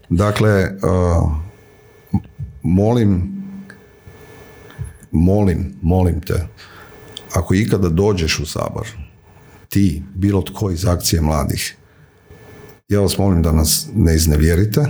[0.09, 1.33] Dakle, uh,
[2.63, 3.33] molim,
[5.11, 6.49] molim, molim te,
[7.35, 8.87] ako ikada dođeš u sabor,
[9.69, 11.77] ti, bilo tko iz akcije mladih,
[12.89, 14.81] ja vas molim da nas ne iznevjerite,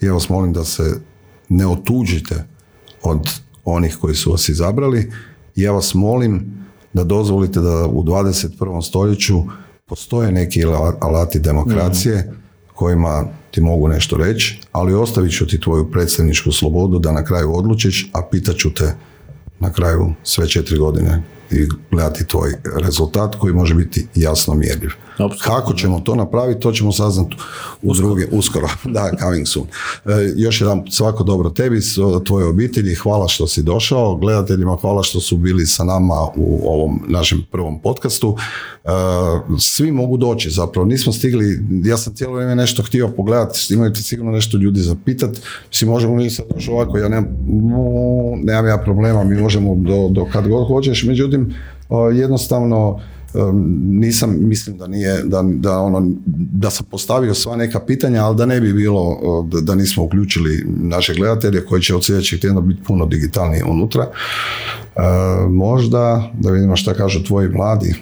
[0.00, 1.00] ja vas molim da se
[1.48, 2.44] ne otuđite
[3.02, 3.30] od
[3.64, 5.12] onih koji su vas izabrali,
[5.62, 6.58] ja vas molim
[6.92, 8.82] da dozvolite da u 21.
[8.82, 9.42] stoljeću
[9.86, 10.64] postoje neki
[11.00, 12.34] alati demokracije mm.
[12.74, 17.54] kojima ti mogu nešto reći, ali ostavit ću ti tvoju predstavničku slobodu da na kraju
[17.54, 18.94] odlučiš, a pitat ću te
[19.60, 24.90] na kraju sve četiri godine i gledati tvoj rezultat koji može biti jasno mjerljiv.
[25.42, 27.36] Kako ćemo to napraviti, to ćemo saznati
[27.82, 29.66] u druge, uskoro, da, coming soon.
[30.06, 31.80] E, još jedan svako dobro tebi,
[32.26, 37.04] tvoje obitelji, hvala što si došao, gledateljima hvala što su bili sa nama u ovom
[37.08, 38.36] našem prvom podcastu.
[38.84, 38.88] E,
[39.58, 44.32] svi mogu doći zapravo, nismo stigli, ja sam cijelo vrijeme nešto htio pogledati, imate sigurno
[44.32, 45.30] nešto ljudi zapitat,
[45.68, 47.26] mislim možemo mi sad doći ovako, ja nemam,
[48.44, 51.37] nemam ja problema, mi možemo do, do kad god hoćeš, međutim
[52.14, 53.00] jednostavno
[53.84, 58.46] nisam, mislim da nije, da, da, ono, da sam postavio sva neka pitanja, ali da
[58.46, 59.18] ne bi bilo,
[59.52, 64.02] da, da nismo uključili naše gledatelje koji će od sljedećeg tjedna biti puno digitalniji unutra.
[64.96, 65.00] E,
[65.48, 67.94] možda, da vidimo šta kažu tvoji mladi,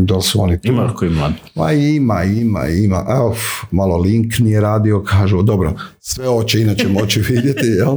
[0.00, 0.68] da li su oni tu?
[0.68, 1.34] Ima koji mladi?
[1.54, 3.04] Ma ima, ima, ima.
[3.08, 3.36] Evo,
[3.70, 7.96] malo link nije radio, kažu, dobro, sve ovo će inače moći vidjeti, jel?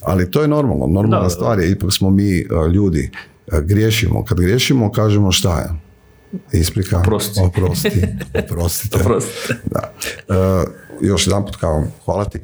[0.00, 2.44] ali to je normalno, normalna stvar je, ipak smo mi e,
[2.74, 3.10] ljudi,
[3.46, 4.24] griješimo.
[4.24, 5.68] Kad griješimo, kažemo šta je?
[6.60, 6.98] Isprika.
[6.98, 7.40] Oprosti.
[7.40, 7.88] Oprosti.
[8.44, 8.98] Oprostite.
[9.00, 9.54] Oprostite.
[9.64, 9.92] Da.
[10.28, 10.68] Uh,
[11.00, 12.40] još jedan put kao, hvala ti.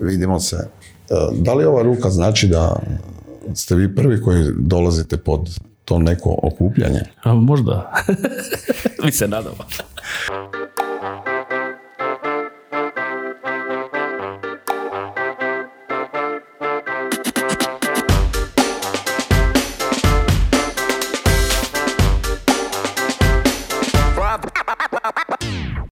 [0.00, 0.56] Vidimo se.
[0.56, 2.76] Uh, da li ova ruka znači da
[3.54, 7.00] ste vi prvi koji dolazite pod to neko okupljanje?
[7.22, 7.92] A, možda.
[9.04, 9.64] Mi se nadamo.